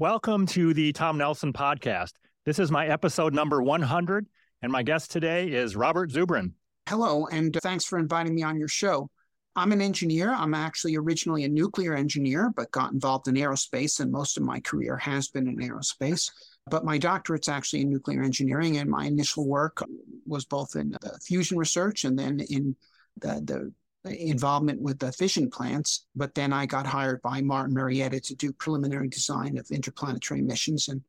Welcome 0.00 0.46
to 0.46 0.72
the 0.72 0.94
Tom 0.94 1.18
Nelson 1.18 1.52
podcast. 1.52 2.12
This 2.46 2.58
is 2.58 2.70
my 2.70 2.86
episode 2.86 3.34
number 3.34 3.62
100, 3.62 4.26
and 4.62 4.72
my 4.72 4.82
guest 4.82 5.10
today 5.10 5.52
is 5.52 5.76
Robert 5.76 6.10
Zubrin. 6.10 6.52
Hello, 6.88 7.26
and 7.26 7.54
uh, 7.54 7.60
thanks 7.62 7.84
for 7.84 7.98
inviting 7.98 8.34
me 8.34 8.42
on 8.42 8.58
your 8.58 8.66
show. 8.66 9.10
I'm 9.56 9.72
an 9.72 9.82
engineer. 9.82 10.32
I'm 10.32 10.54
actually 10.54 10.96
originally 10.96 11.44
a 11.44 11.50
nuclear 11.50 11.94
engineer, 11.94 12.50
but 12.56 12.70
got 12.70 12.94
involved 12.94 13.28
in 13.28 13.34
aerospace, 13.34 14.00
and 14.00 14.10
most 14.10 14.38
of 14.38 14.42
my 14.42 14.58
career 14.60 14.96
has 14.96 15.28
been 15.28 15.46
in 15.46 15.58
aerospace. 15.58 16.30
But 16.70 16.86
my 16.86 16.96
doctorate's 16.96 17.50
actually 17.50 17.82
in 17.82 17.90
nuclear 17.90 18.22
engineering, 18.22 18.78
and 18.78 18.88
my 18.88 19.04
initial 19.04 19.46
work 19.46 19.84
was 20.26 20.46
both 20.46 20.76
in 20.76 20.94
uh, 20.94 21.10
fusion 21.22 21.58
research 21.58 22.06
and 22.06 22.18
then 22.18 22.40
in 22.48 22.74
the, 23.20 23.42
the 23.44 23.72
involvement 24.04 24.80
with 24.80 24.98
the 24.98 25.12
fission 25.12 25.50
plants. 25.50 26.06
But 26.14 26.34
then 26.34 26.52
I 26.52 26.66
got 26.66 26.86
hired 26.86 27.20
by 27.22 27.40
Martin 27.40 27.74
Marietta 27.74 28.20
to 28.20 28.34
do 28.34 28.52
preliminary 28.52 29.08
design 29.08 29.58
of 29.58 29.70
interplanetary 29.70 30.42
missions, 30.42 30.88
and 30.88 31.02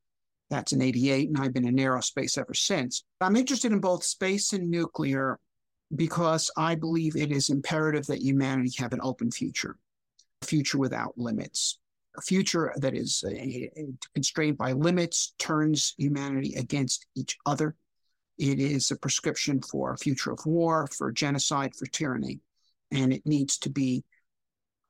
that's 0.49 0.73
in 0.73 0.81
88, 0.81 1.29
and 1.29 1.37
I've 1.37 1.53
been 1.53 1.67
in 1.67 1.77
aerospace 1.77 2.37
ever 2.37 2.53
since. 2.53 3.03
I'm 3.21 3.37
interested 3.37 3.71
in 3.71 3.79
both 3.79 4.03
space 4.03 4.53
and 4.53 4.69
nuclear 4.69 5.39
because 5.95 6.51
I 6.57 6.75
believe 6.75 7.15
it 7.15 7.31
is 7.31 7.49
imperative 7.49 8.05
that 8.07 8.21
humanity 8.21 8.71
have 8.79 8.93
an 8.93 8.99
open 9.01 9.31
future, 9.31 9.77
a 10.41 10.45
future 10.45 10.77
without 10.77 11.17
limits. 11.17 11.79
A 12.17 12.21
future 12.21 12.73
that 12.75 12.93
is 12.93 13.23
uh, 13.25 13.83
constrained 14.13 14.57
by 14.57 14.73
limits 14.73 15.33
turns 15.37 15.93
humanity 15.97 16.55
against 16.55 17.05
each 17.15 17.37
other. 17.45 17.75
It 18.37 18.59
is 18.59 18.91
a 18.91 18.97
prescription 18.97 19.61
for 19.61 19.93
a 19.93 19.97
future 19.97 20.31
of 20.31 20.45
war, 20.45 20.87
for 20.87 21.11
genocide, 21.13 21.73
for 21.73 21.85
tyranny, 21.85 22.41
and 22.91 23.13
it 23.13 23.25
needs 23.25 23.57
to 23.59 23.69
be 23.69 24.03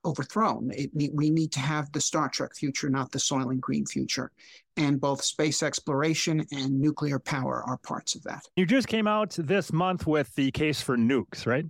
overthrown. 0.03 0.71
It, 0.73 0.89
we 1.13 1.29
need 1.29 1.51
to 1.53 1.59
have 1.59 1.91
the 1.91 2.01
Star 2.01 2.29
Trek 2.29 2.55
future, 2.55 2.89
not 2.89 3.11
the 3.11 3.19
Soylent 3.19 3.59
Green 3.59 3.85
future. 3.85 4.31
And 4.77 4.99
both 4.99 5.23
space 5.23 5.61
exploration 5.61 6.45
and 6.51 6.79
nuclear 6.79 7.19
power 7.19 7.63
are 7.67 7.77
parts 7.77 8.15
of 8.15 8.23
that. 8.23 8.43
You 8.55 8.65
just 8.65 8.87
came 8.87 9.07
out 9.07 9.31
this 9.37 9.71
month 9.71 10.07
with 10.07 10.33
the 10.35 10.51
case 10.51 10.81
for 10.81 10.97
nukes, 10.97 11.45
right? 11.45 11.65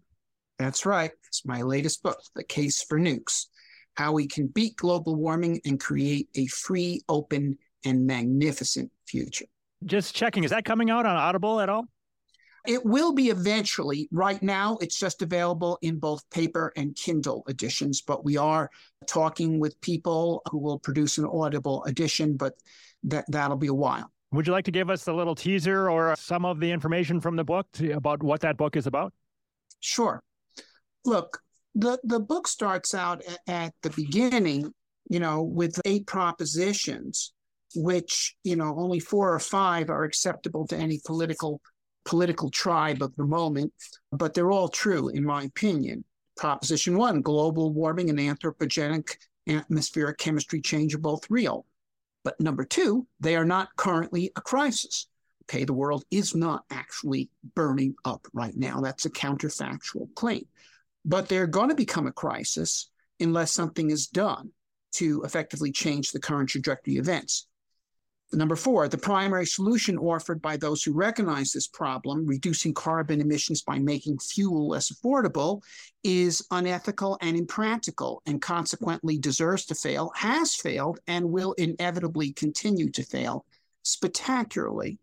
That's 0.60 0.86
right. 0.86 1.12
It's 1.28 1.46
my 1.46 1.62
latest 1.64 2.04
book, 2.04 2.20
The 2.36 2.44
Case 2.44 2.84
for 2.84 3.00
Nukes 3.00 3.48
How 3.96 4.14
We 4.14 4.28
Can 4.28 4.48
Beat 4.48 4.76
Global 4.76 5.16
Warming 5.16 5.60
and 5.66 5.80
Create 5.80 6.30
a 6.36 6.46
Free, 6.48 7.02
Open, 7.10 7.58
and 7.84 8.06
Magnificent 8.06 8.92
Future. 9.08 9.46
Just 9.84 10.14
checking, 10.16 10.44
is 10.44 10.52
that 10.52 10.64
coming 10.64 10.92
out 10.92 11.08
on 11.08 11.16
Audible 11.16 11.60
at 11.60 11.70
all? 11.70 11.86
It 12.68 12.86
will 12.86 13.14
be 13.14 13.30
eventually. 13.30 14.08
Right 14.12 14.42
now, 14.42 14.78
it's 14.82 14.98
just 14.98 15.22
available 15.22 15.80
in 15.82 15.98
both 15.98 16.30
paper 16.30 16.72
and 16.76 16.96
Kindle 16.96 17.44
editions, 17.50 18.02
but 18.02 18.24
we 18.24 18.38
are 18.38 18.70
talking 19.08 19.60
with 19.60 19.80
people 19.82 20.42
who 20.50 20.60
will 20.60 20.80
produce 20.80 21.18
an 21.18 21.26
Audible 21.26 21.84
edition, 21.86 22.38
but 22.38 22.54
that, 23.04 23.26
that'll 23.30 23.58
be 23.58 23.68
a 23.68 23.74
while. 23.74 24.12
Would 24.32 24.48
you 24.48 24.54
like 24.54 24.66
to 24.66 24.72
give 24.72 24.90
us 24.90 25.08
a 25.08 25.14
little 25.14 25.36
teaser 25.36 25.90
or 25.90 26.16
some 26.18 26.46
of 26.46 26.60
the 26.60 26.72
information 26.72 27.20
from 27.20 27.36
the 27.36 27.44
book 27.44 27.68
to, 27.74 27.92
about 27.92 28.24
what 28.24 28.42
that 28.42 28.58
book 28.58 28.78
is 28.78 28.88
about? 28.88 29.12
Sure. 29.80 30.22
Look, 31.04 31.42
the, 31.74 32.00
the 32.04 32.20
book 32.20 32.48
starts 32.48 32.94
out 32.94 33.24
at 33.48 33.74
the 33.82 33.90
beginning, 33.90 34.72
you 35.10 35.20
know, 35.20 35.42
with 35.42 35.82
eight 35.84 36.06
propositions, 36.06 37.34
which, 37.76 38.36
you 38.44 38.56
know, 38.56 38.76
only 38.78 39.00
four 39.00 39.34
or 39.34 39.40
five 39.40 39.90
are 39.90 40.04
acceptable 40.04 40.68
to 40.68 40.78
any 40.78 41.00
political 41.04 41.60
political 42.06 42.50
tribe 42.50 43.02
of 43.02 43.16
the 43.16 43.26
moment, 43.26 43.74
but 44.12 44.34
they're 44.34 44.52
all 44.52 44.70
true, 44.70 45.10
in 45.10 45.24
my 45.24 45.44
opinion. 45.44 46.04
Proposition 46.38 46.98
one 46.98 47.22
global 47.22 47.72
warming 47.72 48.10
and 48.10 48.20
anthropogenic 48.20 49.16
atmospheric 49.48 50.18
chemistry 50.18 50.62
change 50.62 50.96
are 50.96 51.00
both 51.00 51.30
real. 51.30 51.66
But 52.24 52.40
number 52.40 52.66
two, 52.66 53.08
they 53.20 53.36
are 53.36 53.46
not 53.46 53.76
currently 53.76 54.32
a 54.36 54.42
crisis. 54.42 55.08
Okay, 55.44 55.66
the 55.66 55.74
world 55.74 56.06
is 56.12 56.36
not 56.36 56.64
actually 56.70 57.30
burning 57.56 57.96
up 58.06 58.28
right 58.34 58.56
now. 58.56 58.80
That's 58.80 59.06
a 59.06 59.10
counterfactual 59.10 60.14
claim. 60.16 60.46
But 61.04 61.28
they're 61.28 61.48
going 61.48 61.70
to 61.70 61.76
become 61.76 62.08
a 62.08 62.12
crisis 62.12 62.90
unless 63.20 63.52
something 63.52 63.90
is 63.90 64.08
done 64.08 64.52
to 64.94 65.24
effectively 65.24 65.72
change 65.72 66.12
the 66.12 66.20
current 66.20 66.50
trajectory 66.50 66.98
of 66.98 67.06
events. 67.08 67.48
Number 68.34 68.56
four, 68.56 68.88
the 68.88 68.98
primary 68.98 69.46
solution 69.46 69.98
offered 69.98 70.42
by 70.42 70.56
those 70.56 70.84
who 70.84 70.94
recognize 70.94 71.52
this 71.52 71.68
problem, 71.68 72.26
reducing 72.26 72.74
carbon 72.74 73.20
emissions 73.20 73.62
by 73.62 73.78
making 73.78 74.20
fuel 74.20 74.70
less 74.70 74.90
affordable, 74.90 75.62
is 76.04 76.46
unethical 76.50 77.18
and 77.22 77.36
impractical 77.36 78.22
and 78.26 78.42
consequently 78.42 79.18
deserves 79.18 79.66
to 79.66 79.76
fail, 79.76 80.14
has 80.16 80.56
failed, 80.56 81.00
and 81.08 81.30
will 81.30 81.52
inevitably 81.54 82.32
continue 82.32 82.90
to 82.92 83.04
fail 83.04 83.46
spectacularly. 83.84 84.98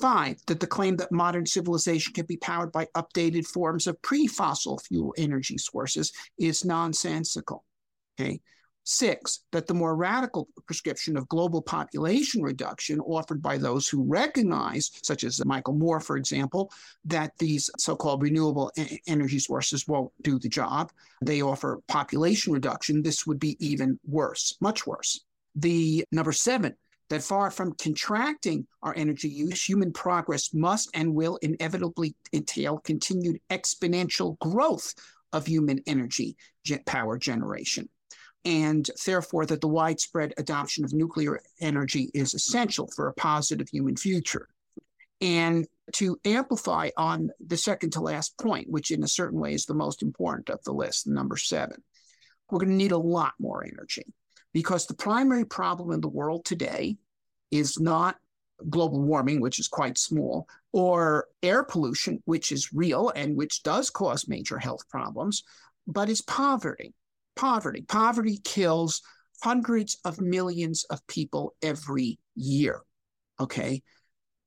Five, 0.00 0.40
that 0.46 0.58
the 0.58 0.66
claim 0.66 0.96
that 0.96 1.12
modern 1.12 1.46
civilization 1.46 2.14
can 2.14 2.26
be 2.26 2.38
powered 2.38 2.72
by 2.72 2.86
updated 2.96 3.46
forms 3.46 3.86
of 3.86 4.00
pre 4.00 4.26
fossil 4.26 4.78
fuel 4.78 5.14
energy 5.18 5.58
sources 5.58 6.12
is 6.38 6.64
nonsensical. 6.64 7.62
Okay. 8.18 8.40
Six, 8.86 9.40
that 9.50 9.66
the 9.66 9.72
more 9.72 9.96
radical 9.96 10.46
prescription 10.66 11.16
of 11.16 11.26
global 11.28 11.62
population 11.62 12.42
reduction 12.42 13.00
offered 13.00 13.40
by 13.40 13.56
those 13.56 13.88
who 13.88 14.02
recognize, 14.02 14.90
such 15.02 15.24
as 15.24 15.42
Michael 15.46 15.72
Moore, 15.72 16.00
for 16.00 16.18
example, 16.18 16.70
that 17.06 17.32
these 17.38 17.70
so 17.78 17.96
called 17.96 18.22
renewable 18.22 18.70
energy 19.06 19.38
sources 19.38 19.88
won't 19.88 20.12
do 20.20 20.38
the 20.38 20.50
job. 20.50 20.92
They 21.22 21.40
offer 21.40 21.80
population 21.88 22.52
reduction. 22.52 23.02
This 23.02 23.26
would 23.26 23.40
be 23.40 23.56
even 23.58 23.98
worse, 24.06 24.54
much 24.60 24.86
worse. 24.86 25.24
The 25.56 26.04
number 26.12 26.32
seven, 26.32 26.76
that 27.08 27.22
far 27.22 27.50
from 27.50 27.72
contracting 27.74 28.66
our 28.82 28.94
energy 28.96 29.28
use, 29.28 29.66
human 29.66 29.92
progress 29.92 30.52
must 30.52 30.90
and 30.92 31.14
will 31.14 31.36
inevitably 31.36 32.16
entail 32.34 32.78
continued 32.78 33.40
exponential 33.50 34.38
growth 34.40 34.94
of 35.32 35.46
human 35.46 35.80
energy 35.86 36.36
power 36.86 37.18
generation 37.18 37.88
and 38.44 38.90
therefore 39.06 39.46
that 39.46 39.60
the 39.60 39.68
widespread 39.68 40.34
adoption 40.36 40.84
of 40.84 40.92
nuclear 40.92 41.40
energy 41.60 42.10
is 42.14 42.34
essential 42.34 42.88
for 42.94 43.08
a 43.08 43.14
positive 43.14 43.68
human 43.68 43.96
future. 43.96 44.48
And 45.20 45.66
to 45.94 46.18
amplify 46.24 46.90
on 46.96 47.30
the 47.44 47.56
second 47.56 47.90
to 47.92 48.00
last 48.00 48.36
point, 48.38 48.68
which 48.68 48.90
in 48.90 49.02
a 49.02 49.08
certain 49.08 49.38
way 49.38 49.54
is 49.54 49.64
the 49.64 49.74
most 49.74 50.02
important 50.02 50.50
of 50.50 50.62
the 50.64 50.72
list, 50.72 51.06
number 51.06 51.36
seven, 51.36 51.82
we're 52.50 52.58
going 52.58 52.70
to 52.70 52.74
need 52.74 52.92
a 52.92 52.98
lot 52.98 53.32
more 53.38 53.64
energy 53.64 54.04
because 54.52 54.86
the 54.86 54.94
primary 54.94 55.44
problem 55.44 55.92
in 55.92 56.00
the 56.00 56.08
world 56.08 56.44
today 56.44 56.96
is 57.50 57.80
not 57.80 58.16
global 58.68 59.00
warming, 59.00 59.40
which 59.40 59.58
is 59.58 59.68
quite 59.68 59.98
small, 59.98 60.46
or 60.72 61.26
air 61.42 61.64
pollution, 61.64 62.22
which 62.24 62.52
is 62.52 62.72
real 62.72 63.10
and 63.10 63.36
which 63.36 63.62
does 63.62 63.90
cause 63.90 64.28
major 64.28 64.58
health 64.58 64.88
problems, 64.88 65.42
but 65.86 66.08
is 66.08 66.20
poverty 66.22 66.94
poverty. 67.36 67.82
Poverty 67.82 68.38
kills 68.44 69.02
hundreds 69.42 69.98
of 70.04 70.20
millions 70.20 70.84
of 70.90 71.06
people 71.06 71.54
every 71.62 72.18
year. 72.34 72.80
Okay. 73.40 73.82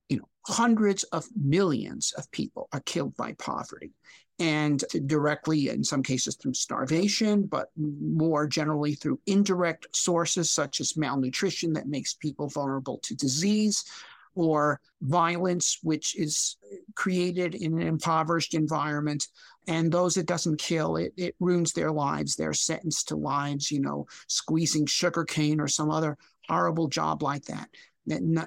You 0.09 0.17
know, 0.17 0.29
hundreds 0.47 1.03
of 1.03 1.25
millions 1.35 2.13
of 2.17 2.29
people 2.31 2.67
are 2.71 2.79
killed 2.81 3.15
by 3.17 3.33
poverty 3.33 3.91
and 4.39 4.83
directly, 5.07 5.69
in 5.69 5.83
some 5.83 6.03
cases, 6.03 6.35
through 6.35 6.53
starvation, 6.53 7.47
but 7.47 7.69
more 7.75 8.47
generally 8.47 8.93
through 8.93 9.19
indirect 9.25 9.87
sources 9.95 10.49
such 10.49 10.79
as 10.79 10.95
malnutrition 10.95 11.73
that 11.73 11.87
makes 11.87 12.13
people 12.13 12.47
vulnerable 12.47 12.99
to 12.99 13.15
disease 13.15 13.83
or 14.35 14.79
violence, 15.01 15.79
which 15.81 16.15
is 16.15 16.57
created 16.93 17.55
in 17.55 17.73
an 17.81 17.87
impoverished 17.87 18.53
environment 18.53 19.27
and 19.67 19.91
those 19.91 20.17
it 20.17 20.25
doesn't 20.25 20.59
kill 20.59 20.95
it 20.95 21.13
it 21.17 21.35
ruins 21.39 21.73
their 21.73 21.91
lives. 21.91 22.35
They're 22.35 22.53
sentenced 22.53 23.09
to 23.09 23.15
lives 23.15 23.71
you 23.71 23.81
know 23.81 24.07
squeezing 24.27 24.85
sugarcane 24.85 25.59
or 25.59 25.67
some 25.67 25.91
other 25.91 26.17
horrible 26.47 26.87
job 26.87 27.23
like 27.23 27.45
that 27.45 27.69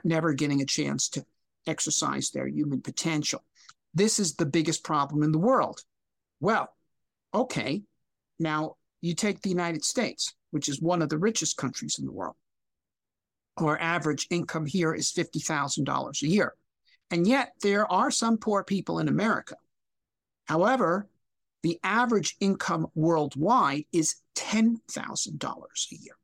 never 0.04 0.32
getting 0.32 0.62
a 0.62 0.66
chance 0.66 1.08
to 1.10 1.24
exercise 1.66 2.30
their 2.30 2.46
human 2.46 2.80
potential. 2.80 3.44
This 3.92 4.18
is 4.18 4.34
the 4.34 4.46
biggest 4.46 4.84
problem 4.84 5.22
in 5.22 5.32
the 5.32 5.38
world. 5.38 5.82
Well 6.40 6.72
okay 7.34 7.82
now 8.38 8.76
you 9.00 9.14
take 9.14 9.40
the 9.40 9.50
united 9.50 9.84
states 9.84 10.34
which 10.50 10.68
is 10.68 10.80
one 10.80 11.02
of 11.02 11.08
the 11.08 11.18
richest 11.18 11.56
countries 11.56 11.96
in 11.98 12.04
the 12.04 12.12
world 12.12 12.34
our 13.58 13.78
average 13.78 14.26
income 14.30 14.64
here 14.64 14.94
is 14.94 15.12
$50000 15.12 16.22
a 16.22 16.26
year 16.26 16.54
and 17.10 17.26
yet 17.26 17.52
there 17.62 17.90
are 17.90 18.10
some 18.10 18.38
poor 18.38 18.64
people 18.64 18.98
in 18.98 19.08
america 19.08 19.56
However, 20.50 21.08
the 21.62 21.78
average 21.84 22.34
income 22.40 22.88
worldwide 22.96 23.84
is 23.92 24.16
$10,000 24.34 24.74
a 25.44 25.96
year. 25.96 26.16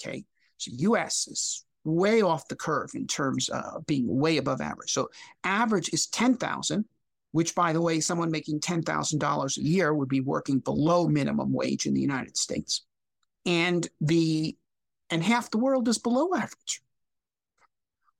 Okay. 0.00 0.24
So 0.56 0.70
US 0.74 1.28
is 1.28 1.66
way 1.84 2.22
off 2.22 2.48
the 2.48 2.56
curve 2.56 2.92
in 2.94 3.06
terms 3.06 3.50
of 3.50 3.84
being 3.84 4.06
way 4.08 4.38
above 4.38 4.62
average. 4.62 4.90
So 4.90 5.10
average 5.44 5.90
is 5.92 6.06
10,000, 6.06 6.86
which 7.32 7.54
by 7.54 7.74
the 7.74 7.82
way, 7.82 8.00
someone 8.00 8.30
making 8.30 8.60
$10,000 8.60 9.56
a 9.58 9.62
year 9.62 9.92
would 9.92 10.08
be 10.08 10.20
working 10.20 10.60
below 10.60 11.06
minimum 11.06 11.52
wage 11.52 11.84
in 11.84 11.92
the 11.92 12.00
United 12.00 12.38
States. 12.38 12.86
And 13.44 13.86
the 14.00 14.56
and 15.10 15.22
half 15.22 15.50
the 15.50 15.58
world 15.58 15.88
is 15.88 15.98
below 15.98 16.32
average. 16.34 16.80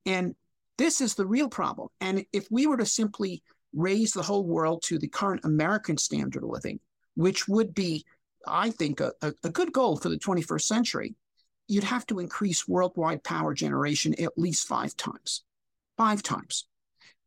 And 0.04 0.34
this 0.76 1.00
is 1.00 1.14
the 1.14 1.24
real 1.24 1.48
problem. 1.48 1.88
And 2.02 2.26
if 2.34 2.48
we 2.50 2.66
were 2.66 2.76
to 2.76 2.84
simply 2.84 3.42
raise 3.74 4.12
the 4.12 4.22
whole 4.22 4.44
world 4.44 4.82
to 4.84 4.98
the 4.98 5.08
current 5.08 5.44
American 5.44 5.96
standard 5.96 6.42
of 6.42 6.50
living, 6.50 6.80
which 7.14 7.48
would 7.48 7.74
be, 7.74 8.04
I 8.46 8.70
think, 8.70 9.00
a, 9.00 9.12
a 9.22 9.50
good 9.50 9.72
goal 9.72 9.96
for 9.96 10.08
the 10.08 10.18
21st 10.18 10.62
century, 10.62 11.14
you'd 11.68 11.84
have 11.84 12.06
to 12.06 12.18
increase 12.18 12.68
worldwide 12.68 13.24
power 13.24 13.54
generation 13.54 14.14
at 14.20 14.36
least 14.36 14.66
five 14.66 14.96
times. 14.96 15.42
Five 15.96 16.22
times. 16.22 16.66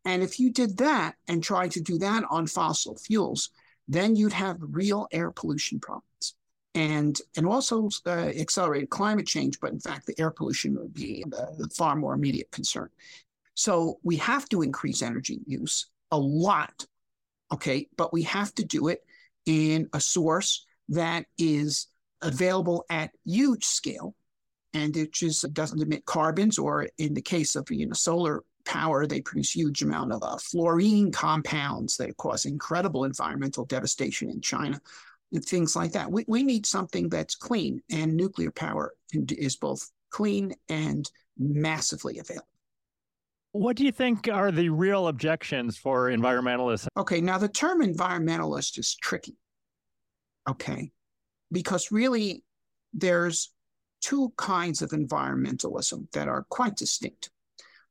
And 0.04 0.22
if 0.22 0.40
you 0.40 0.52
did 0.52 0.78
that 0.78 1.16
and 1.28 1.44
tried 1.44 1.72
to 1.72 1.82
do 1.82 1.98
that 2.00 2.24
on 2.30 2.46
fossil 2.48 2.96
fuels, 2.96 3.50
then 3.88 4.16
you'd 4.16 4.34
have 4.34 4.58
real 4.60 5.08
air 5.12 5.32
pollution 5.32 5.80
problems 5.80 6.36
and 6.76 7.20
and 7.38 7.48
also 7.48 7.90
uh, 8.06 8.10
accelerated 8.10 8.90
climate 8.90 9.26
change. 9.26 9.60
But 9.60 9.72
in 9.72 9.80
fact, 9.80 10.06
the 10.06 10.20
air 10.20 10.32
pollution 10.32 10.76
would 10.76 10.94
be 10.94 11.24
a 11.34 11.70
far 11.70 11.96
more 11.96 12.14
immediate 12.14 12.52
concern. 12.52 12.90
So 13.56 14.00
we 14.04 14.18
have 14.18 14.48
to 14.50 14.62
increase 14.62 15.02
energy 15.02 15.40
use 15.48 15.88
a 16.12 16.18
lot, 16.18 16.86
okay? 17.54 17.88
But 17.98 18.14
we 18.14 18.24
have 18.24 18.54
to 18.56 18.66
do 18.66 18.88
it 18.88 19.04
in 19.46 19.90
a 19.94 20.00
source 20.00 20.66
that 20.90 21.26
is 21.38 21.88
available 22.22 22.86
at 22.90 23.12
huge 23.26 23.66
scale, 23.66 24.16
and 24.74 24.96
it 24.98 25.14
just 25.14 25.52
doesn't 25.54 25.82
emit 25.82 26.06
carbons. 26.06 26.58
Or 26.58 26.88
in 26.98 27.14
the 27.14 27.22
case 27.22 27.56
of 27.56 27.70
you 27.70 27.88
know 27.88 27.94
solar 27.94 28.44
power, 28.66 29.06
they 29.06 29.22
produce 29.22 29.56
huge 29.56 29.84
amount 29.84 30.12
of 30.12 30.24
uh, 30.24 30.38
fluorine 30.38 31.12
compounds 31.12 31.98
that 31.98 32.18
cause 32.18 32.46
incredible 32.46 33.04
environmental 33.04 33.66
devastation 33.66 34.30
in 34.30 34.42
China 34.42 34.80
and 35.32 35.46
things 35.46 35.76
like 35.76 35.92
that. 35.92 36.12
We, 36.12 36.26
we 36.28 36.44
need 36.44 36.66
something 36.66 37.10
that's 37.10 37.36
clean, 37.36 37.82
and 37.92 38.16
nuclear 38.16 38.52
power 38.52 38.94
is 39.14 39.56
both 39.56 39.90
clean 40.10 40.54
and 40.70 41.10
massively 41.38 42.20
available. 42.20 42.48
What 43.56 43.78
do 43.78 43.86
you 43.86 43.92
think 43.94 44.28
are 44.28 44.52
the 44.52 44.68
real 44.68 45.08
objections 45.08 45.78
for 45.78 46.10
environmentalists? 46.10 46.88
Okay, 46.98 47.22
now 47.22 47.38
the 47.38 47.48
term 47.48 47.82
environmentalist 47.82 48.78
is 48.78 48.98
tricky. 49.02 49.38
Okay, 50.50 50.92
because 51.54 51.90
really 51.90 52.44
there's 52.94 53.54
two 54.02 54.34
kinds 54.36 54.82
of 54.82 54.90
environmentalism 54.90 56.12
that 56.12 56.28
are 56.28 56.46
quite 56.50 56.76
distinct. 56.76 57.30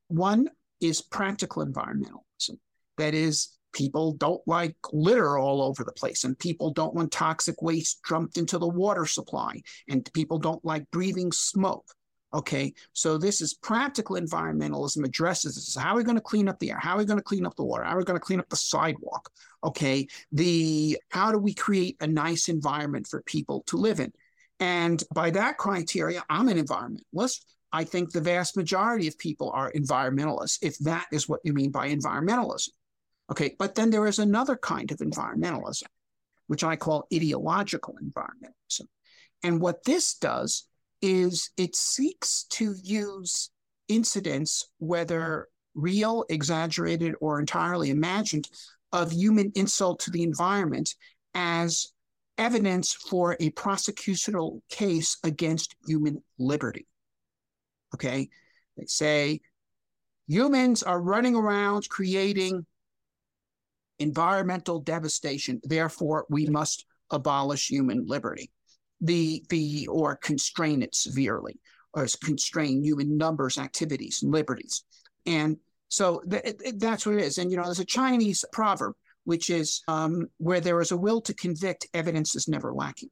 One 0.09 0.51
is 0.83 1.01
practical 1.01 1.65
environmentalism, 1.65 2.59
that 2.99 3.15
is, 3.15 3.57
people 3.73 4.13
don't 4.13 4.43
like 4.47 4.77
litter 4.93 5.39
all 5.39 5.63
over 5.63 5.83
the 5.83 5.93
place, 5.93 6.25
and 6.25 6.39
people 6.39 6.73
don't 6.73 6.95
want 6.95 7.11
toxic 7.11 7.63
waste 7.63 8.01
dumped 8.07 8.37
into 8.37 8.59
the 8.59 8.69
water 8.69 9.07
supply, 9.07 9.63
and 9.89 10.13
people 10.13 10.39
don't 10.39 10.63
like 10.63 10.91
breathing 10.91 11.33
smoke. 11.33 11.87
Okay, 12.35 12.75
so 12.93 13.17
this 13.17 13.41
is 13.41 13.55
practical 13.55 14.17
environmentalism 14.17 15.05
addresses 15.05 15.55
this. 15.55 15.77
How 15.81 15.95
are 15.95 15.97
we 15.97 16.03
going 16.03 16.17
to 16.17 16.21
clean 16.21 16.49
up 16.49 16.59
the 16.59 16.73
air? 16.73 16.79
How 16.81 16.97
are 16.97 16.99
we 16.99 17.05
going 17.05 17.21
to 17.21 17.23
clean 17.23 17.47
up 17.47 17.55
the 17.55 17.63
water? 17.63 17.85
How 17.85 17.95
are 17.95 17.99
we 17.99 18.05
going 18.05 18.19
to 18.19 18.25
clean 18.25 18.41
up 18.41 18.49
the 18.49 18.57
sidewalk? 18.57 19.31
Okay, 19.63 20.09
the 20.33 20.99
how 21.11 21.31
do 21.31 21.39
we 21.39 21.55
create 21.55 21.97
a 22.01 22.09
nice 22.09 22.49
environment 22.49 23.07
for 23.07 23.23
people 23.23 23.63
to 23.69 23.77
live 23.77 24.01
in? 24.01 24.13
And 24.59 25.01
by 25.15 25.31
that 25.31 25.59
criteria, 25.59 26.25
I'm 26.29 26.49
an 26.49 26.59
environmentalist. 26.59 27.45
I 27.73 27.85
think 27.85 28.11
the 28.11 28.21
vast 28.21 28.57
majority 28.57 29.07
of 29.07 29.17
people 29.17 29.53
are 29.55 29.71
environmentalists, 29.73 30.59
if 30.61 30.77
that 30.79 31.07
is 31.13 31.29
what 31.29 31.41
you 31.45 31.53
mean 31.53 31.71
by 31.71 31.89
environmentalism. 31.89 32.71
Okay, 33.31 33.55
but 33.61 33.77
then 33.77 33.91
there 33.91 34.07
is 34.09 34.19
another 34.19 34.57
kind 34.57 34.91
of 34.91 34.99
environmentalism, 34.99 35.85
which 36.49 36.65
I 36.65 36.75
call 36.75 37.07
ideological 37.15 37.97
environmentalism. 38.03 38.87
And 39.45 39.61
what 39.61 39.85
this 39.85 40.15
does 40.15 40.65
is 41.05 41.51
it 41.59 41.77
seeks 41.77 42.45
to 42.49 42.75
use 42.83 43.51
incidents, 43.89 44.71
whether 44.79 45.49
real, 45.75 46.25
exaggerated, 46.31 47.15
or 47.21 47.39
entirely 47.39 47.91
imagined, 47.91 48.49
of 48.91 49.13
human 49.13 49.53
insult 49.55 50.01
to 50.01 50.11
the 50.11 50.23
environment 50.23 50.95
as 51.35 51.89
evidence 52.39 52.95
for 52.95 53.37
a 53.39 53.51
prosecutorial 53.51 54.63
case 54.71 55.19
against 55.23 55.77
human 55.87 56.23
liberty. 56.39 56.87
Okay, 57.95 58.31
they 58.79 58.87
say 58.87 59.41
humans 60.27 60.83
are 60.83 61.03
running 61.03 61.37
around 61.37 61.87
creating 61.91 62.65
environmental 63.99 64.81
devastation, 64.81 65.61
therefore, 65.65 66.25
we 66.31 66.47
must 66.47 66.87
abolish 67.11 67.69
human 67.69 68.07
liberty 68.07 68.51
the 69.05 69.45
the 69.49 69.87
or 69.89 70.17
constrain 70.17 70.83
it 70.83 70.95
severely 70.95 71.59
or 71.93 72.07
constrain 72.23 72.83
human 72.83 73.17
numbers, 73.17 73.59
activities, 73.59 74.23
and 74.23 74.33
liberties. 74.33 74.85
And 75.27 75.59
so 75.89 76.23
th- 76.29 76.57
that's 76.79 77.07
what 77.07 77.17
it 77.17 77.23
is. 77.23 77.39
And 77.39 77.51
you 77.51 77.57
know, 77.57 77.65
there's 77.65 77.79
a 77.79 77.85
Chinese 77.85 78.45
proverb 78.53 78.95
which 79.25 79.51
is 79.51 79.83
um, 79.89 80.29
where 80.39 80.61
there 80.61 80.81
is 80.81 80.93
a 80.93 80.97
will 80.97 81.21
to 81.23 81.35
convict, 81.35 81.89
evidence 81.95 82.35
is 82.35 82.49
never 82.49 82.73
lacking. 82.73 83.11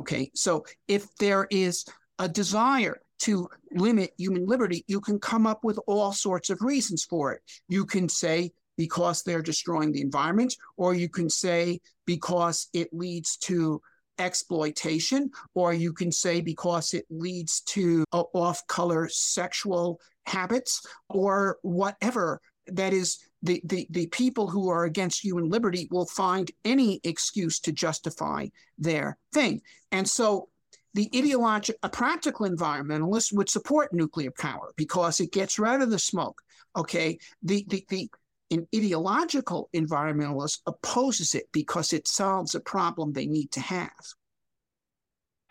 Okay, 0.00 0.30
so 0.34 0.64
if 0.88 1.14
there 1.16 1.46
is 1.50 1.84
a 2.18 2.28
desire 2.28 3.00
to 3.20 3.48
limit 3.72 4.12
human 4.18 4.46
liberty, 4.46 4.84
you 4.88 5.00
can 5.00 5.18
come 5.18 5.46
up 5.46 5.62
with 5.62 5.78
all 5.86 6.12
sorts 6.12 6.50
of 6.50 6.62
reasons 6.62 7.04
for 7.04 7.32
it. 7.32 7.40
You 7.68 7.86
can 7.86 8.08
say 8.08 8.52
because 8.76 9.22
they're 9.22 9.42
destroying 9.42 9.92
the 9.92 10.00
environment, 10.00 10.56
or 10.76 10.94
you 10.94 11.08
can 11.08 11.30
say 11.30 11.80
because 12.06 12.68
it 12.72 12.88
leads 12.92 13.36
to 13.36 13.80
exploitation, 14.18 15.30
or 15.54 15.72
you 15.72 15.92
can 15.92 16.12
say 16.12 16.40
because 16.40 16.94
it 16.94 17.04
leads 17.10 17.60
to 17.62 18.04
uh, 18.12 18.22
off 18.32 18.66
color 18.66 19.08
sexual 19.10 20.00
habits, 20.26 20.86
or 21.08 21.58
whatever. 21.62 22.40
That 22.68 22.94
is, 22.94 23.18
the, 23.42 23.60
the, 23.64 23.86
the 23.90 24.06
people 24.06 24.48
who 24.48 24.70
are 24.70 24.84
against 24.84 25.22
human 25.22 25.50
liberty 25.50 25.86
will 25.90 26.06
find 26.06 26.50
any 26.64 27.00
excuse 27.04 27.60
to 27.60 27.72
justify 27.72 28.46
their 28.78 29.18
thing. 29.34 29.60
And 29.92 30.08
so 30.08 30.48
the 30.94 31.10
ideological, 31.14 31.78
a 31.82 31.90
practical 31.90 32.48
environmentalist 32.48 33.34
would 33.34 33.50
support 33.50 33.92
nuclear 33.92 34.30
power 34.30 34.72
because 34.76 35.20
it 35.20 35.32
gets 35.32 35.58
rid 35.58 35.82
of 35.82 35.90
the 35.90 35.98
smoke. 35.98 36.40
Okay. 36.74 37.18
The, 37.42 37.64
the, 37.68 37.84
the, 37.88 38.08
an 38.50 38.66
ideological 38.74 39.68
environmentalist 39.74 40.58
opposes 40.66 41.34
it 41.34 41.44
because 41.52 41.92
it 41.92 42.06
solves 42.06 42.54
a 42.54 42.60
problem 42.60 43.12
they 43.12 43.26
need 43.26 43.50
to 43.52 43.60
have. 43.60 43.90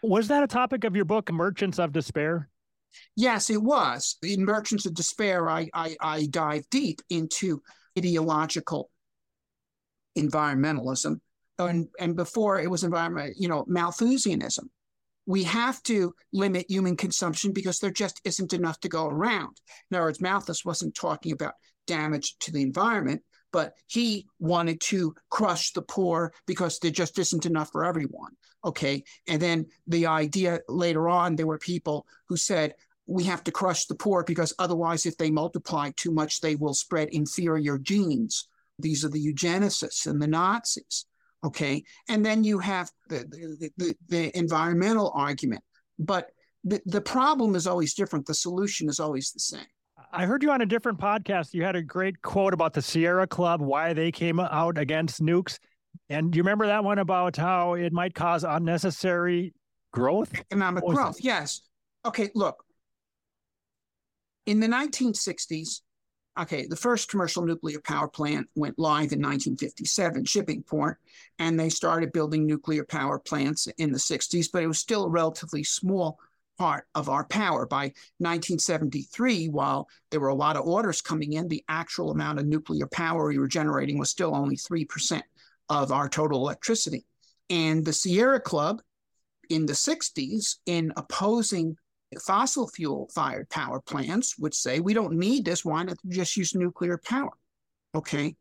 Was 0.01 0.28
that 0.28 0.44
a 0.44 0.48
topic 0.48 0.84
of 0.84 0.95
your 0.95 1.06
book, 1.06 1.31
Merchants 1.31 1.80
of 1.80 1.92
Despair? 1.94 2.50
Yes, 3.16 3.50
it 3.50 3.62
was. 3.62 4.18
In 4.22 4.45
Merchants 4.45 4.86
of 4.86 4.94
Despair, 4.94 5.50
I, 5.50 5.69
I, 5.74 5.95
I 6.00 6.28
dive 6.30 6.69
deep 6.69 7.02
into 7.09 7.62
ideological 7.97 8.90
environmentalism. 10.18 11.19
And, 11.57 11.88
and 12.00 12.16
before 12.16 12.59
it 12.59 12.69
was 12.69 12.83
environment, 12.83 13.35
you 13.38 13.47
know, 13.47 13.66
Malthusianism. 13.68 14.69
We 15.25 15.44
have 15.44 15.81
to 15.83 16.13
limit 16.33 16.65
human 16.69 16.97
consumption 16.97 17.53
because 17.53 17.80
there 17.80 17.92
just 17.92 18.19
isn't 18.25 18.53
enough 18.53 18.80
to 18.81 18.89
go 18.89 19.07
around. 19.07 19.61
In 19.89 19.97
other 19.97 20.06
words, 20.06 20.21
Malthus 20.21 20.65
wasn't 20.65 20.95
talking 20.95 21.31
about 21.31 21.53
damage 21.87 22.35
to 22.39 22.51
the 22.51 22.61
environment, 22.61 23.21
but 23.51 23.73
he 23.87 24.27
wanted 24.39 24.81
to 24.81 25.15
crush 25.30 25.71
the 25.71 25.81
poor 25.81 26.33
because 26.45 26.80
there 26.80 26.92
just 26.92 27.18
isn't 27.19 27.45
enough 27.45 27.69
for 27.71 27.85
everyone. 27.85 28.31
Okay. 28.65 29.03
And 29.27 29.42
then 29.42 29.68
the 29.87 30.07
idea 30.07 30.59
later 30.68 31.07
on, 31.07 31.35
there 31.35 31.47
were 31.47 31.59
people 31.59 32.06
who 32.27 32.37
said, 32.37 32.73
we 33.06 33.23
have 33.25 33.44
to 33.44 33.51
crush 33.51 33.85
the 33.85 33.95
poor 33.95 34.23
because 34.23 34.53
otherwise, 34.59 35.06
if 35.06 35.18
they 35.18 35.30
multiply 35.30 35.92
too 35.95 36.11
much, 36.11 36.39
they 36.39 36.56
will 36.56 36.73
spread 36.73 37.09
inferior 37.09 37.77
genes. 37.77 38.47
These 38.80 39.03
are 39.06 39.09
the 39.09 39.23
eugenicists 39.23 40.07
and 40.07 40.21
the 40.21 40.27
Nazis. 40.27 41.06
Okay. 41.44 41.83
And 42.07 42.26
then 42.26 42.44
you 42.44 42.59
have 42.59 42.90
the, 43.09 43.19
the, 43.19 43.69
the, 43.78 43.95
the 44.07 44.38
environmental 44.38 45.12
argument. 45.14 45.64
But 46.00 46.30
the, 46.64 46.81
the 46.85 47.02
problem 47.02 47.56
is 47.56 47.68
always 47.68 47.94
different. 47.94 48.26
The 48.26 48.33
solution 48.33 48.90
is 48.90 49.00
always 49.00 49.31
the 49.31 49.40
same. 49.40 49.66
I 50.12 50.26
heard 50.26 50.44
you 50.44 50.52
on 50.52 50.62
a 50.62 50.66
different 50.66 51.00
podcast. 51.00 51.54
You 51.54 51.64
had 51.64 51.76
a 51.76 51.81
great 51.81 52.21
quote 52.21 52.54
about 52.54 52.73
the 52.73 52.81
Sierra 52.81 53.28
Club, 53.28 53.62
why 53.62 53.94
they 53.94 54.12
came 54.12 54.40
out 54.40 54.78
against 54.78 55.21
nukes. 55.21 55.57
And 56.09 56.31
do 56.31 56.38
you 56.38 56.44
remember 56.44 56.68
that 56.68 56.83
one 56.83 57.00
about 57.00 57.35
how 57.35 57.73
it 57.73 57.92
might 57.92 58.14
cause 58.14 58.44
unnecessary 58.44 59.54
growth? 59.92 60.33
Economic 60.33 60.85
growth, 60.85 61.18
that? 61.18 61.23
yes. 61.23 61.62
Okay, 62.06 62.30
look. 62.35 62.64
In 64.45 64.59
the 64.59 64.68
1960s, 64.68 65.81
okay, 66.40 66.66
the 66.66 66.75
first 66.75 67.09
commercial 67.09 67.45
nuclear 67.45 67.80
power 67.80 68.07
plant 68.07 68.47
went 68.56 68.80
live 68.80 69.11
in 69.11 69.21
1957, 69.21 70.25
Shippingport, 70.25 70.95
and 71.40 71.59
they 71.59 71.69
started 71.69 72.11
building 72.11 72.45
nuclear 72.45 72.83
power 72.83 73.19
plants 73.19 73.68
in 73.78 73.92
the 73.92 73.99
60s, 73.99 74.47
but 74.52 74.63
it 74.63 74.68
was 74.68 74.80
still 74.80 75.06
a 75.06 75.09
relatively 75.09 75.63
small 75.63 76.19
part 76.57 76.85
of 76.95 77.09
our 77.09 77.25
power. 77.25 77.66
By 77.66 77.94
1973, 78.18 79.49
while 79.49 79.87
there 80.11 80.19
were 80.19 80.30
a 80.30 80.35
lot 80.35 80.56
of 80.56 80.66
orders 80.66 81.02
coming 81.02 81.33
in, 81.33 81.47
the 81.47 81.63
actual 81.69 82.11
amount 82.11 82.40
of 82.40 82.45
nuclear 82.45 82.87
power 82.87 83.28
we 83.28 83.37
were 83.37 83.47
generating 83.47 83.97
was 83.97 84.09
still 84.09 84.35
only 84.35 84.56
3% 84.56 85.21
of 85.69 85.92
our 85.92 86.09
total 86.09 86.40
electricity. 86.40 87.06
And 87.49 87.85
the 87.85 87.94
Sierra 87.94 88.40
Club 88.40 88.81
in 89.49 89.66
the 89.66 89.73
60s, 89.73 90.57
in 90.66 90.94
opposing 90.95 91.78
fossil 92.20 92.68
fuel 92.68 93.10
fired 93.14 93.50
power 93.50 93.80
plants 93.80 94.38
would 94.38 94.54
say, 94.54 94.80
we 94.80 94.94
don't 94.94 95.14
need 95.14 95.46
this. 95.46 95.64
Why 95.66 95.84
not 95.84 95.98
just 96.08 96.38
use 96.38 96.56
nuclear 96.56 96.98
power? 96.98 97.32
Okay. 97.96 98.36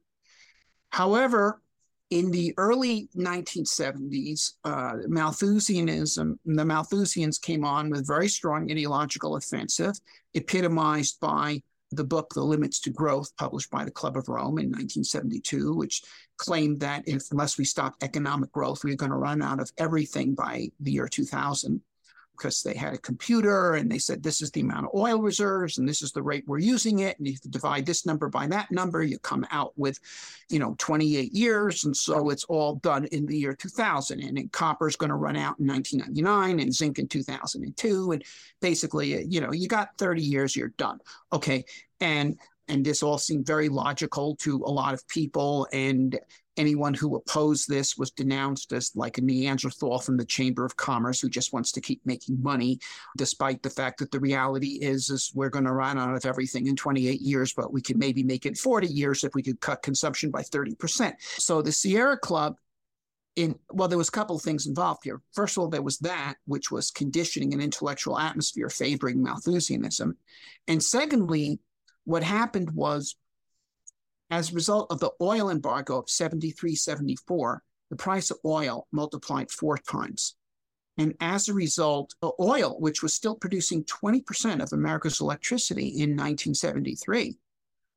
However, 0.91 1.62
in 2.11 2.31
the 2.31 2.52
early 2.59 3.09
1970s, 3.17 4.52
uh, 4.64 4.97
Malthusianism, 5.09 6.38
the 6.45 6.64
Malthusians 6.64 7.41
came 7.41 7.64
on 7.64 7.88
with 7.88 8.07
very 8.07 8.29
strong 8.29 8.71
ideological 8.71 9.37
offensive, 9.37 9.95
epitomized 10.35 11.19
by 11.21 11.62
the 11.91 12.05
book 12.05 12.33
The 12.35 12.43
Limits 12.43 12.81
to 12.81 12.91
Growth, 12.91 13.35
published 13.37 13.71
by 13.71 13.85
the 13.85 13.91
Club 13.91 14.17
of 14.17 14.29
Rome 14.29 14.59
in 14.59 14.67
1972, 14.67 15.75
which 15.75 16.02
claimed 16.37 16.81
that 16.81 17.02
if, 17.07 17.23
unless 17.31 17.57
we 17.57 17.64
stop 17.64 17.95
economic 18.02 18.52
growth, 18.52 18.85
we 18.85 18.91
we're 18.91 18.97
going 18.97 19.11
to 19.11 19.17
run 19.17 19.43
out 19.43 19.61
of 19.61 19.71
everything 19.79 20.35
by 20.35 20.69
the 20.81 20.93
year 20.93 21.09
2000 21.09 21.81
because 22.42 22.62
they 22.62 22.75
had 22.75 22.92
a 22.92 22.99
computer 22.99 23.75
and 23.75 23.88
they 23.88 23.99
said 23.99 24.20
this 24.20 24.42
is 24.42 24.50
the 24.50 24.62
amount 24.62 24.87
of 24.87 24.94
oil 24.96 25.22
reserves 25.22 25.78
and 25.78 25.88
this 25.88 26.02
is 26.02 26.11
the 26.11 26.22
rate 26.22 26.42
we're 26.49 26.58
using 26.58 26.99
it. 26.99 27.16
And 27.18 27.28
you 27.28 27.37
divide 27.50 27.87
this 27.87 28.04
number 28.04 28.28
by 28.28 28.49
that 28.49 28.72
number. 28.72 29.00
You 29.00 29.20
come 29.20 29.46
out 29.52 29.72
with 29.76 30.00
you 30.49 30.58
know 30.58 30.75
28 30.78 31.32
years. 31.32 31.84
And 31.84 31.96
so 31.96 32.30
it's 32.30 32.42
all 32.44 32.75
done 32.76 33.04
in 33.06 33.26
the 33.26 33.38
year 33.38 33.54
2000 33.54 34.20
and 34.20 34.50
copper 34.50 34.88
is 34.88 34.96
going 34.96 35.11
to 35.11 35.16
run 35.16 35.37
out 35.37 35.61
in 35.61 35.68
1999 35.68 36.58
and 36.58 36.75
zinc 36.75 36.99
in 36.99 37.06
2002 37.06 38.11
and 38.11 38.25
basically 38.61 39.16
uh, 39.16 39.20
you 39.25 39.40
know 39.40 39.52
you 39.52 39.68
got 39.68 39.96
30 39.99 40.20
years 40.20 40.56
you're 40.56 40.68
done. 40.70 40.99
Okay. 41.32 41.64
And 42.00 42.40
and 42.66 42.84
this 42.84 43.04
all 43.04 43.18
seemed 43.18 43.46
very 43.46 43.68
logical 43.68 44.34
to 44.37 44.56
a 44.64 44.70
lot 44.70 44.94
of 44.94 45.06
people. 45.06 45.68
And 45.72 46.18
anyone 46.56 46.94
who 46.94 47.16
opposed 47.16 47.68
this 47.68 47.97
was 47.97 48.11
denounced 48.11 48.73
as 48.73 48.92
like 48.94 49.18
a 49.18 49.23
Neanderthal 49.23 49.99
from 49.99 50.16
the 50.16 50.25
Chamber 50.25 50.64
of 50.64 50.76
Commerce 50.76 51.21
who 51.21 51.28
just 51.28 51.52
wants 51.52 51.73
to 51.73 51.80
keep 51.80 52.00
making 52.04 52.42
money, 52.42 52.78
despite 53.16 53.62
the 53.62 53.71
fact 53.71 53.99
that 53.99 54.11
the 54.11 54.21
reality 54.21 54.78
is 54.82 55.11
is 55.11 55.32
we're 55.35 55.50
going 55.50 55.64
to 55.64 55.73
run 55.73 55.99
out 55.99 56.14
of 56.14 56.26
everything 56.26 56.66
in 56.66 56.76
28 56.76 57.21
years, 57.21 57.52
but 57.52 57.73
we 57.73 57.80
could 57.80 57.97
maybe 57.97 58.23
make 58.23 58.47
it 58.47 58.59
40 58.59 58.87
years 58.87 59.25
if 59.25 59.35
we 59.35 59.42
could 59.42 59.61
cut 59.61 59.82
consumption 59.82 60.30
by 60.30 60.42
30%. 60.42 61.14
So 61.38 61.62
the 61.62 61.73
Sierra 61.73 62.18
Club 62.18 62.56
in 63.37 63.59
well 63.71 63.88
there 63.88 63.99
was 63.99 64.09
a 64.09 64.12
couple 64.12 64.37
of 64.37 64.42
things 64.42 64.66
involved 64.66 65.00
here 65.04 65.21
first 65.32 65.56
of 65.56 65.62
all 65.62 65.68
there 65.68 65.80
was 65.80 65.99
that 66.00 66.35
which 66.44 66.71
was 66.71 66.90
conditioning 66.90 67.54
an 67.54 67.62
intellectual 67.62 68.18
atmosphere 68.18 68.68
favoring 68.68 69.23
malthusianism 69.23 70.14
and 70.68 70.82
secondly 70.82 71.59
what 72.04 72.23
happened 72.23 72.71
was 72.73 73.16
as 74.32 74.50
a 74.50 74.54
result 74.54 74.90
of 74.90 74.98
the 74.98 75.10
oil 75.20 75.50
embargo 75.50 75.98
of 75.98 76.08
73, 76.08 76.74
74, 76.74 77.62
the 77.90 77.96
price 77.96 78.30
of 78.30 78.38
oil 78.46 78.88
multiplied 78.90 79.50
four 79.50 79.76
times. 79.76 80.36
And 80.96 81.14
as 81.20 81.48
a 81.48 81.54
result, 81.54 82.14
oil, 82.40 82.80
which 82.80 83.02
was 83.02 83.12
still 83.12 83.34
producing 83.34 83.84
20% 83.84 84.62
of 84.62 84.72
America's 84.72 85.20
electricity 85.20 85.88
in 85.88 86.16
1973, 86.16 87.36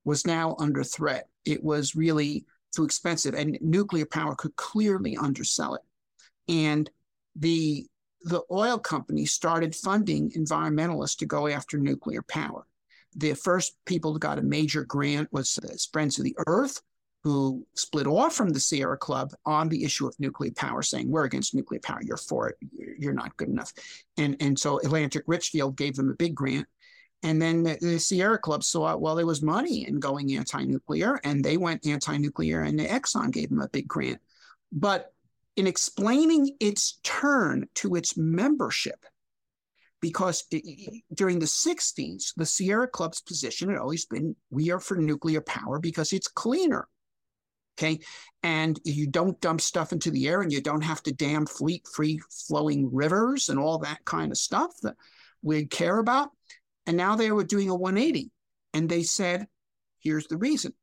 was 0.03 0.27
now 0.27 0.57
under 0.59 0.83
threat. 0.83 1.29
It 1.45 1.63
was 1.63 1.95
really 1.95 2.45
too 2.75 2.83
expensive, 2.83 3.33
and 3.33 3.57
nuclear 3.61 4.05
power 4.05 4.35
could 4.35 4.57
clearly 4.57 5.15
undersell 5.15 5.75
it. 5.75 5.81
And 6.51 6.89
the 7.35 7.87
the 8.21 8.41
oil 8.51 8.79
companies 8.79 9.31
started 9.31 9.75
funding 9.75 10.31
environmentalists 10.31 11.17
to 11.17 11.27
go 11.27 11.47
after 11.47 11.77
nuclear 11.77 12.23
power 12.23 12.65
the 13.15 13.33
first 13.33 13.77
people 13.85 14.13
who 14.13 14.19
got 14.19 14.39
a 14.39 14.43
major 14.43 14.83
grant 14.83 15.31
was 15.31 15.57
uh, 15.63 15.67
Friends 15.91 16.17
of 16.19 16.25
the 16.25 16.35
Earth, 16.47 16.81
who 17.23 17.65
split 17.75 18.05
off 18.05 18.35
from 18.35 18.49
the 18.49 18.59
Sierra 18.59 18.97
Club 18.97 19.31
on 19.45 19.67
the 19.69 19.83
issue 19.83 20.05
of 20.05 20.15
nuclear 20.19 20.51
power, 20.51 20.83
saying 20.83 21.09
we're 21.09 21.23
against 21.23 21.55
nuclear 21.55 21.79
power, 21.79 21.99
you're 22.03 22.17
for 22.17 22.49
it, 22.49 22.57
you're 22.99 23.13
not 23.13 23.35
good 23.37 23.49
enough, 23.49 23.73
and 24.17 24.35
and 24.39 24.59
so 24.59 24.79
Atlantic 24.79 25.23
Richfield 25.27 25.75
gave 25.75 25.95
them 25.95 26.09
a 26.09 26.15
big 26.15 26.35
grant, 26.35 26.67
and 27.23 27.41
then 27.41 27.63
the, 27.63 27.77
the 27.81 27.99
Sierra 27.99 28.37
Club 28.37 28.63
saw 28.63 28.95
well 28.95 29.15
there 29.15 29.25
was 29.25 29.41
money 29.41 29.87
in 29.87 29.99
going 29.99 30.35
anti-nuclear, 30.35 31.19
and 31.23 31.43
they 31.43 31.57
went 31.57 31.87
anti-nuclear, 31.87 32.61
and 32.61 32.79
Exxon 32.79 33.31
gave 33.31 33.49
them 33.49 33.61
a 33.61 33.69
big 33.69 33.87
grant, 33.87 34.19
but 34.71 35.11
in 35.55 35.67
explaining 35.67 36.55
its 36.59 36.99
turn 37.03 37.67
to 37.75 37.95
its 37.95 38.17
membership 38.17 39.05
because 40.05 40.43
it, 40.51 41.01
during 41.15 41.39
the 41.39 41.47
60s, 41.47 42.31
the 42.37 42.45
Sierra 42.45 42.87
Club's 42.87 43.21
position 43.21 43.69
had 43.69 43.79
always 43.79 44.05
been 44.05 44.35
we 44.51 44.69
are 44.69 44.79
for 44.79 44.97
nuclear 44.97 45.41
power 45.41 45.79
because 45.79 46.13
it's 46.13 46.27
cleaner. 46.27 46.87
Okay. 47.75 48.01
And 48.43 48.79
you 48.83 49.07
don't 49.07 49.41
dump 49.41 49.61
stuff 49.61 49.91
into 49.91 50.11
the 50.11 50.27
air 50.27 50.43
and 50.43 50.51
you 50.51 50.61
don't 50.61 50.83
have 50.83 51.01
to 51.03 51.11
dam 51.11 51.47
fleet 51.47 51.87
free 51.91 52.21
flowing 52.47 52.93
rivers 52.93 53.49
and 53.49 53.57
all 53.57 53.79
that 53.79 54.05
kind 54.05 54.31
of 54.31 54.37
stuff 54.37 54.73
that 54.83 54.93
we 55.41 55.65
care 55.65 55.97
about. 55.97 56.29
And 56.85 56.95
now 56.95 57.15
they 57.15 57.31
were 57.31 57.43
doing 57.43 57.71
a 57.71 57.75
180. 57.75 58.29
And 58.75 58.87
they 58.87 59.01
said, 59.01 59.47
here's 60.03 60.27
the 60.27 60.37
reason 60.37 60.73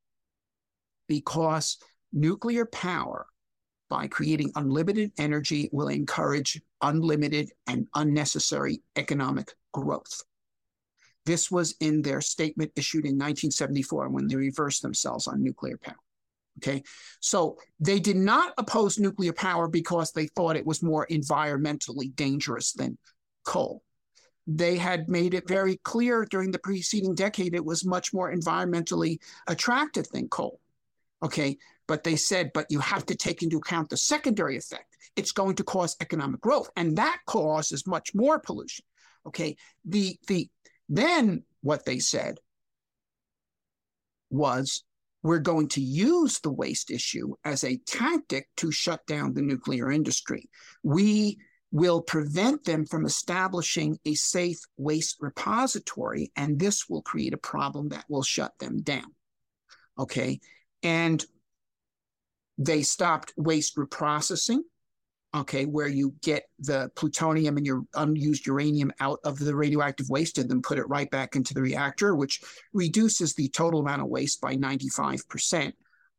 because 1.07 1.79
nuclear 2.13 2.67
power 2.67 3.27
by 3.93 4.07
creating 4.07 4.51
unlimited 4.57 5.13
energy 5.19 5.69
will 5.71 5.89
encourage 5.89 6.59
unlimited 6.81 7.51
and 7.67 7.87
unnecessary 7.95 8.81
economic 8.97 9.53
growth. 9.71 10.23
This 11.27 11.51
was 11.51 11.75
in 11.79 12.01
their 12.01 12.23
statement 12.23 12.73
issued 12.75 13.05
in 13.05 13.19
1974 13.19 14.09
when 14.09 14.29
they 14.29 14.37
reversed 14.37 14.81
themselves 14.81 15.29
on 15.29 15.43
nuclear 15.43 15.77
power. 15.77 16.01
Okay, 16.57 16.83
so 17.21 17.59
they 17.81 18.01
did 18.01 18.17
not 18.17 18.55
oppose 18.57 18.99
nuclear 18.99 19.35
power 19.35 19.69
because 19.69 20.11
they 20.13 20.27
thought 20.29 20.57
it 20.57 20.65
was 20.65 20.83
more 20.83 21.07
environmentally 21.11 22.17
dangerous 22.17 22.73
than 22.73 22.97
coal. 23.45 23.83
They 24.47 24.79
had 24.79 25.11
made 25.11 25.35
it 25.35 25.47
very 25.47 25.77
clear 25.85 26.25
during 26.25 26.51
the 26.51 26.59
preceding 26.59 27.15
decade 27.15 27.55
it 27.55 27.65
was 27.65 27.85
much 27.85 28.15
more 28.15 28.35
environmentally 28.35 29.19
attractive 29.47 30.09
than 30.09 30.31
coal. 30.31 30.61
Okay, 31.23 31.59
but 31.93 32.05
they 32.05 32.17
said, 32.17 32.53
but 32.55 32.65
you 32.71 32.79
have 32.79 33.05
to 33.05 33.15
take 33.15 33.43
into 33.43 33.59
account 33.59 33.91
the 33.91 33.99
secondary 33.99 34.57
effect. 34.57 34.97
It's 35.15 35.31
going 35.31 35.57
to 35.57 35.63
cause 35.63 35.95
economic 36.01 36.41
growth, 36.41 36.71
and 36.75 36.97
that 36.97 37.19
causes 37.27 37.87
much 37.87 38.15
more 38.15 38.39
pollution. 38.39 38.87
Okay. 39.27 39.59
The 39.85 40.17
the 40.27 40.49
then 40.89 41.43
what 41.61 41.85
they 41.85 41.99
said 41.99 42.39
was 44.31 44.85
we're 45.23 45.39
going 45.39 45.69
to 45.69 45.83
use 45.83 46.41
the 46.41 46.51
waste 46.51 46.91
issue 46.91 47.35
as 47.45 47.63
a 47.63 47.77
tactic 47.87 48.49
to 48.57 48.73
shut 48.73 49.05
down 49.07 49.35
the 49.35 49.43
nuclear 49.43 49.93
industry. 49.93 50.49
We 50.83 51.37
will 51.73 52.01
prevent 52.01 52.65
them 52.65 52.87
from 52.87 53.05
establishing 53.05 53.99
a 54.07 54.15
safe 54.15 54.61
waste 54.79 55.19
repository, 55.21 56.33
and 56.37 56.59
this 56.59 56.89
will 56.89 57.03
create 57.03 57.35
a 57.35 57.49
problem 57.53 57.91
that 57.91 58.07
will 58.09 58.23
shut 58.23 58.59
them 58.61 58.81
down. 58.81 59.15
Okay. 59.99 60.41
And 60.83 61.23
they 62.59 62.83
stopped 62.83 63.33
waste 63.37 63.77
reprocessing, 63.77 64.59
okay, 65.35 65.65
where 65.65 65.89
you 65.89 66.15
get 66.23 66.45
the 66.59 66.91
plutonium 66.95 67.57
and 67.57 67.67
your 67.67 67.83
unused 67.95 68.47
uranium 68.47 68.93
out 69.01 69.19
of 69.25 69.39
the 69.39 69.55
radioactive 69.55 70.09
waste 70.11 70.39
and 70.39 70.51
then 70.51 70.61
put 70.61 70.79
it 70.79 70.89
right 70.89 71.11
back 71.11 71.37
into 71.37 71.55
the 71.55 71.63
reactor, 71.63 72.15
which 72.15 72.41
reduces 72.73 73.35
the 73.35 73.49
total 73.49 73.81
amount 73.81 74.03
of 74.03 74.09
waste 74.09 74.41
by 74.41 74.57
95%. 74.57 75.73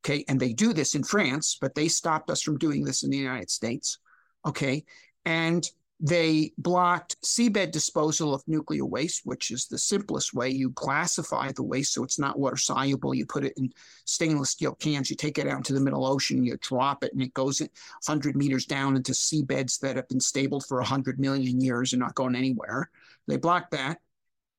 Okay, 0.06 0.26
and 0.28 0.40
they 0.40 0.52
do 0.52 0.74
this 0.74 0.96
in 0.96 1.04
France, 1.04 1.58
but 1.62 1.76
they 1.76 1.88
stopped 1.88 2.30
us 2.30 2.42
from 2.42 2.58
doing 2.58 2.84
this 2.84 3.04
in 3.04 3.10
the 3.10 3.18
United 3.18 3.50
States. 3.50 4.00
Okay, 4.46 4.84
and 5.26 5.66
they 6.06 6.52
blocked 6.58 7.16
seabed 7.22 7.72
disposal 7.72 8.34
of 8.34 8.44
nuclear 8.46 8.84
waste, 8.84 9.22
which 9.24 9.52
is 9.52 9.68
the 9.68 9.78
simplest 9.78 10.34
way. 10.34 10.50
You 10.50 10.70
classify 10.72 11.54
the 11.54 11.64
waste 11.64 11.94
so 11.94 12.04
it's 12.04 12.20
not 12.20 12.38
water 12.38 12.58
soluble. 12.58 13.16
You 13.16 13.26
put 13.26 13.46
it 13.46 13.54
in 13.56 13.72
stainless 14.04 14.50
steel 14.50 14.76
cans, 14.76 15.10
you 15.10 15.16
take 15.16 15.38
it 15.38 15.48
out 15.48 15.56
into 15.56 15.74
the 15.74 15.80
middle 15.80 16.06
ocean, 16.06 16.44
you 16.44 16.58
drop 16.60 17.06
it, 17.06 17.14
and 17.14 17.22
it 17.22 17.34
goes 17.34 17.62
100 17.62 18.36
meters 18.36 18.66
down 18.66 18.98
into 18.98 19.14
seabeds 19.14 19.80
that 19.80 19.96
have 19.96 20.10
been 20.10 20.20
stable 20.20 20.60
for 20.60 20.78
100 20.80 21.22
million 21.22 21.62
years 21.62 21.94
and 21.94 22.02
not 22.02 22.16
going 22.16 22.36
anywhere. 22.36 22.90
They 23.30 23.38
blocked 23.38 23.72
that. 23.72 24.00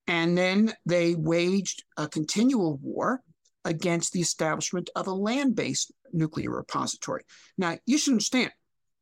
And 0.07 0.39
then 0.39 0.73
they 0.87 1.15
waged 1.15 1.85
a 1.99 2.09
continual 2.09 2.79
war 2.83 3.23
against 3.67 4.15
the 4.15 4.21
establishment 4.21 4.89
of 4.97 5.09
a 5.09 5.13
land 5.13 5.57
based 5.57 5.93
nuclear 6.11 6.51
repository. 6.51 7.25
Now, 7.59 7.77
you 7.85 7.99
should 7.99 8.13
understand, 8.13 8.51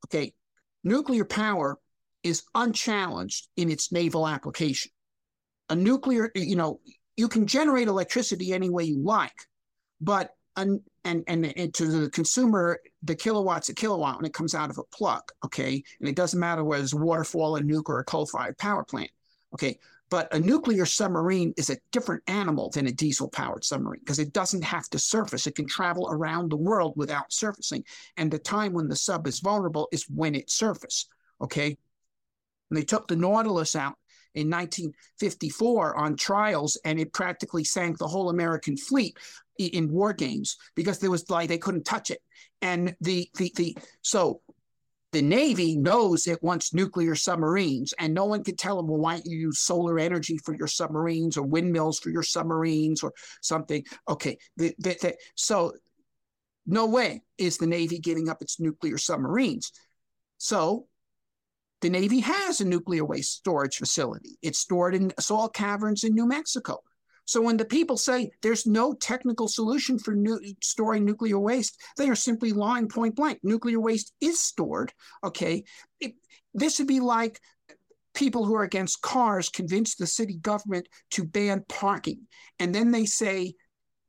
okay, 0.09 0.35
nuclear 0.83 1.25
power 1.25 1.79
is 2.23 2.43
unchallenged 2.55 3.49
in 3.57 3.71
its 3.71 3.93
naval 3.93 4.27
application. 4.27 4.91
A 5.69 5.75
nuclear, 5.75 6.31
you 6.35 6.57
know, 6.57 6.81
you 7.17 7.29
can 7.29 7.47
generate 7.47 7.89
electricity 7.89 8.53
any 8.53 8.71
way 8.71 8.85
you 8.85 9.03
like, 9.03 9.35
but 10.01 10.35
and 10.57 10.81
and 11.05 11.25
and 11.27 11.75
to 11.75 11.87
the 11.87 12.11
consumer, 12.11 12.79
the 13.03 13.15
kilowatt's 13.15 13.69
a 13.69 13.75
kilowatt 13.75 14.17
when 14.17 14.27
it 14.27 14.35
comes 14.35 14.55
out 14.55 14.71
of 14.71 14.79
a 14.79 14.85
plug, 14.97 15.23
okay? 15.45 15.83
And 16.01 16.09
it 16.09 16.17
doesn't 16.17 16.39
matter 16.39 16.63
whether 16.63 16.83
it's 16.83 16.95
waterfall, 16.95 17.57
a 17.57 17.61
nuke, 17.61 17.89
or 17.89 17.99
a 17.99 18.05
coal-fired 18.05 18.59
power 18.59 18.85
plant, 18.85 19.11
okay? 19.55 19.79
But 20.11 20.33
a 20.35 20.39
nuclear 20.39 20.85
submarine 20.85 21.55
is 21.57 21.71
a 21.71 21.79
different 21.91 22.23
animal 22.27 22.71
than 22.71 22.87
a 22.87 22.93
diesel-powered 22.93 23.65
submarine 23.65 24.01
because 24.01 24.19
it 24.19 24.35
doesn't 24.35 24.63
have 24.63 24.89
to 24.91 24.99
surface. 24.99 25.47
It 25.47 25.55
can 25.55 25.67
travel 25.67 26.07
around 26.11 26.51
the 26.51 26.57
world 26.57 26.93
without 26.97 27.33
surfacing. 27.33 27.85
And 28.19 28.31
the 28.31 28.39
time 28.39 28.75
when 28.75 28.89
the 28.89 28.97
sub 28.97 29.27
is 29.27 29.41
vulnerable 29.41 29.89
is 29.91 30.05
when 30.11 30.35
it 30.35 30.51
surfaces, 30.51 31.07
okay? 31.41 31.79
And 32.73 32.79
they 32.79 32.87
took 32.87 33.07
the 33.07 33.17
Nautilus 33.17 33.77
out 33.77 33.97
in 34.35 34.49
1954 34.49 35.95
on 35.95 36.17
trials, 36.17 36.81
and 36.87 36.99
it 36.99 37.13
practically 37.13 37.65
sank 37.65 37.99
the 37.99 38.09
whole 38.09 38.31
American 38.31 38.79
fleet 38.79 39.19
in 39.59 39.93
war 39.93 40.15
games 40.15 40.57
because 40.75 40.99
there 40.99 41.11
was 41.11 41.29
like 41.29 41.51
they 41.51 41.59
couldn't 41.59 41.85
touch 41.85 42.11
it. 42.11 42.21
And 42.63 42.97
the 43.03 43.29
the 43.35 43.53
the 43.57 43.77
so 44.01 44.41
the 45.11 45.21
Navy 45.21 45.77
knows 45.77 46.27
it 46.27 46.43
wants 46.43 46.73
nuclear 46.73 47.15
submarines, 47.15 47.93
and 47.99 48.15
no 48.15 48.25
one 48.25 48.43
can 48.43 48.57
tell 48.57 48.79
them, 48.79 48.89
well, 48.89 49.01
why 49.01 49.17
don't 49.17 49.27
you 49.27 49.37
use 49.37 49.59
solar 49.59 49.99
energy 49.99 50.39
for 50.39 50.57
your 50.57 50.67
submarines 50.67 51.37
or 51.37 51.43
windmills 51.43 51.99
for 51.99 52.09
your 52.09 52.23
submarines 52.23 53.03
or 53.03 53.13
something? 53.43 53.85
Okay, 54.09 54.39
the, 54.57 54.75
the, 54.79 54.97
the, 55.03 55.15
so 55.35 55.75
no 56.65 56.87
way 56.87 57.21
is 57.37 57.59
the 57.59 57.67
Navy 57.67 57.99
giving 57.99 58.31
up 58.31 58.41
its 58.41 58.59
nuclear 58.59 58.97
submarines. 58.97 59.73
So 60.39 60.87
the 61.83 61.91
Navy 61.91 62.21
has 62.21 62.61
a 62.61 62.65
nuclear 62.65 63.05
waste 63.05 63.35
storage 63.35 63.77
facility. 63.77 64.39
It's 64.41 64.59
stored 64.59 64.95
in 64.95 65.13
salt 65.19 65.53
caverns 65.53 66.05
in 66.05 66.15
New 66.15 66.27
Mexico. 66.27 66.79
So 67.25 67.41
when 67.41 67.57
the 67.57 67.65
people 67.65 67.97
say 67.97 68.31
there's 68.43 68.67
no 68.67 68.95
technical 68.95 69.49
solution 69.49 69.99
for 69.99 70.17
storing 70.63 71.05
nuclear 71.05 71.39
waste, 71.39 71.81
they 71.97 72.09
are 72.09 72.15
simply 72.15 72.53
lying 72.53 72.89
point 72.89 73.15
blank. 73.15 73.41
Nuclear 73.43 73.81
waste 73.81 74.13
is 74.21 74.41
stored. 74.41 74.93
Okay, 75.25 75.65
it, 76.01 76.15
this 76.55 76.79
would 76.79 76.89
be 76.89 77.01
like 77.01 77.41
people 78.15 78.45
who 78.45 78.55
are 78.55 78.65
against 78.65 79.03
cars 79.03 79.49
convince 79.49 79.95
the 79.95 80.07
city 80.07 80.37
government 80.37 80.89
to 81.11 81.25
ban 81.25 81.65
parking, 81.69 82.27
and 82.59 82.75
then 82.75 82.91
they 82.91 83.07
say 83.07 83.55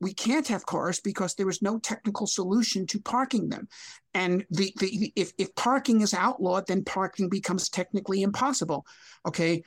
we 0.03 0.13
can't 0.13 0.47
have 0.47 0.65
cars 0.65 0.99
because 0.99 1.35
there 1.35 1.49
is 1.49 1.61
no 1.61 1.79
technical 1.79 2.27
solution 2.27 2.85
to 2.87 2.99
parking 2.99 3.49
them. 3.49 3.67
And 4.13 4.45
the, 4.51 4.73
the 4.77 5.11
if, 5.15 5.31
if 5.37 5.55
parking 5.55 6.01
is 6.01 6.13
outlawed, 6.13 6.67
then 6.67 6.83
parking 6.83 7.29
becomes 7.29 7.69
technically 7.69 8.21
impossible. 8.21 8.85
Okay. 9.25 9.63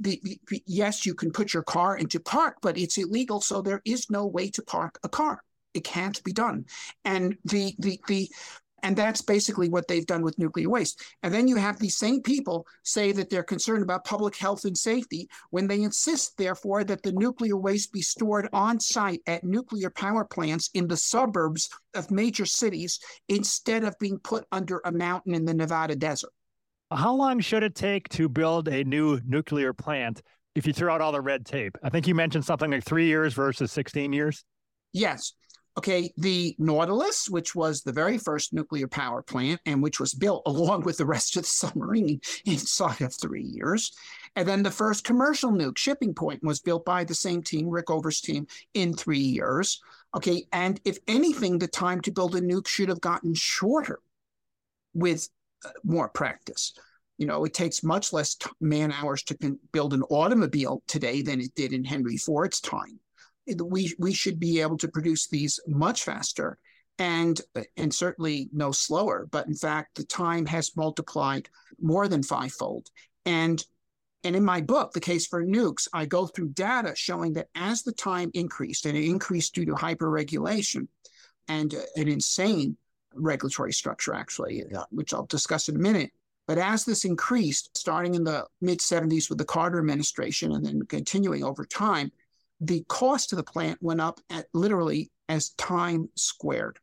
The, 0.00 0.20
the, 0.50 0.62
yes, 0.66 1.06
you 1.06 1.14
can 1.14 1.30
put 1.30 1.54
your 1.54 1.62
car 1.62 1.96
into 1.96 2.18
park, 2.18 2.56
but 2.62 2.76
it's 2.76 2.98
illegal, 2.98 3.40
so 3.40 3.62
there 3.62 3.80
is 3.84 4.10
no 4.10 4.26
way 4.26 4.50
to 4.50 4.62
park 4.62 4.98
a 5.04 5.08
car. 5.08 5.44
It 5.72 5.84
can't 5.84 6.22
be 6.24 6.32
done. 6.32 6.64
And 7.04 7.36
the 7.44 7.74
the 7.78 8.00
the 8.08 8.28
and 8.82 8.96
that's 8.96 9.22
basically 9.22 9.68
what 9.68 9.88
they've 9.88 10.06
done 10.06 10.22
with 10.22 10.38
nuclear 10.38 10.68
waste. 10.68 11.02
And 11.22 11.32
then 11.32 11.48
you 11.48 11.56
have 11.56 11.78
these 11.78 11.96
same 11.96 12.22
people 12.22 12.66
say 12.84 13.12
that 13.12 13.30
they're 13.30 13.42
concerned 13.42 13.82
about 13.82 14.04
public 14.04 14.36
health 14.36 14.64
and 14.64 14.76
safety 14.76 15.28
when 15.50 15.66
they 15.66 15.82
insist, 15.82 16.36
therefore, 16.36 16.84
that 16.84 17.02
the 17.02 17.12
nuclear 17.12 17.56
waste 17.56 17.92
be 17.92 18.02
stored 18.02 18.48
on 18.52 18.80
site 18.80 19.20
at 19.26 19.44
nuclear 19.44 19.90
power 19.90 20.24
plants 20.24 20.70
in 20.74 20.88
the 20.88 20.96
suburbs 20.96 21.68
of 21.94 22.10
major 22.10 22.46
cities 22.46 22.98
instead 23.28 23.84
of 23.84 23.98
being 23.98 24.18
put 24.18 24.46
under 24.52 24.80
a 24.84 24.92
mountain 24.92 25.34
in 25.34 25.44
the 25.44 25.54
Nevada 25.54 25.96
desert. 25.96 26.32
How 26.90 27.14
long 27.14 27.40
should 27.40 27.62
it 27.62 27.74
take 27.74 28.08
to 28.10 28.28
build 28.28 28.68
a 28.68 28.84
new 28.84 29.20
nuclear 29.26 29.72
plant 29.74 30.22
if 30.54 30.66
you 30.66 30.72
throw 30.72 30.94
out 30.94 31.00
all 31.00 31.12
the 31.12 31.20
red 31.20 31.44
tape? 31.44 31.76
I 31.82 31.90
think 31.90 32.06
you 32.06 32.14
mentioned 32.14 32.44
something 32.44 32.70
like 32.70 32.84
three 32.84 33.06
years 33.06 33.34
versus 33.34 33.70
16 33.72 34.12
years. 34.12 34.44
Yes. 34.92 35.34
Okay, 35.78 36.12
the 36.16 36.56
Nautilus, 36.58 37.30
which 37.30 37.54
was 37.54 37.82
the 37.82 37.92
very 37.92 38.18
first 38.18 38.52
nuclear 38.52 38.88
power 38.88 39.22
plant 39.22 39.60
and 39.64 39.80
which 39.80 40.00
was 40.00 40.12
built 40.12 40.42
along 40.46 40.82
with 40.82 40.96
the 40.96 41.06
rest 41.06 41.36
of 41.36 41.44
the 41.44 41.48
submarine 41.48 42.20
inside 42.44 43.00
of 43.00 43.14
three 43.14 43.44
years. 43.44 43.92
And 44.34 44.48
then 44.48 44.64
the 44.64 44.72
first 44.72 45.04
commercial 45.04 45.52
nuke, 45.52 45.76
Shippingport, 45.76 46.42
was 46.42 46.58
built 46.58 46.84
by 46.84 47.04
the 47.04 47.14
same 47.14 47.44
team, 47.44 47.66
Rickover's 47.66 48.20
team, 48.20 48.48
in 48.74 48.92
three 48.92 49.20
years. 49.20 49.80
Okay, 50.16 50.48
and 50.52 50.80
if 50.84 50.98
anything, 51.06 51.60
the 51.60 51.68
time 51.68 52.00
to 52.00 52.10
build 52.10 52.34
a 52.34 52.40
nuke 52.40 52.66
should 52.66 52.88
have 52.88 53.00
gotten 53.00 53.32
shorter 53.34 54.00
with 54.94 55.28
uh, 55.64 55.70
more 55.84 56.08
practice. 56.08 56.72
You 57.18 57.26
know, 57.26 57.44
it 57.44 57.54
takes 57.54 57.84
much 57.84 58.12
less 58.12 58.36
man 58.60 58.90
hours 58.90 59.22
to 59.24 59.38
con- 59.38 59.60
build 59.70 59.94
an 59.94 60.02
automobile 60.10 60.82
today 60.88 61.22
than 61.22 61.40
it 61.40 61.54
did 61.54 61.72
in 61.72 61.84
Henry 61.84 62.16
Ford's 62.16 62.60
time 62.60 62.98
we 63.54 63.94
we 63.98 64.12
should 64.12 64.38
be 64.38 64.60
able 64.60 64.78
to 64.78 64.88
produce 64.88 65.28
these 65.28 65.60
much 65.66 66.04
faster 66.04 66.58
and 66.98 67.40
and 67.76 67.94
certainly 67.94 68.48
no 68.52 68.72
slower. 68.72 69.28
But 69.30 69.46
in 69.46 69.54
fact 69.54 69.96
the 69.96 70.04
time 70.04 70.46
has 70.46 70.76
multiplied 70.76 71.48
more 71.80 72.08
than 72.08 72.22
fivefold. 72.22 72.88
And 73.24 73.64
and 74.24 74.34
in 74.34 74.44
my 74.44 74.60
book 74.60 74.92
the 74.92 75.00
case 75.00 75.26
for 75.26 75.44
nukes 75.44 75.86
i 75.92 76.04
go 76.04 76.26
through 76.26 76.48
data 76.48 76.92
showing 76.96 77.34
that 77.34 77.48
as 77.54 77.82
the 77.82 77.92
time 77.92 78.30
increased 78.34 78.84
and 78.84 78.96
it 78.96 79.04
increased 79.04 79.54
due 79.54 79.64
to 79.64 79.74
hyperregulation 79.74 80.88
and 81.46 81.74
uh, 81.74 81.78
an 81.94 82.08
insane 82.08 82.76
regulatory 83.14 83.72
structure 83.72 84.12
actually 84.14 84.64
uh, 84.74 84.84
which 84.90 85.14
i'll 85.14 85.26
discuss 85.26 85.68
in 85.68 85.76
a 85.76 85.78
minute. 85.78 86.10
But 86.46 86.58
as 86.58 86.84
this 86.84 87.04
increased 87.04 87.76
starting 87.76 88.14
in 88.14 88.24
the 88.24 88.46
mid 88.60 88.80
70s 88.80 89.28
with 89.28 89.38
the 89.38 89.44
carter 89.44 89.78
administration 89.78 90.52
and 90.52 90.64
then 90.64 90.82
continuing 90.86 91.44
over 91.44 91.64
time 91.64 92.10
the 92.60 92.84
cost 92.88 93.32
of 93.32 93.36
the 93.36 93.44
plant 93.44 93.78
went 93.80 94.00
up 94.00 94.20
at 94.30 94.46
literally 94.52 95.10
as 95.28 95.50
time 95.50 96.08
squared. 96.16 96.78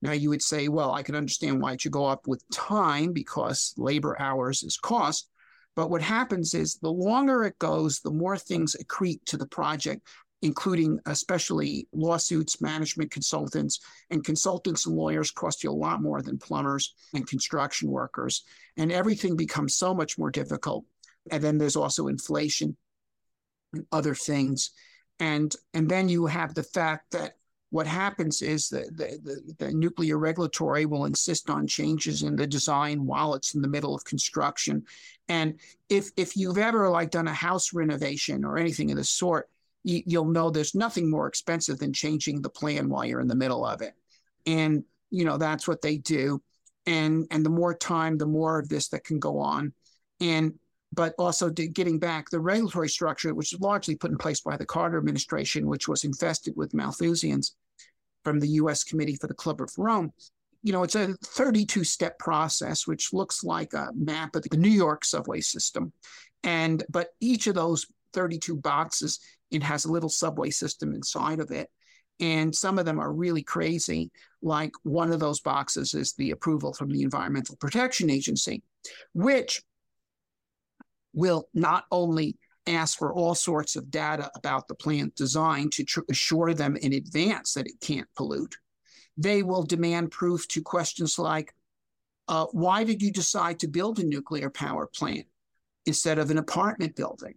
Now 0.00 0.12
you 0.12 0.30
would 0.30 0.42
say, 0.42 0.68
well, 0.68 0.92
I 0.92 1.02
can 1.02 1.14
understand 1.14 1.60
why 1.60 1.74
it 1.74 1.80
should 1.80 1.92
go 1.92 2.06
up 2.06 2.26
with 2.26 2.42
time 2.50 3.12
because 3.12 3.72
labor 3.76 4.20
hours 4.20 4.62
is 4.62 4.76
cost. 4.76 5.28
But 5.76 5.90
what 5.90 6.02
happens 6.02 6.54
is 6.54 6.74
the 6.74 6.90
longer 6.90 7.44
it 7.44 7.58
goes, 7.58 8.00
the 8.00 8.10
more 8.10 8.36
things 8.36 8.76
accrete 8.82 9.24
to 9.26 9.36
the 9.36 9.46
project, 9.46 10.06
including 10.42 10.98
especially 11.06 11.86
lawsuits, 11.92 12.60
management 12.60 13.12
consultants, 13.12 13.78
and 14.10 14.24
consultants 14.24 14.86
and 14.86 14.96
lawyers 14.96 15.30
cost 15.30 15.62
you 15.62 15.70
a 15.70 15.72
lot 15.72 16.02
more 16.02 16.20
than 16.20 16.36
plumbers 16.36 16.94
and 17.14 17.26
construction 17.28 17.88
workers. 17.88 18.42
And 18.76 18.90
everything 18.90 19.36
becomes 19.36 19.76
so 19.76 19.94
much 19.94 20.18
more 20.18 20.32
difficult. 20.32 20.84
And 21.30 21.42
then 21.42 21.58
there's 21.58 21.76
also 21.76 22.08
inflation 22.08 22.76
and 23.72 23.86
other 23.92 24.14
things. 24.14 24.70
And, 25.20 25.54
and 25.74 25.88
then 25.88 26.08
you 26.08 26.26
have 26.26 26.54
the 26.54 26.62
fact 26.62 27.12
that 27.12 27.36
what 27.72 27.86
happens 27.86 28.42
is 28.42 28.68
that 28.68 28.94
the, 28.98 29.18
the, 29.24 29.54
the, 29.64 29.72
nuclear 29.72 30.18
regulatory 30.18 30.84
will 30.84 31.06
insist 31.06 31.48
on 31.48 31.66
changes 31.66 32.22
in 32.22 32.36
the 32.36 32.46
design 32.46 33.06
while 33.06 33.32
it's 33.34 33.54
in 33.54 33.62
the 33.62 33.68
middle 33.68 33.94
of 33.94 34.04
construction. 34.04 34.84
And 35.28 35.58
if 35.88 36.10
if 36.18 36.36
you've 36.36 36.58
ever 36.58 36.90
like 36.90 37.10
done 37.10 37.28
a 37.28 37.32
house 37.32 37.72
renovation 37.72 38.44
or 38.44 38.58
anything 38.58 38.90
of 38.90 38.98
the 38.98 39.04
sort, 39.04 39.48
you, 39.84 40.02
you'll 40.04 40.26
know 40.26 40.50
there's 40.50 40.74
nothing 40.74 41.10
more 41.10 41.26
expensive 41.26 41.78
than 41.78 41.94
changing 41.94 42.42
the 42.42 42.50
plan 42.50 42.90
while 42.90 43.06
you're 43.06 43.22
in 43.22 43.28
the 43.28 43.34
middle 43.34 43.64
of 43.64 43.80
it. 43.80 43.94
And 44.44 44.84
you 45.10 45.24
know 45.24 45.38
that's 45.38 45.66
what 45.66 45.80
they 45.80 45.96
do. 45.96 46.42
And 46.84 47.26
and 47.30 47.42
the 47.42 47.50
more 47.50 47.74
time, 47.74 48.18
the 48.18 48.26
more 48.26 48.58
of 48.58 48.68
this 48.68 48.88
that 48.88 49.04
can 49.04 49.18
go 49.18 49.38
on. 49.38 49.72
And 50.20 50.58
but 50.92 51.14
also 51.18 51.48
getting 51.48 51.98
back 51.98 52.28
the 52.28 52.40
regulatory 52.40 52.88
structure, 52.88 53.34
which 53.34 53.52
was 53.52 53.60
largely 53.60 53.96
put 53.96 54.10
in 54.10 54.18
place 54.18 54.40
by 54.40 54.56
the 54.56 54.66
Carter 54.66 54.98
administration, 54.98 55.66
which 55.66 55.88
was 55.88 56.04
infested 56.04 56.54
with 56.56 56.72
Malthusians 56.72 57.52
from 58.24 58.38
the 58.38 58.48
U.S. 58.48 58.84
Committee 58.84 59.16
for 59.16 59.26
the 59.26 59.34
Club 59.34 59.60
of 59.60 59.70
Rome. 59.78 60.12
You 60.62 60.72
know, 60.72 60.82
it's 60.82 60.94
a 60.94 61.14
32 61.24 61.82
step 61.82 62.18
process, 62.18 62.86
which 62.86 63.12
looks 63.12 63.42
like 63.42 63.72
a 63.72 63.90
map 63.94 64.36
of 64.36 64.42
the 64.42 64.56
New 64.56 64.68
York 64.68 65.04
subway 65.04 65.40
system. 65.40 65.92
And, 66.44 66.84
but 66.88 67.08
each 67.20 67.46
of 67.46 67.54
those 67.54 67.86
32 68.12 68.56
boxes, 68.56 69.18
it 69.50 69.62
has 69.62 69.84
a 69.84 69.92
little 69.92 70.08
subway 70.08 70.50
system 70.50 70.94
inside 70.94 71.40
of 71.40 71.50
it. 71.50 71.68
And 72.20 72.54
some 72.54 72.78
of 72.78 72.84
them 72.84 73.00
are 73.00 73.12
really 73.12 73.42
crazy. 73.42 74.10
Like 74.42 74.72
one 74.82 75.10
of 75.10 75.18
those 75.18 75.40
boxes 75.40 75.94
is 75.94 76.12
the 76.12 76.30
approval 76.30 76.72
from 76.74 76.90
the 76.90 77.02
Environmental 77.02 77.56
Protection 77.56 78.10
Agency, 78.10 78.62
which 79.14 79.62
will 81.12 81.48
not 81.54 81.84
only 81.90 82.36
ask 82.66 82.98
for 82.98 83.12
all 83.12 83.34
sorts 83.34 83.76
of 83.76 83.90
data 83.90 84.30
about 84.36 84.68
the 84.68 84.74
plant 84.74 85.14
design 85.16 85.68
to 85.70 85.84
tr- 85.84 86.00
assure 86.10 86.54
them 86.54 86.76
in 86.76 86.92
advance 86.92 87.54
that 87.54 87.66
it 87.66 87.80
can't 87.80 88.08
pollute. 88.16 88.56
They 89.16 89.42
will 89.42 89.64
demand 89.64 90.10
proof 90.10 90.46
to 90.48 90.62
questions 90.62 91.18
like 91.18 91.52
uh, 92.28 92.46
why 92.52 92.84
did 92.84 93.02
you 93.02 93.10
decide 93.10 93.58
to 93.58 93.68
build 93.68 93.98
a 93.98 94.04
nuclear 94.04 94.48
power 94.48 94.86
plant 94.86 95.26
instead 95.86 96.18
of 96.18 96.30
an 96.30 96.38
apartment 96.38 96.94
building? 96.96 97.34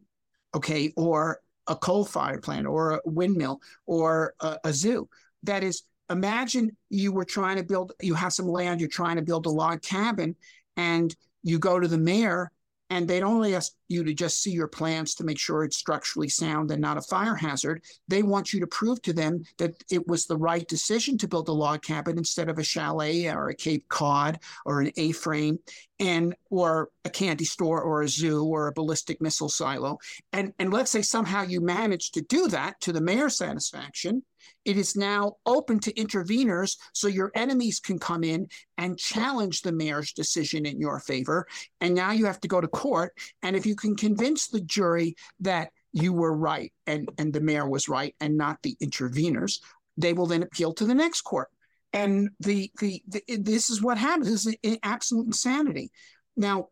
Okay, 0.53 0.93
or 0.95 1.41
a 1.67 1.75
coal 1.75 2.05
fired 2.05 2.43
plant, 2.43 2.67
or 2.67 2.91
a 2.91 3.01
windmill, 3.03 3.59
or 3.87 4.35
a, 4.39 4.57
a 4.65 4.73
zoo. 4.73 5.09
That 5.43 5.63
is, 5.63 5.83
imagine 6.09 6.77
you 6.89 7.11
were 7.11 7.25
trying 7.25 7.57
to 7.57 7.63
build, 7.63 7.93
you 8.01 8.13
have 8.13 8.31
some 8.31 8.47
land, 8.47 8.79
you're 8.79 8.89
trying 8.89 9.15
to 9.15 9.21
build 9.23 9.47
a 9.47 9.49
log 9.49 9.81
cabin, 9.81 10.35
and 10.77 11.13
you 11.43 11.59
go 11.59 11.79
to 11.79 11.87
the 11.87 11.97
mayor 11.97 12.51
and 12.95 13.09
they 13.09 13.19
don't 13.19 13.35
only 13.35 13.55
ask 13.55 13.73
you 13.89 14.05
to 14.05 14.13
just 14.13 14.41
see 14.41 14.51
your 14.51 14.69
plans 14.69 15.15
to 15.15 15.25
make 15.25 15.37
sure 15.37 15.65
it's 15.65 15.75
structurally 15.75 16.29
sound 16.29 16.71
and 16.71 16.81
not 16.81 16.97
a 16.97 17.01
fire 17.01 17.35
hazard. 17.35 17.83
They 18.07 18.23
want 18.23 18.53
you 18.53 18.61
to 18.61 18.67
prove 18.67 19.01
to 19.01 19.11
them 19.11 19.43
that 19.57 19.73
it 19.91 20.07
was 20.07 20.25
the 20.25 20.37
right 20.37 20.65
decision 20.65 21.17
to 21.17 21.27
build 21.27 21.49
a 21.49 21.51
log 21.51 21.81
cabin 21.81 22.17
instead 22.17 22.47
of 22.47 22.57
a 22.57 22.63
chalet 22.63 23.27
or 23.27 23.49
a 23.49 23.55
Cape 23.55 23.89
Cod 23.89 24.39
or 24.65 24.79
an 24.79 24.91
A-frame 24.95 25.59
and 25.99 26.35
or 26.49 26.89
a 27.03 27.09
candy 27.09 27.43
store 27.43 27.81
or 27.81 28.01
a 28.01 28.07
zoo 28.07 28.45
or 28.45 28.67
a 28.67 28.73
ballistic 28.73 29.21
missile 29.21 29.49
silo. 29.49 29.97
And 30.31 30.53
and 30.57 30.71
let's 30.71 30.91
say 30.91 31.01
somehow 31.01 31.43
you 31.43 31.59
manage 31.59 32.11
to 32.11 32.21
do 32.21 32.47
that 32.47 32.79
to 32.81 32.93
the 32.93 33.01
mayor's 33.01 33.37
satisfaction 33.37 34.23
It 34.63 34.77
is 34.77 34.95
now 34.95 35.33
open 35.45 35.79
to 35.81 35.93
interveners 35.93 36.77
so 36.93 37.07
your 37.07 37.31
enemies 37.35 37.79
can 37.79 37.99
come 37.99 38.23
in 38.23 38.47
and 38.77 38.97
challenge 38.97 39.61
the 39.61 39.71
mayor's 39.71 40.11
decision 40.13 40.65
in 40.65 40.79
your 40.79 40.99
favor. 40.99 41.47
And 41.81 41.93
now 41.93 42.11
you 42.11 42.25
have 42.25 42.41
to 42.41 42.47
go 42.47 42.61
to 42.61 42.67
court. 42.67 43.13
And 43.43 43.55
if 43.55 43.65
you 43.65 43.75
can 43.75 43.95
convince 43.95 44.47
the 44.47 44.61
jury 44.61 45.15
that 45.41 45.69
you 45.93 46.13
were 46.13 46.35
right 46.35 46.73
and, 46.87 47.09
and 47.17 47.31
the 47.31 47.41
mayor 47.41 47.69
was 47.69 47.87
right 47.87 48.15
and 48.19 48.37
not 48.37 48.61
the 48.63 48.75
interveners, 48.81 49.59
they 49.97 50.13
will 50.13 50.27
then 50.27 50.43
appeal 50.43 50.73
to 50.73 50.85
the 50.85 50.95
next 50.95 51.21
court. 51.21 51.49
And 51.93 52.29
the, 52.41 52.69
the, 52.79 53.01
the 53.07 53.23
this 53.39 53.69
is 53.69 53.81
what 53.81 53.97
happens. 53.97 54.29
This 54.29 54.57
is 54.61 54.77
absolute 54.83 55.27
insanity. 55.27 55.91
Now, 56.35 56.67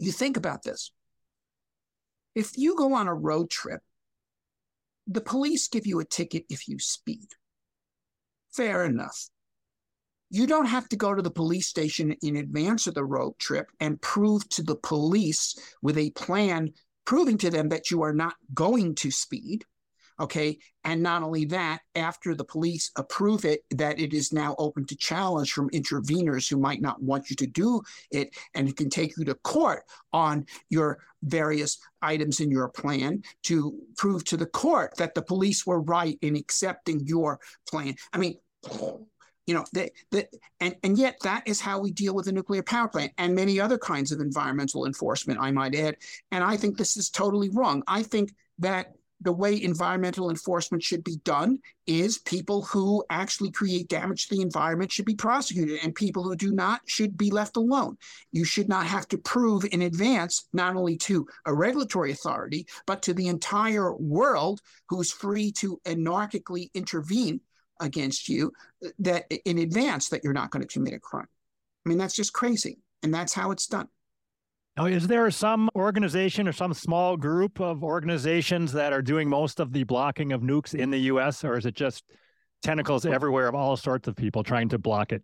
you 0.00 0.10
think 0.10 0.36
about 0.36 0.62
this. 0.62 0.90
If 2.34 2.56
you 2.56 2.74
go 2.74 2.94
on 2.94 3.06
a 3.06 3.14
road 3.14 3.50
trip, 3.50 3.80
the 5.10 5.20
police 5.20 5.66
give 5.66 5.86
you 5.86 5.98
a 5.98 6.04
ticket 6.04 6.44
if 6.48 6.68
you 6.68 6.78
speed. 6.78 7.28
Fair 8.52 8.84
enough. 8.84 9.28
You 10.30 10.46
don't 10.46 10.66
have 10.66 10.88
to 10.90 10.96
go 10.96 11.12
to 11.12 11.20
the 11.20 11.30
police 11.30 11.66
station 11.66 12.14
in 12.22 12.36
advance 12.36 12.86
of 12.86 12.94
the 12.94 13.04
road 13.04 13.36
trip 13.38 13.66
and 13.80 14.00
prove 14.00 14.48
to 14.50 14.62
the 14.62 14.76
police 14.76 15.56
with 15.82 15.98
a 15.98 16.10
plan 16.10 16.70
proving 17.04 17.36
to 17.38 17.50
them 17.50 17.70
that 17.70 17.90
you 17.90 18.02
are 18.02 18.12
not 18.12 18.36
going 18.54 18.94
to 18.94 19.10
speed. 19.10 19.64
Okay. 20.20 20.58
And 20.84 21.02
not 21.02 21.22
only 21.22 21.46
that, 21.46 21.80
after 21.94 22.34
the 22.34 22.44
police 22.44 22.90
approve 22.96 23.46
it, 23.46 23.62
that 23.70 23.98
it 23.98 24.12
is 24.12 24.32
now 24.34 24.54
open 24.58 24.84
to 24.86 24.96
challenge 24.96 25.52
from 25.52 25.70
interveners 25.70 26.48
who 26.48 26.58
might 26.58 26.82
not 26.82 27.02
want 27.02 27.30
you 27.30 27.36
to 27.36 27.46
do 27.46 27.80
it. 28.10 28.36
And 28.54 28.68
it 28.68 28.76
can 28.76 28.90
take 28.90 29.16
you 29.16 29.24
to 29.24 29.34
court 29.36 29.84
on 30.12 30.44
your 30.68 30.98
various 31.22 31.78
items 32.02 32.40
in 32.40 32.50
your 32.50 32.68
plan 32.68 33.22
to 33.44 33.78
prove 33.96 34.24
to 34.24 34.36
the 34.36 34.46
court 34.46 34.94
that 34.98 35.14
the 35.14 35.22
police 35.22 35.66
were 35.66 35.80
right 35.80 36.18
in 36.20 36.36
accepting 36.36 37.00
your 37.06 37.40
plan. 37.70 37.94
I 38.12 38.18
mean, 38.18 38.36
you 39.46 39.54
know, 39.54 39.64
the, 39.72 39.90
the, 40.10 40.28
and, 40.60 40.76
and 40.82 40.98
yet 40.98 41.16
that 41.22 41.42
is 41.46 41.60
how 41.60 41.80
we 41.80 41.92
deal 41.92 42.14
with 42.14 42.28
a 42.28 42.32
nuclear 42.32 42.62
power 42.62 42.88
plant 42.88 43.12
and 43.16 43.34
many 43.34 43.58
other 43.58 43.78
kinds 43.78 44.12
of 44.12 44.20
environmental 44.20 44.84
enforcement, 44.84 45.40
I 45.40 45.50
might 45.50 45.74
add. 45.74 45.96
And 46.30 46.44
I 46.44 46.56
think 46.56 46.76
this 46.76 46.96
is 46.96 47.08
totally 47.08 47.48
wrong. 47.48 47.82
I 47.86 48.02
think 48.02 48.32
that 48.58 48.92
the 49.20 49.32
way 49.32 49.62
environmental 49.62 50.30
enforcement 50.30 50.82
should 50.82 51.04
be 51.04 51.16
done 51.24 51.58
is 51.86 52.18
people 52.18 52.62
who 52.62 53.04
actually 53.10 53.50
create 53.50 53.88
damage 53.88 54.26
to 54.28 54.34
the 54.34 54.42
environment 54.42 54.90
should 54.90 55.04
be 55.04 55.14
prosecuted 55.14 55.78
and 55.82 55.94
people 55.94 56.22
who 56.22 56.34
do 56.34 56.52
not 56.52 56.80
should 56.86 57.16
be 57.16 57.30
left 57.30 57.56
alone. 57.56 57.96
You 58.32 58.44
should 58.44 58.68
not 58.68 58.86
have 58.86 59.06
to 59.08 59.18
prove 59.18 59.64
in 59.70 59.82
advance, 59.82 60.48
not 60.52 60.76
only 60.76 60.96
to 60.98 61.26
a 61.44 61.54
regulatory 61.54 62.12
authority, 62.12 62.66
but 62.86 63.02
to 63.02 63.14
the 63.14 63.28
entire 63.28 63.94
world 63.94 64.60
who's 64.88 65.12
free 65.12 65.52
to 65.52 65.80
anarchically 65.84 66.70
intervene 66.74 67.40
against 67.80 68.28
you 68.28 68.52
that 68.98 69.30
in 69.44 69.58
advance 69.58 70.10
that 70.10 70.22
you're 70.24 70.32
not 70.32 70.50
going 70.50 70.66
to 70.66 70.72
commit 70.72 70.94
a 70.94 70.98
crime. 70.98 71.28
I 71.84 71.88
mean, 71.88 71.98
that's 71.98 72.16
just 72.16 72.32
crazy. 72.32 72.78
And 73.02 73.12
that's 73.12 73.32
how 73.32 73.50
it's 73.50 73.66
done. 73.66 73.88
Now, 74.76 74.86
is 74.86 75.06
there 75.08 75.30
some 75.30 75.68
organization 75.74 76.46
or 76.46 76.52
some 76.52 76.72
small 76.72 77.16
group 77.16 77.60
of 77.60 77.82
organizations 77.82 78.72
that 78.72 78.92
are 78.92 79.02
doing 79.02 79.28
most 79.28 79.60
of 79.60 79.72
the 79.72 79.84
blocking 79.84 80.32
of 80.32 80.42
nukes 80.42 80.74
in 80.74 80.90
the 80.90 80.98
U.S., 80.98 81.44
or 81.44 81.58
is 81.58 81.66
it 81.66 81.74
just 81.74 82.04
tentacles 82.62 83.04
everywhere 83.04 83.48
of 83.48 83.54
all 83.54 83.76
sorts 83.76 84.06
of 84.08 84.16
people 84.16 84.42
trying 84.42 84.68
to 84.68 84.78
block 84.78 85.12
it? 85.12 85.22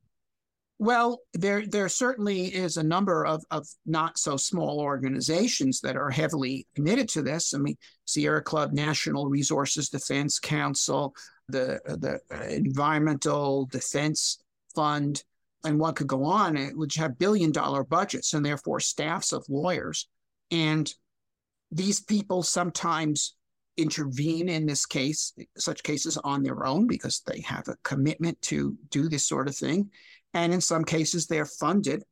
Well, 0.78 1.20
there 1.32 1.64
there 1.66 1.88
certainly 1.88 2.54
is 2.54 2.76
a 2.76 2.82
number 2.82 3.24
of, 3.24 3.42
of 3.50 3.66
not 3.86 4.18
so 4.18 4.36
small 4.36 4.80
organizations 4.80 5.80
that 5.80 5.96
are 5.96 6.10
heavily 6.10 6.66
committed 6.74 7.08
to 7.10 7.22
this. 7.22 7.54
I 7.54 7.58
mean, 7.58 7.78
Sierra 8.04 8.42
Club, 8.42 8.72
National 8.72 9.26
Resources 9.26 9.88
Defense 9.88 10.38
Council, 10.38 11.14
the 11.48 11.80
the 11.86 12.20
Environmental 12.54 13.66
Defense 13.72 14.42
Fund, 14.74 15.24
and 15.66 15.78
one 15.78 15.94
could 15.94 16.06
go 16.06 16.24
on, 16.24 16.56
which 16.76 16.94
have 16.94 17.18
billion 17.18 17.52
dollar 17.52 17.84
budgets 17.84 18.32
and 18.34 18.44
therefore 18.44 18.80
staffs 18.80 19.32
of 19.32 19.44
lawyers. 19.48 20.08
And 20.50 20.92
these 21.70 22.00
people 22.00 22.42
sometimes 22.42 23.34
intervene 23.76 24.48
in 24.48 24.66
this 24.66 24.86
case, 24.86 25.34
such 25.56 25.82
cases 25.82 26.16
on 26.18 26.42
their 26.42 26.64
own 26.64 26.86
because 26.86 27.22
they 27.26 27.40
have 27.40 27.68
a 27.68 27.76
commitment 27.82 28.40
to 28.42 28.76
do 28.90 29.08
this 29.08 29.26
sort 29.26 29.48
of 29.48 29.56
thing. 29.56 29.90
And 30.32 30.52
in 30.52 30.60
some 30.60 30.84
cases, 30.84 31.26
they're 31.26 31.46
funded 31.46 32.02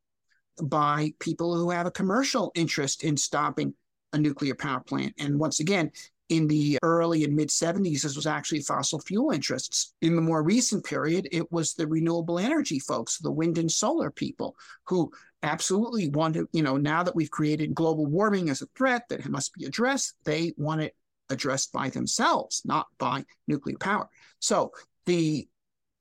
by 0.61 1.13
people 1.19 1.55
who 1.55 1.71
have 1.71 1.85
a 1.85 1.91
commercial 1.91 2.51
interest 2.55 3.03
in 3.03 3.17
stopping 3.17 3.73
a 4.13 4.17
nuclear 4.17 4.55
power 4.55 4.81
plant. 4.81 5.13
And 5.17 5.39
once 5.39 5.59
again, 5.59 5.91
in 6.29 6.47
the 6.47 6.79
early 6.81 7.23
and 7.23 7.35
mid 7.35 7.49
70s, 7.49 8.01
this 8.01 8.15
was 8.15 8.25
actually 8.25 8.61
fossil 8.61 8.99
fuel 8.99 9.31
interests. 9.31 9.93
In 10.01 10.15
the 10.15 10.21
more 10.21 10.41
recent 10.41 10.83
period, 10.83 11.27
it 11.31 11.51
was 11.51 11.73
the 11.73 11.87
renewable 11.87 12.39
energy 12.39 12.79
folks, 12.79 13.19
the 13.19 13.31
wind 13.31 13.57
and 13.57 13.71
solar 13.71 14.09
people, 14.09 14.55
who 14.85 15.11
absolutely 15.43 16.09
wanted, 16.09 16.47
you 16.51 16.63
know, 16.63 16.77
now 16.77 17.03
that 17.03 17.15
we've 17.15 17.29
created 17.29 17.75
global 17.75 18.07
warming 18.07 18.49
as 18.49 18.61
a 18.61 18.67
threat 18.75 19.03
that 19.09 19.27
must 19.29 19.53
be 19.53 19.65
addressed, 19.65 20.15
they 20.23 20.53
want 20.57 20.81
it 20.81 20.95
addressed 21.29 21.71
by 21.71 21.89
themselves, 21.89 22.61
not 22.65 22.87
by 22.97 23.23
nuclear 23.47 23.77
power. 23.77 24.09
So 24.39 24.71
the 25.05 25.47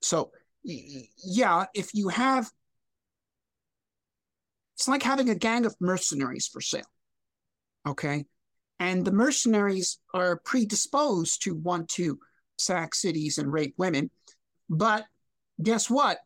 so 0.00 0.32
yeah, 0.62 1.66
if 1.74 1.94
you 1.94 2.08
have 2.08 2.50
it's 4.76 4.88
like 4.88 5.02
having 5.02 5.28
a 5.28 5.34
gang 5.34 5.66
of 5.66 5.76
mercenaries 5.80 6.48
for 6.48 6.60
sale. 6.60 6.82
Okay 7.86 8.24
and 8.84 9.02
the 9.02 9.12
mercenaries 9.12 9.98
are 10.12 10.40
predisposed 10.44 11.42
to 11.42 11.54
want 11.54 11.88
to 11.88 12.18
sack 12.58 12.94
cities 12.94 13.38
and 13.38 13.50
rape 13.50 13.74
women. 13.78 14.10
But 14.68 15.06
guess 15.62 15.88
what? 15.88 16.18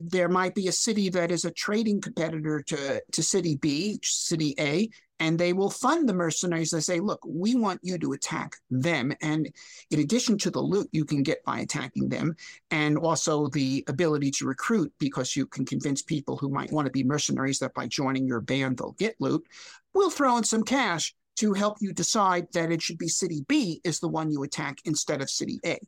There 0.00 0.30
might 0.30 0.54
be 0.54 0.68
a 0.68 0.72
city 0.72 1.10
that 1.10 1.30
is 1.30 1.44
a 1.44 1.50
trading 1.50 2.00
competitor 2.00 2.62
to, 2.68 3.02
to 3.12 3.22
city 3.22 3.56
B, 3.56 3.98
city 4.02 4.54
A, 4.58 4.88
and 5.20 5.38
they 5.38 5.52
will 5.52 5.68
fund 5.68 6.08
the 6.08 6.14
mercenaries. 6.14 6.70
They 6.70 6.80
say, 6.80 7.00
look, 7.00 7.20
we 7.26 7.54
want 7.54 7.80
you 7.82 7.98
to 7.98 8.12
attack 8.12 8.56
them. 8.70 9.12
And 9.20 9.50
in 9.90 10.00
addition 10.00 10.38
to 10.38 10.50
the 10.50 10.60
loot 10.60 10.88
you 10.92 11.04
can 11.04 11.22
get 11.22 11.44
by 11.44 11.60
attacking 11.60 12.08
them, 12.08 12.34
and 12.70 12.96
also 12.96 13.48
the 13.48 13.84
ability 13.88 14.30
to 14.32 14.46
recruit 14.46 14.90
because 14.98 15.36
you 15.36 15.46
can 15.46 15.66
convince 15.66 16.00
people 16.00 16.38
who 16.38 16.48
might 16.48 16.72
want 16.72 16.86
to 16.86 16.92
be 16.92 17.04
mercenaries 17.04 17.58
that 17.58 17.74
by 17.74 17.86
joining 17.86 18.26
your 18.26 18.40
band, 18.40 18.78
they'll 18.78 18.92
get 18.92 19.16
loot, 19.20 19.46
we'll 19.92 20.10
throw 20.10 20.38
in 20.38 20.44
some 20.44 20.62
cash 20.62 21.14
to 21.36 21.52
help 21.52 21.78
you 21.80 21.92
decide 21.92 22.46
that 22.52 22.72
it 22.72 22.82
should 22.82 22.98
be 22.98 23.08
city 23.08 23.44
B 23.48 23.80
is 23.84 24.00
the 24.00 24.08
one 24.08 24.30
you 24.30 24.42
attack 24.42 24.78
instead 24.84 25.20
of 25.20 25.30
city 25.30 25.60
A. 25.64 25.78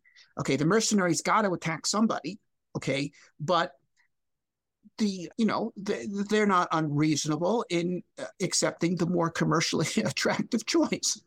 Okay, 0.40 0.56
the 0.56 0.64
mercenaries 0.64 1.22
got 1.22 1.42
to 1.42 1.52
attack 1.52 1.86
somebody, 1.86 2.38
okay, 2.76 3.10
but 3.40 3.72
the 4.98 5.30
you 5.36 5.46
know 5.46 5.72
they're 5.76 6.46
not 6.46 6.68
unreasonable 6.72 7.64
in 7.70 8.02
uh, 8.18 8.24
accepting 8.42 8.96
the 8.96 9.06
more 9.06 9.30
commercially 9.30 9.86
attractive 10.04 10.66
choice. 10.66 11.20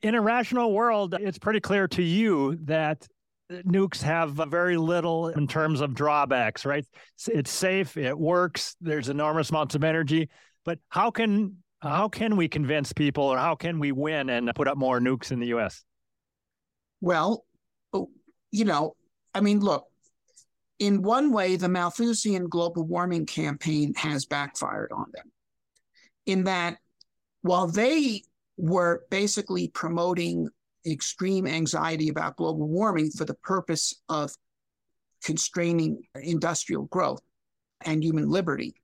In 0.00 0.14
a 0.14 0.20
rational 0.20 0.72
world, 0.72 1.14
it's 1.20 1.38
pretty 1.38 1.60
clear 1.60 1.86
to 1.88 2.02
you 2.02 2.58
that 2.64 3.06
nukes 3.50 4.02
have 4.02 4.30
very 4.30 4.76
little 4.76 5.28
in 5.28 5.46
terms 5.46 5.80
of 5.80 5.94
drawbacks, 5.94 6.64
right? 6.64 6.86
It's 7.28 7.50
safe, 7.50 7.96
it 7.96 8.18
works, 8.18 8.76
there's 8.80 9.08
enormous 9.08 9.50
amounts 9.50 9.74
of 9.74 9.84
energy. 9.84 10.28
But 10.66 10.80
how 10.88 11.10
can 11.10 11.56
how 11.80 12.08
can 12.08 12.36
we 12.36 12.48
convince 12.48 12.92
people, 12.92 13.24
or 13.24 13.38
how 13.38 13.54
can 13.54 13.78
we 13.78 13.92
win 13.92 14.28
and 14.28 14.50
put 14.54 14.66
up 14.68 14.76
more 14.76 15.00
nukes 15.00 15.30
in 15.30 15.38
the 15.38 15.46
U.S.? 15.48 15.84
Well, 17.00 17.46
you 18.50 18.64
know, 18.64 18.96
I 19.34 19.40
mean, 19.40 19.60
look. 19.60 19.86
In 20.78 21.00
one 21.00 21.32
way, 21.32 21.56
the 21.56 21.70
Malthusian 21.70 22.48
global 22.48 22.84
warming 22.84 23.24
campaign 23.24 23.94
has 23.96 24.26
backfired 24.26 24.92
on 24.94 25.06
them. 25.14 25.32
In 26.26 26.44
that, 26.44 26.76
while 27.40 27.66
they 27.66 28.24
were 28.58 29.04
basically 29.10 29.68
promoting 29.68 30.48
extreme 30.84 31.46
anxiety 31.46 32.10
about 32.10 32.36
global 32.36 32.68
warming 32.68 33.10
for 33.10 33.24
the 33.24 33.34
purpose 33.34 33.94
of 34.10 34.32
constraining 35.24 36.02
industrial 36.14 36.84
growth 36.84 37.22
and 37.84 38.04
human 38.04 38.28
liberty, 38.28 38.74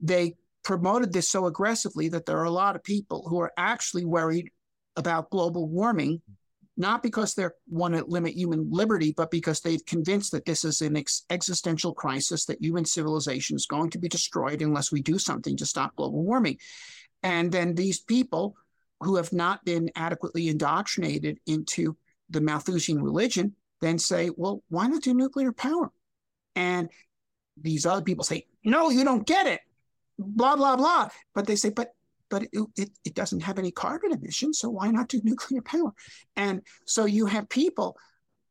they 0.00 0.34
promoted 0.62 1.12
this 1.12 1.28
so 1.28 1.46
aggressively 1.46 2.08
that 2.08 2.26
there 2.26 2.38
are 2.38 2.44
a 2.44 2.50
lot 2.50 2.76
of 2.76 2.82
people 2.82 3.26
who 3.28 3.40
are 3.40 3.52
actually 3.56 4.04
worried 4.04 4.50
about 4.96 5.30
global 5.30 5.68
warming, 5.68 6.20
not 6.76 7.02
because 7.02 7.34
they 7.34 7.46
want 7.68 7.94
to 7.94 8.04
limit 8.04 8.34
human 8.34 8.68
liberty, 8.70 9.12
but 9.16 9.30
because 9.30 9.60
they've 9.60 9.84
convinced 9.86 10.32
that 10.32 10.44
this 10.44 10.64
is 10.64 10.80
an 10.82 10.96
ex- 10.96 11.24
existential 11.30 11.94
crisis, 11.94 12.44
that 12.46 12.62
human 12.62 12.84
civilization 12.84 13.56
is 13.56 13.66
going 13.66 13.90
to 13.90 13.98
be 13.98 14.08
destroyed 14.08 14.62
unless 14.62 14.92
we 14.92 15.02
do 15.02 15.18
something 15.18 15.56
to 15.56 15.66
stop 15.66 15.96
global 15.96 16.22
warming. 16.22 16.58
And 17.22 17.50
then 17.50 17.74
these 17.74 18.00
people 18.00 18.56
who 19.00 19.16
have 19.16 19.32
not 19.32 19.64
been 19.64 19.90
adequately 19.96 20.48
indoctrinated 20.48 21.38
into 21.46 21.96
the 22.28 22.40
Malthusian 22.40 23.02
religion 23.02 23.54
then 23.80 23.98
say, 23.98 24.30
well, 24.36 24.62
why 24.68 24.86
not 24.86 25.02
do 25.02 25.14
nuclear 25.14 25.52
power? 25.52 25.90
And 26.54 26.90
these 27.56 27.86
other 27.86 28.02
people 28.02 28.24
say, 28.24 28.46
no, 28.62 28.90
you 28.90 29.04
don't 29.04 29.26
get 29.26 29.46
it 29.46 29.60
blah, 30.20 30.56
blah, 30.56 30.76
blah. 30.76 31.08
But 31.34 31.46
they 31.46 31.56
say, 31.56 31.70
but 31.70 31.92
but 32.30 32.44
it, 32.44 32.66
it, 32.76 32.90
it 33.04 33.14
doesn't 33.14 33.40
have 33.40 33.58
any 33.58 33.72
carbon 33.72 34.12
emissions, 34.12 34.60
so 34.60 34.70
why 34.70 34.90
not 34.90 35.08
do 35.08 35.20
nuclear 35.24 35.60
power? 35.60 35.92
And 36.36 36.62
so 36.86 37.04
you 37.04 37.26
have 37.26 37.48
people, 37.48 37.96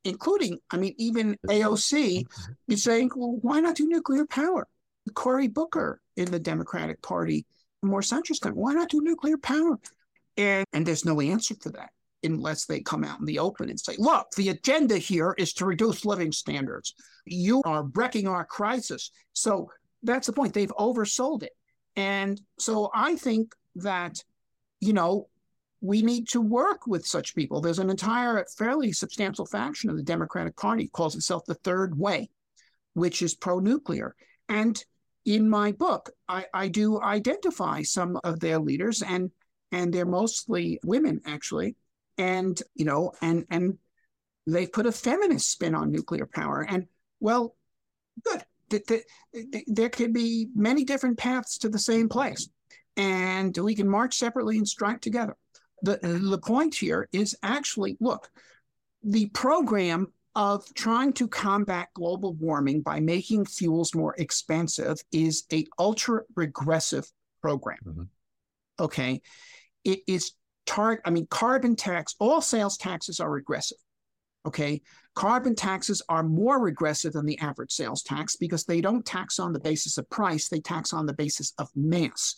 including, 0.04 0.60
I 0.70 0.78
mean, 0.78 0.96
even 0.98 1.38
AOC, 1.48 2.26
is 2.68 2.84
saying, 2.84 3.12
well, 3.16 3.40
why 3.42 3.62
not 3.62 3.78
do 3.78 3.88
nuclear 3.88 4.26
power? 4.26 4.68
Cory 5.16 5.48
Booker 5.48 6.02
in 6.18 6.30
the 6.30 6.40
Democratic 6.40 7.02
Party, 7.02 7.46
more 7.82 8.02
centrist, 8.02 8.52
why 8.52 8.74
not 8.74 8.90
do 8.90 9.02
nuclear 9.02 9.38
power? 9.38 9.80
And, 10.38 10.66
and 10.74 10.86
there's 10.86 11.06
no 11.06 11.22
answer 11.22 11.56
for 11.60 11.70
that 11.72 11.92
unless 12.24 12.66
they 12.66 12.82
come 12.82 13.06
out 13.06 13.20
in 13.20 13.26
the 13.26 13.40
open 13.40 13.70
and 13.70 13.80
say, 13.80 13.96
look, 13.98 14.28
the 14.36 14.50
agenda 14.50 14.98
here 14.98 15.34
is 15.38 15.54
to 15.54 15.66
reduce 15.66 16.06
living 16.06 16.34
standards. 16.34 16.94
You 17.26 17.62
are 17.64 17.84
wrecking 17.84 18.28
our 18.28 18.44
crisis. 18.44 19.12
So 19.32 19.72
that's 20.04 20.28
the 20.28 20.34
point. 20.34 20.54
They've 20.54 20.74
oversold 20.78 21.44
it. 21.44 21.52
And 22.00 22.40
so 22.58 22.90
I 22.94 23.18
think 23.18 23.54
that, 23.76 24.24
you 24.80 24.94
know, 24.94 25.28
we 25.82 26.02
need 26.02 26.30
to 26.30 26.40
work 26.40 26.88
with 26.88 27.06
such 27.06 27.36
people. 27.36 27.60
There's 27.60 27.80
an 27.80 27.90
entire, 27.90 28.46
fairly 28.58 28.94
substantial 28.94 29.46
faction 29.46 29.90
of 29.90 29.98
the 29.98 30.04
Democratic 30.04 30.56
Party 30.56 30.88
calls 30.88 31.18
itself 31.18 31.44
the 31.46 31.56
Third 31.56 32.00
Way, 32.00 32.30
which 32.94 33.22
is 33.22 33.36
pro 33.36 33.60
nuclear. 33.60 34.16
And 34.48 34.82
in 35.26 35.50
my 35.50 35.74
book, 35.74 36.12
I, 36.30 36.46
I 36.54 36.70
do 36.70 37.02
identify 37.02 37.82
some 37.82 38.18
of 38.24 38.40
their 38.40 38.60
leaders, 38.60 39.02
and 39.02 39.30
and 39.74 39.94
they're 39.94 40.06
mostly 40.06 40.80
women, 40.86 41.20
actually. 41.26 41.76
And 42.18 42.58
you 42.76 42.86
know, 42.86 43.12
and 43.22 43.46
and 43.50 43.78
they've 44.48 44.72
put 44.72 44.86
a 44.86 44.94
feminist 44.94 45.52
spin 45.52 45.76
on 45.76 45.92
nuclear 45.92 46.26
power. 46.26 46.66
And 46.68 46.88
well, 47.20 47.58
good. 48.24 48.46
There 48.70 49.90
could 49.90 50.14
be 50.14 50.48
many 50.56 50.84
different 50.84 51.18
paths 51.18 51.58
to 51.60 51.70
the 51.70 51.80
same 51.80 52.10
place 52.10 52.50
and 52.98 53.58
we 53.58 53.76
can 53.76 53.88
march 53.88 54.18
separately 54.18 54.58
and 54.58 54.68
strike 54.68 55.02
together. 55.02 55.36
The, 55.82 56.00
the 56.02 56.38
point 56.38 56.76
here 56.76 57.08
is 57.14 57.36
actually 57.42 57.98
look, 58.02 58.30
the 59.04 59.28
program 59.28 60.08
of 60.36 60.66
trying 60.74 61.14
to 61.14 61.28
combat 61.28 61.88
global 61.94 62.34
warming 62.34 62.82
by 62.82 63.00
making 63.00 63.46
fuels 63.46 63.96
more 63.96 64.16
expensive 64.18 64.98
is 65.12 65.46
a 65.52 65.66
ultra 65.80 66.22
regressive 66.36 67.10
program. 67.42 67.80
Mm-hmm. 67.86 68.04
Okay. 68.80 69.22
It 69.86 70.00
is 70.08 70.34
target, 70.66 71.02
I 71.06 71.10
mean, 71.10 71.28
carbon 71.28 71.76
tax, 71.76 72.16
all 72.20 72.42
sales 72.42 72.78
taxes 72.78 73.20
are 73.20 73.32
regressive. 73.32 73.78
Okay. 74.46 74.82
Carbon 75.20 75.54
taxes 75.54 76.02
are 76.08 76.24
more 76.24 76.62
regressive 76.62 77.12
than 77.12 77.26
the 77.26 77.38
average 77.40 77.74
sales 77.74 78.02
tax 78.02 78.38
because 78.38 78.64
they 78.64 78.80
don't 78.80 79.06
tax 79.06 79.38
on 79.38 79.52
the 79.52 79.60
basis 79.60 79.98
of 79.98 80.10
price, 80.10 80.48
they 80.48 80.62
tax 80.62 80.94
on 80.94 81.06
the 81.06 81.14
basis 81.14 81.52
of 81.58 81.68
mass. 81.76 82.36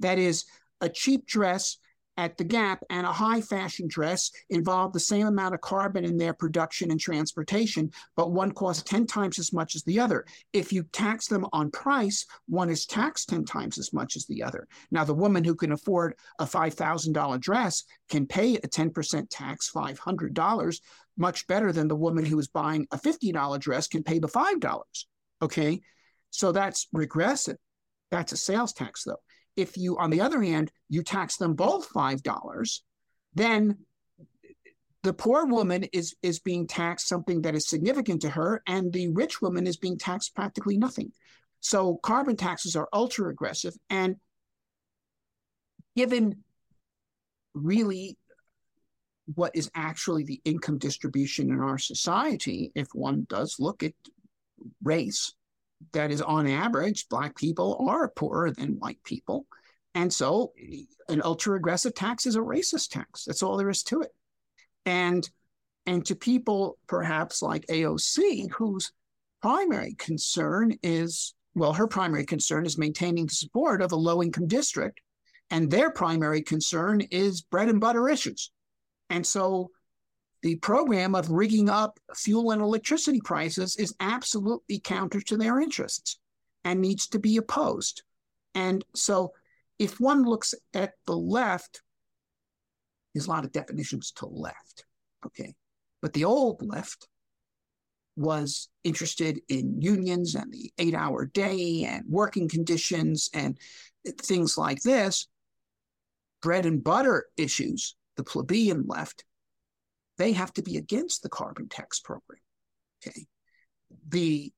That 0.00 0.18
is, 0.18 0.44
a 0.80 0.88
cheap 0.88 1.26
dress 1.26 1.76
at 2.16 2.36
the 2.36 2.44
Gap 2.44 2.82
and 2.90 3.06
a 3.06 3.12
high 3.12 3.40
fashion 3.40 3.88
dress 3.88 4.30
involve 4.50 4.92
the 4.92 5.00
same 5.00 5.26
amount 5.26 5.54
of 5.54 5.60
carbon 5.60 6.04
in 6.04 6.16
their 6.16 6.32
production 6.32 6.90
and 6.90 7.00
transportation, 7.00 7.90
but 8.16 8.32
one 8.32 8.52
costs 8.52 8.82
10 8.84 9.06
times 9.06 9.38
as 9.38 9.52
much 9.52 9.74
as 9.74 9.82
the 9.82 9.98
other. 9.98 10.24
If 10.52 10.72
you 10.72 10.84
tax 10.92 11.26
them 11.26 11.46
on 11.52 11.70
price, 11.70 12.26
one 12.46 12.70
is 12.70 12.86
taxed 12.86 13.28
10 13.30 13.44
times 13.44 13.78
as 13.78 13.92
much 13.92 14.16
as 14.16 14.26
the 14.26 14.42
other. 14.42 14.68
Now, 14.90 15.04
the 15.04 15.14
woman 15.14 15.44
who 15.44 15.54
can 15.54 15.72
afford 15.72 16.14
a 16.38 16.44
$5,000 16.44 17.40
dress 17.40 17.84
can 18.08 18.26
pay 18.26 18.56
a 18.56 18.60
10% 18.60 19.26
tax, 19.30 19.70
$500, 19.74 20.80
much 21.16 21.46
better 21.46 21.72
than 21.72 21.88
the 21.88 21.96
woman 21.96 22.24
who 22.24 22.38
is 22.38 22.48
buying 22.48 22.86
a 22.90 22.98
$50 22.98 23.58
dress 23.58 23.88
can 23.88 24.02
pay 24.02 24.18
the 24.18 24.28
$5. 24.28 24.82
Okay. 25.42 25.80
So 26.30 26.52
that's 26.52 26.88
regressive. 26.92 27.56
That's 28.10 28.32
a 28.32 28.36
sales 28.36 28.72
tax, 28.72 29.04
though. 29.04 29.20
If 29.56 29.76
you, 29.76 29.96
on 29.98 30.10
the 30.10 30.20
other 30.20 30.42
hand, 30.42 30.72
you 30.88 31.02
tax 31.02 31.36
them 31.36 31.54
both 31.54 31.92
$5, 31.92 32.80
then 33.34 33.78
the 35.04 35.12
poor 35.12 35.44
woman 35.44 35.84
is 35.92 36.16
is 36.22 36.40
being 36.40 36.66
taxed 36.66 37.08
something 37.08 37.42
that 37.42 37.54
is 37.54 37.68
significant 37.68 38.22
to 38.22 38.30
her 38.30 38.62
and 38.66 38.90
the 38.90 39.08
rich 39.08 39.42
woman 39.42 39.66
is 39.66 39.76
being 39.76 39.98
taxed 39.98 40.34
practically 40.34 40.78
nothing. 40.78 41.12
So 41.60 41.96
carbon 42.02 42.36
taxes 42.36 42.74
are 42.74 42.88
ultra 42.92 43.30
aggressive 43.30 43.74
and 43.90 44.16
given 45.94 46.42
really 47.52 48.16
what 49.34 49.54
is 49.54 49.70
actually 49.74 50.24
the 50.24 50.40
income 50.44 50.78
distribution 50.78 51.50
in 51.50 51.60
our 51.60 51.78
society 51.78 52.72
if 52.74 52.88
one 52.94 53.26
does 53.28 53.56
look 53.58 53.82
at 53.82 53.92
race 54.82 55.34
that 55.92 56.10
is 56.10 56.22
on 56.22 56.46
average, 56.46 57.08
black 57.08 57.36
people 57.36 57.84
are 57.88 58.08
poorer 58.08 58.50
than 58.50 58.78
white 58.78 59.02
people. 59.04 59.46
And 59.94 60.12
so 60.12 60.52
an 61.08 61.22
ultra 61.24 61.56
aggressive 61.56 61.94
tax 61.94 62.26
is 62.26 62.36
a 62.36 62.40
racist 62.40 62.90
tax. 62.90 63.24
That's 63.24 63.42
all 63.42 63.56
there 63.56 63.70
is 63.70 63.82
to 63.84 64.00
it. 64.02 64.10
And 64.84 65.28
and 65.86 66.04
to 66.06 66.16
people 66.16 66.78
perhaps 66.86 67.42
like 67.42 67.66
AOC, 67.66 68.50
whose 68.52 68.92
primary 69.42 69.94
concern 69.98 70.72
is, 70.82 71.34
well, 71.54 71.74
her 71.74 71.86
primary 71.86 72.24
concern 72.24 72.64
is 72.64 72.78
maintaining 72.78 73.26
the 73.26 73.34
support 73.34 73.82
of 73.82 73.92
a 73.92 73.96
low 73.96 74.22
income 74.22 74.48
district. 74.48 75.00
And 75.50 75.70
their 75.70 75.90
primary 75.90 76.40
concern 76.40 77.02
is 77.10 77.42
bread 77.42 77.68
and 77.68 77.80
butter 77.80 78.08
issues. 78.08 78.50
And 79.10 79.26
so 79.26 79.70
the 80.44 80.56
program 80.56 81.14
of 81.14 81.30
rigging 81.30 81.70
up 81.70 81.98
fuel 82.14 82.50
and 82.50 82.60
electricity 82.60 83.18
prices 83.18 83.76
is 83.76 83.94
absolutely 83.98 84.78
counter 84.78 85.22
to 85.22 85.38
their 85.38 85.58
interests 85.58 86.18
and 86.64 86.82
needs 86.82 87.06
to 87.06 87.18
be 87.18 87.38
opposed. 87.38 88.02
And 88.54 88.84
so, 88.94 89.32
if 89.78 89.98
one 89.98 90.22
looks 90.24 90.52
at 90.74 90.92
the 91.06 91.16
left, 91.16 91.80
there's 93.14 93.26
a 93.26 93.30
lot 93.30 93.46
of 93.46 93.52
definitions 93.52 94.12
to 94.16 94.26
left. 94.26 94.84
Okay. 95.24 95.54
But 96.02 96.12
the 96.12 96.26
old 96.26 96.60
left 96.60 97.08
was 98.14 98.68
interested 98.84 99.40
in 99.48 99.80
unions 99.80 100.34
and 100.34 100.52
the 100.52 100.70
eight 100.76 100.94
hour 100.94 101.24
day 101.24 101.86
and 101.88 102.04
working 102.06 102.50
conditions 102.50 103.30
and 103.32 103.58
things 104.20 104.58
like 104.58 104.82
this. 104.82 105.26
Bread 106.42 106.66
and 106.66 106.84
butter 106.84 107.28
issues, 107.38 107.96
the 108.18 108.24
plebeian 108.24 108.84
left 108.86 109.24
they 110.18 110.32
have 110.32 110.52
to 110.54 110.62
be 110.62 110.76
against 110.76 111.22
the 111.22 111.28
carbon 111.28 111.68
tax 111.68 112.00
program. 112.00 112.40
Okay. 113.06 113.26
The 114.08 114.52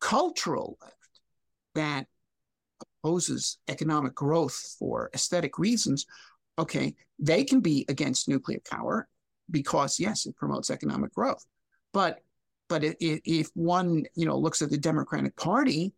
cultural 0.00 0.78
left 0.80 1.20
that 1.74 2.06
opposes 3.02 3.58
economic 3.68 4.14
growth 4.14 4.76
for 4.78 5.10
aesthetic 5.14 5.58
reasons, 5.58 6.06
okay, 6.58 6.94
they 7.18 7.44
can 7.44 7.60
be 7.60 7.84
against 7.88 8.28
nuclear 8.28 8.60
power 8.68 9.08
because 9.50 9.98
yes, 9.98 10.26
it 10.26 10.36
promotes 10.36 10.70
economic 10.70 11.12
growth. 11.14 11.44
But 11.92 12.20
but 12.68 12.82
if, 12.84 13.48
one 13.54 14.04
you 14.14 14.26
know 14.26 14.36
looks 14.36 14.60
at 14.60 14.70
the 14.70 14.76
Democratic 14.76 15.34
Party, 15.36 15.94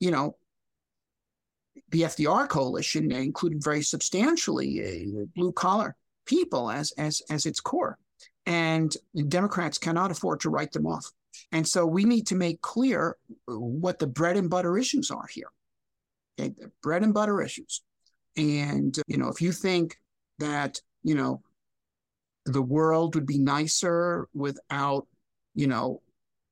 you 0.00 0.10
know, 0.10 0.36
the 1.90 2.02
FDR 2.02 2.48
coalition 2.48 3.12
included 3.12 3.62
very 3.62 3.82
substantially 3.82 5.06
blue 5.36 5.52
collar 5.52 5.94
people 6.30 6.70
as 6.70 6.92
as 6.92 7.22
as 7.30 7.46
its 7.46 7.60
core. 7.60 7.98
And 8.46 8.96
democrats 9.28 9.78
cannot 9.78 10.10
afford 10.10 10.40
to 10.40 10.50
write 10.50 10.72
them 10.72 10.86
off. 10.86 11.10
And 11.52 11.66
so 11.66 11.84
we 11.84 12.04
need 12.04 12.26
to 12.28 12.36
make 12.36 12.60
clear 12.62 13.16
what 13.46 13.98
the 13.98 14.06
bread 14.06 14.36
and 14.36 14.48
butter 14.48 14.78
issues 14.78 15.10
are 15.10 15.26
here. 15.30 15.50
Okay 16.38 16.54
the 16.56 16.70
bread 16.82 17.02
and 17.02 17.12
butter 17.12 17.42
issues. 17.42 17.82
And 18.36 18.96
you 19.06 19.18
know 19.18 19.28
if 19.28 19.42
you 19.42 19.52
think 19.52 19.98
that 20.38 20.80
you 21.02 21.14
know 21.14 21.42
the 22.46 22.62
world 22.62 23.14
would 23.14 23.26
be 23.26 23.38
nicer 23.38 24.28
without 24.32 25.06
you 25.54 25.66
know 25.66 26.00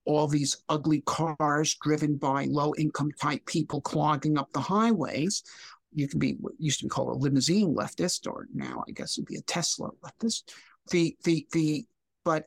all 0.05 0.27
these 0.27 0.57
ugly 0.71 1.03
cars 1.03 1.77
driven 1.83 2.17
by 2.17 2.47
low 2.47 2.73
income 2.79 3.11
type 3.21 3.45
people 3.45 3.81
clogging 3.83 4.39
up 4.39 4.51
the 4.53 4.61
highways 4.61 5.43
you 5.93 6.09
can 6.09 6.19
be 6.19 6.37
what 6.41 6.55
used 6.59 6.81
to 6.81 6.87
be 6.87 6.91
called 6.91 7.09
a 7.09 7.19
limousine 7.19 7.75
leftist, 7.75 8.27
or 8.27 8.47
now 8.55 8.85
I 8.87 8.93
guess 8.93 9.19
it'd 9.19 9.27
be 9.27 9.37
a 9.37 9.43
Tesla 9.43 9.91
leftist. 10.05 10.43
The 10.91 11.17
the 11.25 11.47
the 11.53 11.87
but 12.25 12.45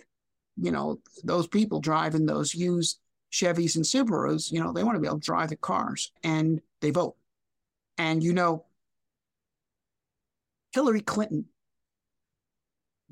you 0.58 0.72
know 0.72 1.00
those 1.24 1.48
people 1.48 1.80
driving 1.80 2.26
those 2.26 2.54
used 2.54 3.00
Chevys 3.32 3.76
and 3.76 3.86
Subarus, 3.86 4.52
you 4.52 4.64
know 4.64 4.74
they 4.74 4.84
want 4.84 4.96
to 4.96 5.00
be 5.00 5.08
able 5.08 5.20
to 5.20 5.26
drive 5.26 5.50
the 5.50 5.56
cars, 5.56 6.12
and 6.24 6.62
they 6.82 6.92
vote. 6.92 7.16
And 7.98 8.24
you 8.24 8.34
know, 8.34 8.66
Hillary 10.74 11.02
Clinton 11.02 11.46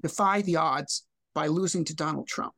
defied 0.02 0.46
the 0.46 0.58
odds 0.58 1.06
by 1.34 1.48
losing 1.48 1.86
to 1.86 1.96
Donald 1.96 2.28
Trump. 2.28 2.54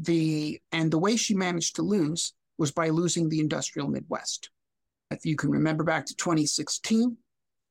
The 0.00 0.60
and 0.72 0.90
the 0.90 0.98
way 0.98 1.16
she 1.16 1.34
managed 1.34 1.76
to 1.76 1.82
lose 1.82 2.32
was 2.58 2.72
by 2.72 2.88
losing 2.88 3.28
the 3.28 3.40
industrial 3.40 3.88
Midwest. 3.88 4.50
If 5.10 5.24
you 5.24 5.36
can 5.36 5.50
remember 5.50 5.84
back 5.84 6.06
to 6.06 6.16
2016, 6.16 7.16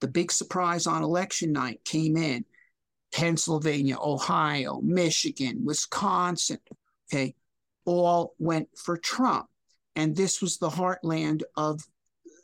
the 0.01 0.07
big 0.07 0.31
surprise 0.31 0.87
on 0.87 1.03
election 1.03 1.51
night 1.51 1.83
came 1.83 2.17
in 2.17 2.45
Pennsylvania, 3.13 3.97
Ohio, 3.99 4.81
Michigan, 4.81 5.63
Wisconsin, 5.63 6.59
okay, 7.07 7.35
all 7.85 8.35
went 8.39 8.69
for 8.77 8.97
Trump. 8.97 9.47
And 9.95 10.15
this 10.15 10.41
was 10.41 10.57
the 10.57 10.69
heartland 10.69 11.43
of 11.55 11.81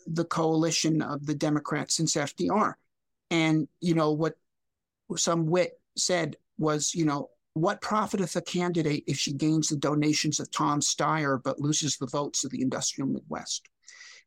the 0.07 0.25
coalition 0.25 1.01
of 1.01 1.25
the 1.25 1.35
Democrats 1.35 1.95
since 1.95 2.15
FDR. 2.15 2.75
And, 3.29 3.67
you 3.81 3.93
know, 3.93 4.11
what 4.11 4.35
some 5.17 5.47
wit 5.47 5.79
said 5.97 6.37
was, 6.57 6.95
you 6.95 7.05
know, 7.05 7.29
what 7.53 7.81
profiteth 7.81 8.35
a 8.37 8.41
candidate 8.41 9.03
if 9.07 9.17
she 9.17 9.33
gains 9.33 9.67
the 9.67 9.75
donations 9.75 10.39
of 10.39 10.49
Tom 10.51 10.79
Steyer 10.79 11.41
but 11.43 11.59
loses 11.59 11.97
the 11.97 12.07
votes 12.07 12.45
of 12.45 12.51
the 12.51 12.61
industrial 12.61 13.09
Midwest? 13.09 13.67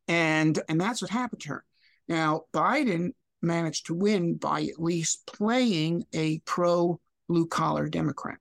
And 0.09 0.61
and 0.69 0.81
that's 0.81 1.01
what 1.01 1.11
happened 1.11 1.43
to 1.43 1.49
her. 1.51 1.65
Now, 2.09 2.43
Biden 2.53 3.13
managed 3.41 3.87
to 3.87 3.95
win 3.95 4.35
by 4.37 4.63
at 4.63 4.81
least 4.81 5.27
playing 5.27 6.05
a 6.15 6.39
pro 6.41 7.01
blue 7.29 7.47
collar 7.47 7.89
Democrat. 7.89 8.39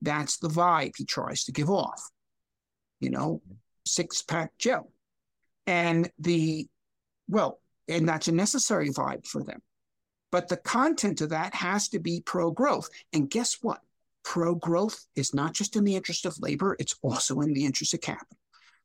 That's 0.00 0.38
the 0.38 0.48
vibe 0.48 0.92
he 0.96 1.04
tries 1.04 1.44
to 1.44 1.52
give 1.52 1.70
off. 1.70 2.02
You 3.00 3.10
know, 3.10 3.42
six 3.84 4.22
pack 4.22 4.52
Joe. 4.58 4.90
And 5.66 6.10
the, 6.18 6.66
well, 7.28 7.60
and 7.88 8.08
that's 8.08 8.28
a 8.28 8.32
necessary 8.32 8.90
vibe 8.90 9.26
for 9.26 9.42
them. 9.42 9.60
But 10.30 10.48
the 10.48 10.56
content 10.56 11.20
of 11.20 11.30
that 11.30 11.54
has 11.54 11.88
to 11.90 11.98
be 11.98 12.22
pro 12.24 12.50
growth. 12.50 12.88
And 13.12 13.30
guess 13.30 13.58
what? 13.60 13.80
Pro 14.24 14.54
growth 14.54 15.06
is 15.14 15.34
not 15.34 15.54
just 15.54 15.76
in 15.76 15.84
the 15.84 15.96
interest 15.96 16.26
of 16.26 16.38
labor, 16.40 16.76
it's 16.78 16.94
also 17.02 17.40
in 17.40 17.52
the 17.52 17.64
interest 17.64 17.94
of 17.94 18.00
capital. 18.00 18.37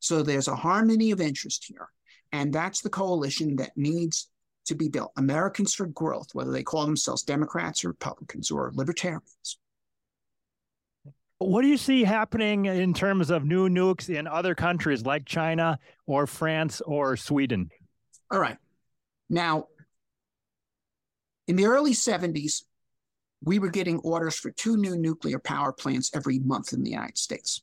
So 0.04 0.22
there's 0.22 0.50
a 0.50 0.56
harmony 0.56 1.12
of 1.12 1.22
interest 1.22 1.64
here. 1.66 1.88
And 2.34 2.52
that's 2.52 2.82
the 2.82 2.90
coalition 2.90 3.56
that 3.56 3.72
needs 3.78 4.30
to 4.66 4.76
be 4.76 4.90
built. 4.90 5.14
Americans 5.16 5.74
for 5.74 5.86
growth, 5.88 6.28
whether 6.34 6.52
they 6.52 6.62
call 6.62 6.86
themselves 6.86 7.24
Democrats 7.24 7.86
or 7.86 7.88
Republicans 7.88 8.52
or 8.52 8.72
libertarians. 8.76 9.58
What 11.38 11.62
do 11.62 11.70
you 11.70 11.78
see 11.78 12.04
happening 12.04 12.66
in 12.66 12.94
terms 12.94 13.30
of 13.30 13.46
new 13.46 13.70
nukes 13.70 14.14
in 14.14 14.28
other 14.28 14.56
countries 14.56 15.06
like 15.06 15.26
China 15.26 15.80
or 16.06 16.28
France 16.28 16.82
or 16.82 17.16
Sweden? 17.16 17.70
All 18.30 18.40
right. 18.40 18.58
Now, 19.30 19.68
in 21.48 21.56
the 21.56 21.66
early 21.66 21.94
70s, 21.94 22.64
we 23.42 23.58
were 23.58 23.70
getting 23.70 24.00
orders 24.00 24.36
for 24.36 24.52
two 24.52 24.76
new 24.76 24.98
nuclear 24.98 25.40
power 25.40 25.72
plants 25.72 26.12
every 26.14 26.40
month 26.40 26.74
in 26.74 26.84
the 26.84 26.92
United 26.92 27.18
States. 27.18 27.63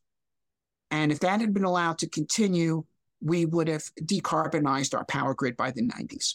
And 0.90 1.12
if 1.12 1.20
that 1.20 1.40
had 1.40 1.54
been 1.54 1.64
allowed 1.64 1.98
to 1.98 2.08
continue, 2.08 2.84
we 3.20 3.44
would 3.44 3.68
have 3.68 3.84
decarbonized 4.02 4.96
our 4.96 5.04
power 5.04 5.34
grid 5.34 5.56
by 5.56 5.70
the 5.70 5.82
90s. 5.82 6.34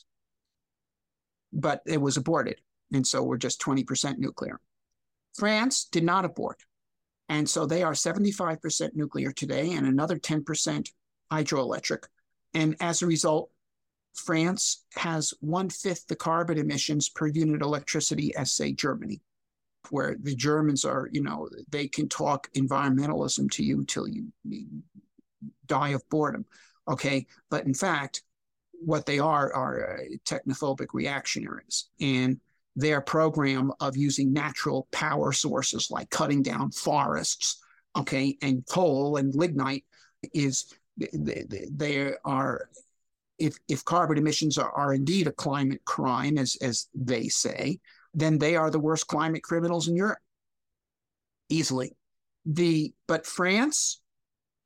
But 1.51 1.81
it 1.85 1.99
was 1.99 2.17
aborted. 2.17 2.61
And 2.93 3.05
so 3.05 3.23
we're 3.23 3.37
just 3.37 3.61
20% 3.61 4.17
nuclear. 4.17 4.59
France 5.33 5.87
did 5.91 6.03
not 6.03 6.25
abort. 6.25 6.63
And 7.27 7.49
so 7.49 7.65
they 7.65 7.83
are 7.83 7.93
75% 7.93 8.89
nuclear 8.93 9.31
today 9.31 9.73
and 9.73 9.87
another 9.87 10.17
10% 10.17 10.89
hydroelectric. 11.31 12.03
And 12.53 12.75
as 12.79 13.01
a 13.01 13.07
result, 13.07 13.49
France 14.13 14.85
has 14.95 15.33
one 15.41 15.69
fifth 15.69 16.07
the 16.07 16.15
carbon 16.15 16.57
emissions 16.57 17.09
per 17.09 17.27
unit 17.27 17.61
electricity 17.61 18.33
as, 18.35 18.53
say, 18.53 18.71
Germany, 18.71 19.21
where 19.91 20.15
the 20.19 20.35
Germans 20.35 20.85
are, 20.85 21.09
you 21.11 21.21
know, 21.21 21.49
they 21.69 21.87
can 21.87 22.07
talk 22.09 22.49
environmentalism 22.53 23.49
to 23.51 23.63
you 23.63 23.83
till 23.85 24.07
you, 24.07 24.27
die 25.65 25.89
of 25.89 26.07
boredom. 26.09 26.45
Okay. 26.87 27.25
But 27.49 27.65
in 27.65 27.73
fact, 27.73 28.23
what 28.71 29.05
they 29.05 29.19
are 29.19 29.53
are 29.53 29.99
technophobic 30.25 30.87
reactionaries. 30.93 31.87
And 31.99 32.39
their 32.75 33.01
program 33.01 33.71
of 33.79 33.95
using 33.95 34.33
natural 34.33 34.87
power 34.91 35.31
sources 35.31 35.89
like 35.89 36.09
cutting 36.09 36.41
down 36.41 36.71
forests, 36.71 37.63
okay, 37.95 38.37
and 38.41 38.65
coal 38.67 39.15
and 39.15 39.33
lignite 39.33 39.85
is 40.33 40.73
they 40.97 42.13
are 42.25 42.69
if 43.37 43.57
if 43.67 43.83
carbon 43.85 44.17
emissions 44.17 44.57
are, 44.57 44.71
are 44.71 44.93
indeed 44.93 45.27
a 45.27 45.31
climate 45.31 45.83
crime 45.85 46.37
as 46.37 46.57
as 46.61 46.87
they 46.93 47.27
say, 47.27 47.79
then 48.15 48.39
they 48.39 48.55
are 48.55 48.71
the 48.71 48.79
worst 48.79 49.07
climate 49.07 49.43
criminals 49.43 49.87
in 49.87 49.95
Europe. 49.95 50.19
Easily. 51.49 51.95
The 52.45 52.93
but 53.07 53.25
France 53.25 54.01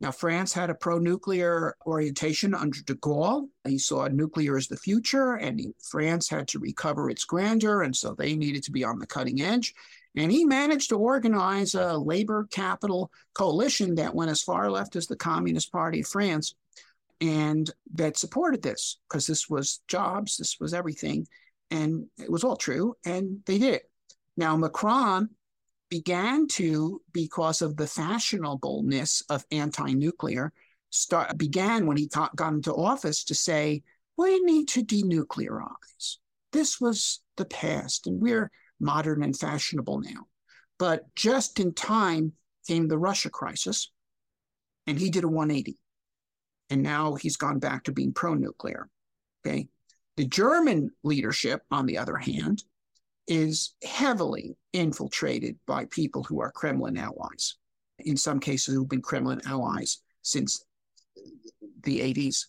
now, 0.01 0.11
France 0.11 0.53
had 0.53 0.69
a 0.69 0.75
pro 0.75 0.97
nuclear 0.97 1.75
orientation 1.85 2.53
under 2.53 2.81
de 2.81 2.95
Gaulle. 2.95 3.49
He 3.67 3.77
saw 3.77 4.07
nuclear 4.07 4.55
as 4.55 4.67
the 4.67 4.77
future, 4.77 5.33
and 5.33 5.59
he, 5.59 5.73
France 5.81 6.29
had 6.29 6.47
to 6.49 6.59
recover 6.59 7.09
its 7.09 7.25
grandeur, 7.25 7.81
and 7.81 7.93
so 7.95 8.13
they 8.13 8.35
needed 8.35 8.63
to 8.63 8.71
be 8.71 8.85
on 8.85 8.99
the 8.99 9.07
cutting 9.07 9.41
edge. 9.41 9.73
And 10.15 10.31
he 10.31 10.45
managed 10.45 10.89
to 10.89 10.97
organize 10.97 11.75
a 11.75 11.97
labor 11.97 12.47
capital 12.49 13.11
coalition 13.33 13.95
that 13.95 14.15
went 14.15 14.31
as 14.31 14.41
far 14.41 14.71
left 14.71 14.95
as 14.95 15.07
the 15.07 15.17
Communist 15.17 15.71
Party 15.71 15.99
of 15.99 16.07
France 16.07 16.55
and 17.21 17.69
that 17.93 18.17
supported 18.17 18.61
this 18.61 18.97
because 19.09 19.27
this 19.27 19.49
was 19.49 19.81
jobs, 19.89 20.37
this 20.37 20.57
was 20.61 20.73
everything. 20.73 21.27
And 21.71 22.07
it 22.17 22.31
was 22.31 22.43
all 22.43 22.55
true, 22.55 22.95
and 23.05 23.39
they 23.45 23.59
did 23.59 23.75
it. 23.75 23.91
Now, 24.35 24.55
Macron 24.57 25.29
began 25.89 26.47
to, 26.47 27.01
because 27.11 27.61
of 27.61 27.75
the 27.75 27.85
fashionableness 27.85 29.23
of 29.29 29.45
anti-nuclear, 29.51 30.51
start 30.89 31.37
began 31.37 31.85
when 31.85 31.97
he 31.97 32.07
got, 32.07 32.35
got 32.35 32.53
into 32.53 32.73
office 32.73 33.23
to 33.25 33.35
say, 33.35 33.83
we 34.17 34.39
need 34.39 34.67
to 34.69 34.83
denuclearize. 34.83 36.17
This 36.51 36.81
was 36.81 37.21
the 37.37 37.45
past, 37.45 38.07
and 38.07 38.21
we're 38.21 38.51
modern 38.79 39.23
and 39.23 39.37
fashionable 39.37 39.99
now. 39.99 40.27
But 40.77 41.13
just 41.15 41.59
in 41.59 41.73
time 41.73 42.33
came 42.67 42.87
the 42.87 42.97
Russia 42.97 43.29
crisis, 43.29 43.91
and 44.87 44.97
he 44.97 45.09
did 45.09 45.23
a 45.23 45.27
180. 45.27 45.77
And 46.69 46.83
now 46.83 47.15
he's 47.15 47.37
gone 47.37 47.59
back 47.59 47.83
to 47.85 47.91
being 47.91 48.13
pro 48.13 48.33
nuclear. 48.35 48.89
Okay. 49.45 49.67
The 50.19 50.25
German 50.25 50.91
leadership, 51.01 51.61
on 51.71 51.85
the 51.85 51.97
other 51.97 52.17
hand, 52.17 52.65
is 53.25 53.73
heavily 53.85 54.57
infiltrated 54.73 55.57
by 55.65 55.85
people 55.85 56.25
who 56.25 56.41
are 56.41 56.51
Kremlin 56.51 56.97
allies. 56.97 57.55
In 57.99 58.17
some 58.17 58.41
cases, 58.41 58.75
who've 58.75 58.89
been 58.89 59.01
Kremlin 59.01 59.39
allies 59.45 60.01
since 60.21 60.65
the 61.83 62.01
80s. 62.01 62.47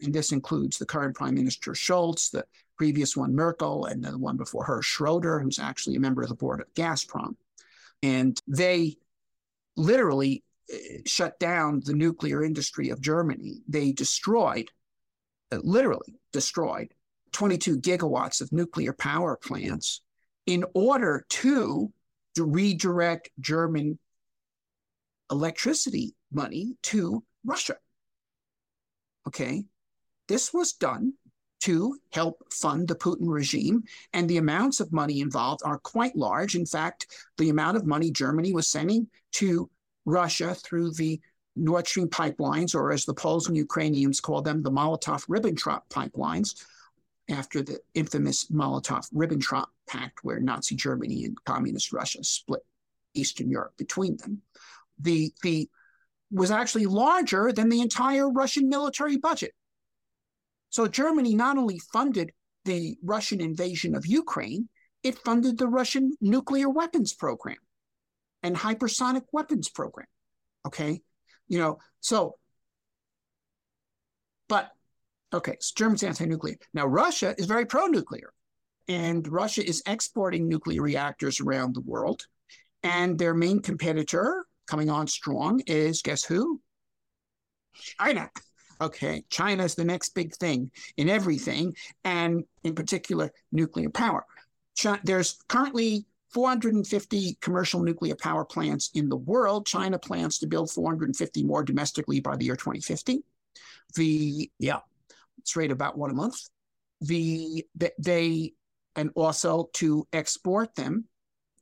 And 0.00 0.14
this 0.14 0.32
includes 0.32 0.78
the 0.78 0.86
current 0.86 1.14
Prime 1.14 1.34
Minister 1.34 1.72
Scholz, 1.72 2.30
the 2.30 2.46
previous 2.78 3.14
one 3.14 3.34
Merkel, 3.34 3.84
and 3.84 4.02
the 4.02 4.16
one 4.16 4.38
before 4.38 4.64
her 4.64 4.80
Schroeder, 4.80 5.38
who's 5.38 5.58
actually 5.58 5.96
a 5.96 6.00
member 6.00 6.22
of 6.22 6.30
the 6.30 6.34
board 6.34 6.62
of 6.62 6.72
Gazprom. 6.72 7.36
And 8.02 8.40
they 8.46 8.96
literally 9.76 10.44
uh, 10.72 10.78
shut 11.04 11.38
down 11.38 11.82
the 11.84 11.92
nuclear 11.92 12.42
industry 12.42 12.88
of 12.88 13.02
Germany. 13.02 13.60
They 13.68 13.92
destroyed, 13.92 14.70
uh, 15.52 15.58
literally 15.62 16.18
destroyed, 16.32 16.94
22 17.32 17.78
gigawatts 17.78 18.40
of 18.40 18.52
nuclear 18.52 18.92
power 18.92 19.36
plants 19.36 20.02
in 20.46 20.64
order 20.74 21.24
to, 21.28 21.92
to 22.34 22.44
redirect 22.44 23.30
German 23.40 23.98
electricity 25.30 26.14
money 26.32 26.76
to 26.82 27.24
Russia. 27.44 27.76
Okay. 29.26 29.64
This 30.28 30.52
was 30.52 30.72
done 30.72 31.14
to 31.60 31.96
help 32.12 32.42
fund 32.52 32.88
the 32.88 32.94
Putin 32.94 33.28
regime, 33.28 33.84
and 34.12 34.28
the 34.28 34.38
amounts 34.38 34.80
of 34.80 34.92
money 34.92 35.20
involved 35.20 35.62
are 35.64 35.78
quite 35.78 36.16
large. 36.16 36.56
In 36.56 36.66
fact, 36.66 37.06
the 37.38 37.50
amount 37.50 37.76
of 37.76 37.86
money 37.86 38.10
Germany 38.10 38.52
was 38.52 38.66
sending 38.66 39.06
to 39.32 39.70
Russia 40.04 40.54
through 40.56 40.92
the 40.92 41.20
Nord 41.54 41.86
Stream 41.86 42.08
pipelines, 42.08 42.74
or 42.74 42.90
as 42.90 43.04
the 43.04 43.14
Poles 43.14 43.46
and 43.46 43.56
Ukrainians 43.56 44.20
call 44.20 44.42
them, 44.42 44.62
the 44.62 44.70
Molotov 44.70 45.26
Ribbentrop 45.28 45.82
pipelines, 45.88 46.64
after 47.30 47.62
the 47.62 47.78
infamous 47.94 48.46
Molotov 48.50 49.08
Ribbentrop 49.12 49.66
Pact, 49.88 50.20
where 50.22 50.40
Nazi 50.40 50.74
Germany 50.74 51.24
and 51.24 51.36
Communist 51.44 51.92
Russia 51.92 52.22
split 52.24 52.62
Eastern 53.14 53.50
Europe 53.50 53.74
between 53.76 54.16
them, 54.16 54.42
the, 54.98 55.32
the 55.42 55.68
was 56.30 56.50
actually 56.50 56.86
larger 56.86 57.52
than 57.52 57.68
the 57.68 57.80
entire 57.80 58.30
Russian 58.30 58.68
military 58.68 59.18
budget. 59.18 59.52
So 60.70 60.86
Germany 60.86 61.34
not 61.34 61.58
only 61.58 61.78
funded 61.92 62.32
the 62.64 62.96
Russian 63.02 63.40
invasion 63.40 63.94
of 63.94 64.06
Ukraine, 64.06 64.68
it 65.02 65.18
funded 65.18 65.58
the 65.58 65.66
Russian 65.66 66.12
nuclear 66.20 66.70
weapons 66.70 67.12
program 67.12 67.58
and 68.42 68.56
hypersonic 68.56 69.24
weapons 69.32 69.68
program. 69.68 70.06
Okay. 70.66 71.02
You 71.48 71.58
know, 71.58 71.78
so, 72.00 72.36
but 74.48 74.70
Okay, 75.34 75.56
so 75.60 75.72
Germany's 75.76 76.02
anti-nuclear. 76.02 76.56
Now 76.74 76.86
Russia 76.86 77.34
is 77.38 77.46
very 77.46 77.64
pro-nuclear, 77.64 78.32
and 78.88 79.26
Russia 79.26 79.66
is 79.66 79.82
exporting 79.86 80.48
nuclear 80.48 80.82
reactors 80.82 81.40
around 81.40 81.74
the 81.74 81.80
world. 81.80 82.26
And 82.82 83.18
their 83.18 83.34
main 83.34 83.60
competitor 83.60 84.44
coming 84.66 84.90
on 84.90 85.06
strong 85.06 85.60
is 85.66 86.02
guess 86.02 86.24
who? 86.24 86.60
China. 87.74 88.30
Okay, 88.80 89.22
China 89.30 89.64
is 89.64 89.74
the 89.74 89.84
next 89.84 90.10
big 90.10 90.34
thing 90.34 90.70
in 90.96 91.08
everything, 91.08 91.76
and 92.04 92.44
in 92.64 92.74
particular, 92.74 93.30
nuclear 93.52 93.88
power. 93.88 94.26
China, 94.74 95.00
there's 95.04 95.38
currently 95.48 96.04
450 96.32 97.38
commercial 97.40 97.82
nuclear 97.82 98.16
power 98.16 98.44
plants 98.44 98.90
in 98.94 99.08
the 99.08 99.16
world. 99.16 99.66
China 99.66 99.98
plans 99.98 100.38
to 100.38 100.46
build 100.46 100.70
450 100.70 101.44
more 101.44 101.62
domestically 101.62 102.20
by 102.20 102.36
the 102.36 102.44
year 102.44 102.56
2050. 102.56 103.22
The 103.94 104.50
yeah, 104.58 104.78
its 105.42 105.56
rate 105.56 105.70
about 105.70 105.98
one 105.98 106.10
a 106.10 106.14
month. 106.14 106.38
The 107.00 107.66
they 107.98 108.54
and 108.94 109.10
also 109.14 109.68
to 109.74 110.06
export 110.12 110.74
them 110.74 111.04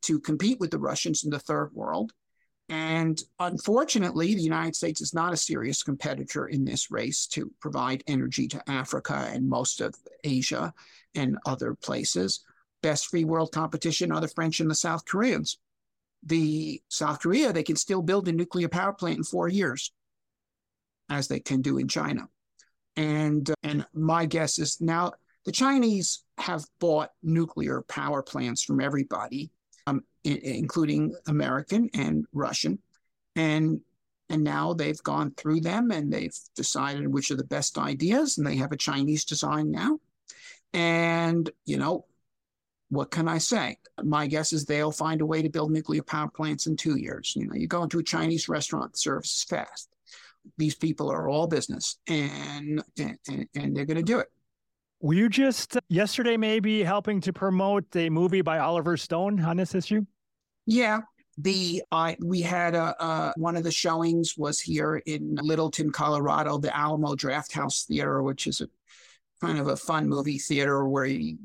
to 0.03 0.21
compete 0.21 0.61
with 0.61 0.71
the 0.71 0.79
Russians 0.79 1.25
in 1.25 1.31
the 1.31 1.39
third 1.39 1.71
world. 1.73 2.13
And 2.69 3.21
unfortunately, 3.39 4.35
the 4.35 4.43
United 4.43 4.77
States 4.77 5.01
is 5.01 5.13
not 5.13 5.33
a 5.33 5.37
serious 5.37 5.83
competitor 5.83 6.47
in 6.47 6.65
this 6.65 6.91
race 6.91 7.27
to 7.29 7.51
provide 7.61 8.05
energy 8.07 8.47
to 8.49 8.71
Africa 8.71 9.29
and 9.33 9.49
most 9.49 9.81
of 9.81 9.95
Asia 10.23 10.73
and 11.15 11.37
other 11.47 11.75
places. 11.75 12.45
Best 12.83 13.09
free 13.09 13.25
world 13.25 13.51
competition 13.53 14.13
are 14.13 14.21
the 14.21 14.29
French 14.29 14.61
and 14.61 14.71
the 14.71 14.75
South 14.75 15.05
Koreans. 15.05 15.59
The 16.25 16.81
South 16.89 17.21
Korea, 17.21 17.53
they 17.53 17.63
can 17.63 17.77
still 17.77 18.03
build 18.03 18.29
a 18.29 18.33
nuclear 18.33 18.69
power 18.69 18.93
plant 18.93 19.19
in 19.19 19.25
four 19.25 19.49
years, 19.49 19.93
as 21.09 21.29
they 21.29 21.41
can 21.41 21.63
do 21.63 21.79
in 21.79 21.89
China. 21.89 22.29
And 22.97 23.51
and 23.63 23.87
my 23.95 24.27
guess 24.27 24.59
is 24.59 24.81
now 24.81 25.13
the 25.45 25.53
Chinese 25.53 26.25
have 26.39 26.65
bought 26.79 27.11
nuclear 27.23 27.83
power 27.83 28.23
plants 28.23 28.63
from 28.63 28.81
everybody, 28.81 29.51
um, 29.87 30.05
I- 30.27 30.41
including 30.43 31.15
American 31.27 31.89
and 31.95 32.27
Russian, 32.33 32.79
and 33.37 33.81
and 34.29 34.45
now 34.45 34.75
they've 34.75 35.03
gone 35.03 35.33
through 35.37 35.61
them 35.61 35.91
and 35.91 36.13
they've 36.13 36.37
decided 36.55 37.09
which 37.09 37.31
are 37.31 37.37
the 37.37 37.45
best 37.45 37.79
ideas, 37.79 38.39
and 38.39 38.47
they 38.47 38.57
have 38.57 38.73
a 38.73 38.77
Chinese 38.77 39.25
design 39.25 39.71
now. 39.71 39.99
And 40.73 41.51
you 41.65 41.79
know, 41.79 42.07
what 42.91 43.11
can 43.11 43.29
I 43.29 43.39
say? 43.39 43.79
My 44.03 44.27
guess 44.27 44.53
is 44.53 44.65
they'll 44.65 44.93
find 44.93 45.21
a 45.21 45.27
way 45.27 45.43
to 45.43 45.49
build 45.49 45.71
nuclear 45.71 46.03
power 46.03 46.29
plants 46.29 46.67
in 46.67 46.77
two 46.77 46.97
years. 46.97 47.35
You 47.37 47.47
know, 47.47 47.55
you 47.55 47.67
go 47.67 47.83
into 47.83 47.99
a 47.99 48.05
Chinese 48.05 48.49
restaurant, 48.49 48.99
serves 48.99 49.45
fast. 49.45 49.89
These 50.57 50.75
people 50.75 51.11
are 51.11 51.29
all 51.29 51.47
business, 51.47 51.99
and 52.09 52.83
and, 52.99 53.47
and 53.55 53.77
they're 53.77 53.87
going 53.87 53.97
to 53.97 54.03
do 54.03 54.19
it. 54.19 54.29
Were 55.01 55.15
you 55.15 55.29
just 55.29 55.77
uh, 55.77 55.81
yesterday 55.89 56.37
maybe 56.37 56.83
helping 56.83 57.21
to 57.23 57.33
promote 57.33 57.85
a 57.97 58.11
movie 58.11 58.43
by 58.43 58.59
Oliver 58.59 58.97
Stone 58.97 59.41
on 59.41 59.57
this 59.57 59.75
issue? 59.75 60.05
Yeah, 60.67 61.01
the 61.39 61.83
I 61.91 62.17
we 62.21 62.43
had 62.43 62.75
a, 62.75 62.95
uh, 63.03 63.33
one 63.37 63.57
of 63.57 63.65
the 63.65 63.71
showings 63.71 64.35
was 64.37 64.61
here 64.61 65.03
in 65.07 65.37
Littleton, 65.41 65.91
Colorado, 65.91 66.59
the 66.59 66.77
Alamo 66.77 67.15
Drafthouse 67.15 67.87
Theater, 67.87 68.23
which 68.23 68.47
is 68.47 68.61
a 68.61 68.69
kind 69.41 69.59
of 69.59 69.69
a 69.69 69.77
fun 69.77 70.09
movie 70.09 70.39
theater 70.39 70.87
where 70.87 71.07
you, 71.07 71.39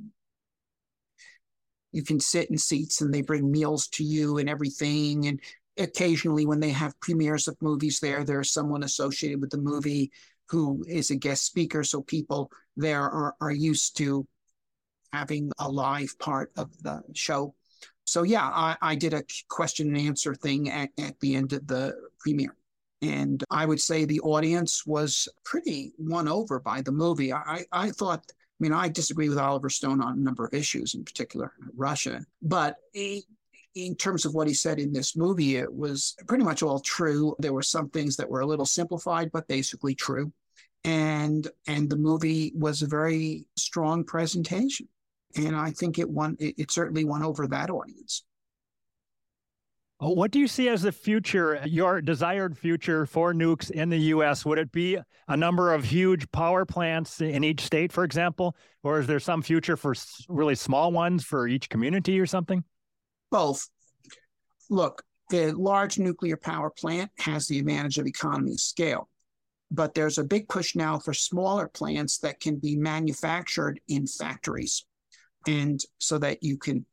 you 1.93 2.03
can 2.03 2.19
sit 2.19 2.49
in 2.49 2.57
seats 2.57 2.99
and 2.99 3.13
they 3.13 3.21
bring 3.21 3.49
meals 3.49 3.87
to 3.87 4.03
you 4.03 4.37
and 4.37 4.49
everything. 4.49 5.27
And 5.27 5.39
occasionally, 5.77 6.45
when 6.45 6.59
they 6.59 6.71
have 6.71 6.99
premieres 6.99 7.47
of 7.47 7.61
movies 7.61 7.99
there, 7.99 8.23
there's 8.23 8.53
someone 8.53 8.83
associated 8.83 9.41
with 9.41 9.49
the 9.49 9.57
movie 9.57 10.11
who 10.49 10.83
is 10.87 11.11
a 11.11 11.15
guest 11.15 11.45
speaker. 11.45 11.83
So 11.83 12.01
people 12.01 12.51
there 12.77 13.01
are, 13.01 13.35
are 13.41 13.51
used 13.51 13.97
to 13.97 14.27
having 15.11 15.51
a 15.59 15.69
live 15.69 16.17
part 16.19 16.51
of 16.57 16.69
the 16.83 17.01
show. 17.13 17.55
So 18.03 18.23
yeah, 18.23 18.43
I, 18.43 18.77
I 18.81 18.95
did 18.95 19.13
a 19.13 19.23
question 19.49 19.87
and 19.87 19.97
answer 19.97 20.35
thing 20.35 20.69
at, 20.69 20.89
at 20.99 21.19
the 21.19 21.35
end 21.35 21.53
of 21.53 21.65
the 21.67 21.95
premiere. 22.19 22.55
And 23.01 23.43
I 23.49 23.65
would 23.65 23.81
say 23.81 24.05
the 24.05 24.19
audience 24.21 24.85
was 24.85 25.27
pretty 25.43 25.93
won 25.97 26.27
over 26.27 26.59
by 26.59 26.81
the 26.81 26.91
movie. 26.91 27.33
I, 27.33 27.65
I 27.71 27.91
thought, 27.91 28.23
I 28.29 28.33
mean, 28.59 28.73
I 28.73 28.87
disagree 28.87 29.29
with 29.29 29.37
Oliver 29.37 29.69
Stone 29.69 30.01
on 30.01 30.13
a 30.13 30.21
number 30.21 30.45
of 30.45 30.53
issues, 30.53 30.95
in 30.95 31.03
particular 31.03 31.53
Russia, 31.75 32.21
but 32.41 32.77
in 33.75 33.95
terms 33.95 34.25
of 34.25 34.33
what 34.33 34.47
he 34.47 34.53
said 34.53 34.79
in 34.79 34.93
this 34.93 35.15
movie, 35.15 35.57
it 35.57 35.73
was 35.73 36.15
pretty 36.27 36.43
much 36.43 36.63
all 36.63 36.79
true. 36.79 37.35
There 37.39 37.53
were 37.53 37.61
some 37.61 37.89
things 37.89 38.15
that 38.15 38.29
were 38.29 38.39
a 38.39 38.45
little 38.45 38.65
simplified, 38.65 39.31
but 39.31 39.47
basically 39.47 39.93
true. 39.93 40.31
And 40.85 41.47
and 41.67 41.89
the 41.89 41.97
movie 41.97 42.53
was 42.55 42.81
a 42.81 42.87
very 42.87 43.45
strong 43.57 44.03
presentation. 44.03 44.87
And 45.35 45.55
I 45.55 45.71
think 45.71 45.99
it 45.99 46.09
won 46.09 46.37
it, 46.39 46.55
it 46.57 46.71
certainly 46.71 47.03
won 47.03 47.21
over 47.21 47.47
that 47.47 47.69
audience. 47.69 48.23
Oh, 50.01 50.11
what 50.11 50.31
do 50.31 50.39
you 50.39 50.47
see 50.47 50.67
as 50.67 50.81
the 50.81 50.91
future, 50.91 51.61
your 51.65 52.01
desired 52.01 52.57
future 52.57 53.05
for 53.05 53.33
nukes 53.33 53.71
in 53.71 53.87
the 53.87 53.97
U.S.? 53.97 54.45
Would 54.45 54.59
it 54.59 54.71
be 54.73 54.97
a 55.29 55.37
number 55.37 55.73
of 55.73 55.85
huge 55.85 56.29
power 56.31 56.65
plants 56.65 57.21
in 57.21 57.45
each 57.45 57.61
state, 57.61 57.93
for 57.93 58.03
example? 58.03 58.57
Or 58.83 58.99
is 58.99 59.07
there 59.07 59.21
some 59.21 59.41
future 59.41 59.77
for 59.77 59.95
really 60.27 60.55
small 60.55 60.91
ones 60.91 61.23
for 61.23 61.47
each 61.47 61.69
community 61.69 62.19
or 62.19 62.25
something? 62.25 62.65
Both. 63.35 63.67
Look, 64.69 65.03
the 65.29 65.51
large 65.51 65.99
nuclear 65.99 66.37
power 66.37 66.69
plant 66.69 67.11
has 67.17 67.47
the 67.47 67.59
advantage 67.59 67.97
of 67.97 68.07
economy 68.07 68.53
of 68.53 68.61
scale, 68.61 69.09
but 69.69 69.93
there's 69.93 70.17
a 70.17 70.23
big 70.23 70.47
push 70.47 70.73
now 70.73 70.99
for 70.99 71.13
smaller 71.13 71.67
plants 71.67 72.19
that 72.19 72.39
can 72.39 72.55
be 72.55 72.77
manufactured 72.77 73.81
in 73.89 74.07
factories. 74.07 74.85
And 75.45 75.81
so 75.97 76.17
that 76.19 76.43
you 76.43 76.57
can 76.57 76.85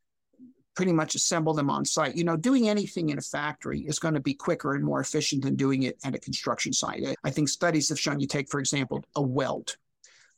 pretty 0.75 0.91
much 0.91 1.15
assemble 1.15 1.53
them 1.53 1.69
on 1.69 1.85
site. 1.85 2.17
You 2.17 2.25
know, 2.25 2.35
doing 2.35 2.67
anything 2.67 3.07
in 3.07 3.17
a 3.17 3.21
factory 3.21 3.79
is 3.87 3.97
going 3.97 4.15
to 4.15 4.19
be 4.19 4.33
quicker 4.33 4.73
and 4.73 4.83
more 4.83 4.99
efficient 4.99 5.45
than 5.45 5.55
doing 5.55 5.83
it 5.83 5.97
at 6.03 6.13
a 6.13 6.19
construction 6.19 6.73
site. 6.73 7.05
I 7.23 7.29
think 7.29 7.47
studies 7.47 7.87
have 7.87 8.01
shown 8.01 8.19
you 8.19 8.27
take, 8.27 8.49
for 8.49 8.59
example, 8.59 9.01
a 9.15 9.21
weld 9.21 9.77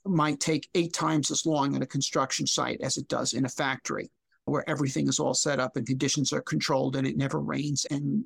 might 0.05 0.39
take 0.39 0.69
eight 0.75 0.93
times 0.93 1.31
as 1.31 1.47
long 1.47 1.75
at 1.75 1.81
a 1.81 1.87
construction 1.87 2.45
site 2.45 2.79
as 2.81 2.95
it 2.95 3.07
does 3.07 3.33
in 3.33 3.43
a 3.43 3.49
factory 3.49 4.11
where 4.45 4.67
everything 4.69 5.07
is 5.07 5.19
all 5.19 5.33
set 5.33 5.59
up 5.59 5.75
and 5.75 5.87
conditions 5.87 6.31
are 6.31 6.41
controlled 6.41 6.95
and 6.95 7.07
it 7.07 7.17
never 7.17 7.39
rains 7.39 7.85
and 7.89 8.23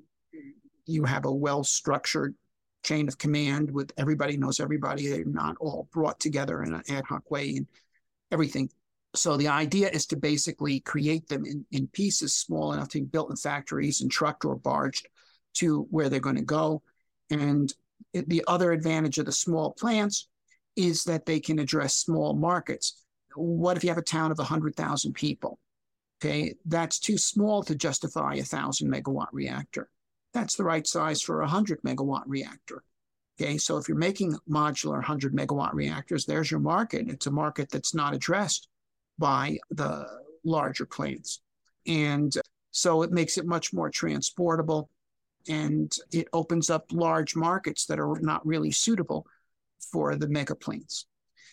you 0.86 1.04
have 1.04 1.26
a 1.26 1.32
well 1.32 1.64
structured 1.64 2.36
chain 2.84 3.08
of 3.08 3.18
command 3.18 3.70
with 3.72 3.92
everybody 3.98 4.38
knows 4.38 4.60
everybody 4.60 5.08
they're 5.08 5.26
not 5.26 5.56
all 5.60 5.88
brought 5.92 6.20
together 6.20 6.64
in 6.64 6.74
an 6.74 6.84
ad 6.90 7.04
hoc 7.08 7.30
way 7.30 7.56
and 7.56 7.68
everything. 8.32 8.70
So 9.16 9.38
the 9.38 9.48
idea 9.48 9.90
is 9.90 10.06
to 10.08 10.18
basically 10.18 10.80
create 10.82 11.28
them 11.28 11.46
in, 11.46 11.66
in 11.72 11.88
pieces 11.88 12.34
small 12.34 12.74
enough 12.74 12.90
to 12.90 13.00
be 13.00 13.06
built 13.06 13.30
in 13.30 13.36
factories 13.36 14.02
and 14.02 14.12
trucked 14.12 14.46
or 14.46 14.56
barged 14.56 15.08
to 15.56 15.88
where 15.90 16.10
they're 16.10 16.20
going 16.20 16.36
to 16.36 16.42
go. 16.42 16.82
And 17.30 17.74
the 18.14 18.44
other 18.48 18.72
advantage 18.72 19.18
of 19.18 19.26
the 19.26 19.32
small 19.32 19.74
plants 19.74 20.28
is 20.76 21.04
that 21.04 21.26
they 21.26 21.40
can 21.40 21.60
address 21.60 21.96
small 21.96 22.34
markets. 22.34 23.04
What 23.36 23.78
if 23.78 23.84
you 23.84 23.90
have 23.90 23.98
a 23.98 24.04
town 24.04 24.32
of 24.32 24.38
100000 24.38 25.14
people 25.14 25.60
Okay, 26.22 26.56
that's 26.66 27.00
too 27.00 27.18
small 27.18 27.64
to 27.64 27.76
justify 27.76 28.36
a 28.36 28.44
thousand 28.44 28.92
megawatt 28.92 29.30
reactor. 29.32 29.90
That's 30.34 30.56
the 30.56 30.66
right 30.66 30.86
size 30.86 31.22
for 31.22 31.42
a 31.42 31.48
hundred 31.48 31.82
megawatt 31.84 32.24
reactor. 32.26 32.84
Okay, 33.42 33.58
so 33.58 33.78
if 33.78 33.88
you're 33.88 33.98
making 33.98 34.38
modular 34.50 34.96
100 34.96 35.34
megawatt 35.34 35.74
reactors, 35.74 36.26
there's 36.26 36.52
your 36.52 36.60
market. 36.60 37.08
It's 37.08 37.28
a 37.28 37.32
market 37.32 37.70
that's 37.70 37.96
not 37.96 38.14
addressed 38.14 38.68
by 39.18 39.60
the 39.70 40.06
larger 40.44 40.86
plants. 40.86 41.42
And 41.88 42.34
so 42.72 43.02
it 43.02 43.12
makes 43.12 43.38
it 43.38 43.46
much 43.46 43.72
more 43.74 43.90
transportable 43.90 44.90
and 45.48 45.96
it 46.12 46.28
opens 46.34 46.70
up 46.70 46.86
large 46.92 47.36
markets 47.36 47.86
that 47.86 48.00
are 48.00 48.20
not 48.20 48.46
really 48.46 48.72
suitable 48.72 49.26
for 49.92 50.18
the 50.18 50.28
mega 50.28 50.56
plants. 50.56 51.06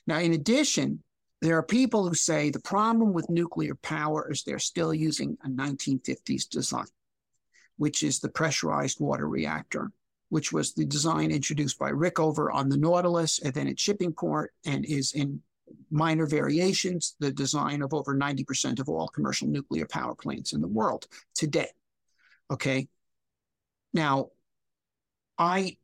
Now, 0.08 0.18
in 0.18 0.32
addition, 0.32 1.04
there 1.42 1.58
are 1.58 1.62
people 1.62 2.08
who 2.08 2.14
say 2.14 2.50
the 2.50 2.60
problem 2.60 3.12
with 3.12 3.28
nuclear 3.28 3.74
power 3.74 4.30
is 4.30 4.42
they're 4.42 4.58
still 4.58 4.94
using 4.94 5.36
a 5.44 5.48
1950s 5.48 6.48
design, 6.48 6.86
which 7.76 8.02
is 8.02 8.20
the 8.20 8.28
pressurized 8.28 9.00
water 9.00 9.28
reactor, 9.28 9.92
which 10.30 10.52
was 10.52 10.72
the 10.72 10.86
design 10.86 11.30
introduced 11.30 11.78
by 11.78 11.90
Rickover 11.90 12.52
on 12.52 12.68
the 12.68 12.76
Nautilus 12.76 13.38
and 13.40 13.52
then 13.52 13.68
at 13.68 13.76
Shippingport 13.76 14.46
and 14.64 14.84
is 14.84 15.12
in 15.12 15.42
minor 15.90 16.26
variations 16.26 17.16
the 17.18 17.30
design 17.30 17.82
of 17.82 17.92
over 17.92 18.16
90% 18.16 18.78
of 18.78 18.88
all 18.88 19.08
commercial 19.08 19.48
nuclear 19.48 19.86
power 19.86 20.14
plants 20.14 20.52
in 20.52 20.60
the 20.60 20.68
world 20.68 21.06
today. 21.34 21.68
Okay. 22.50 22.88
Now, 23.92 24.30
I 25.38 25.76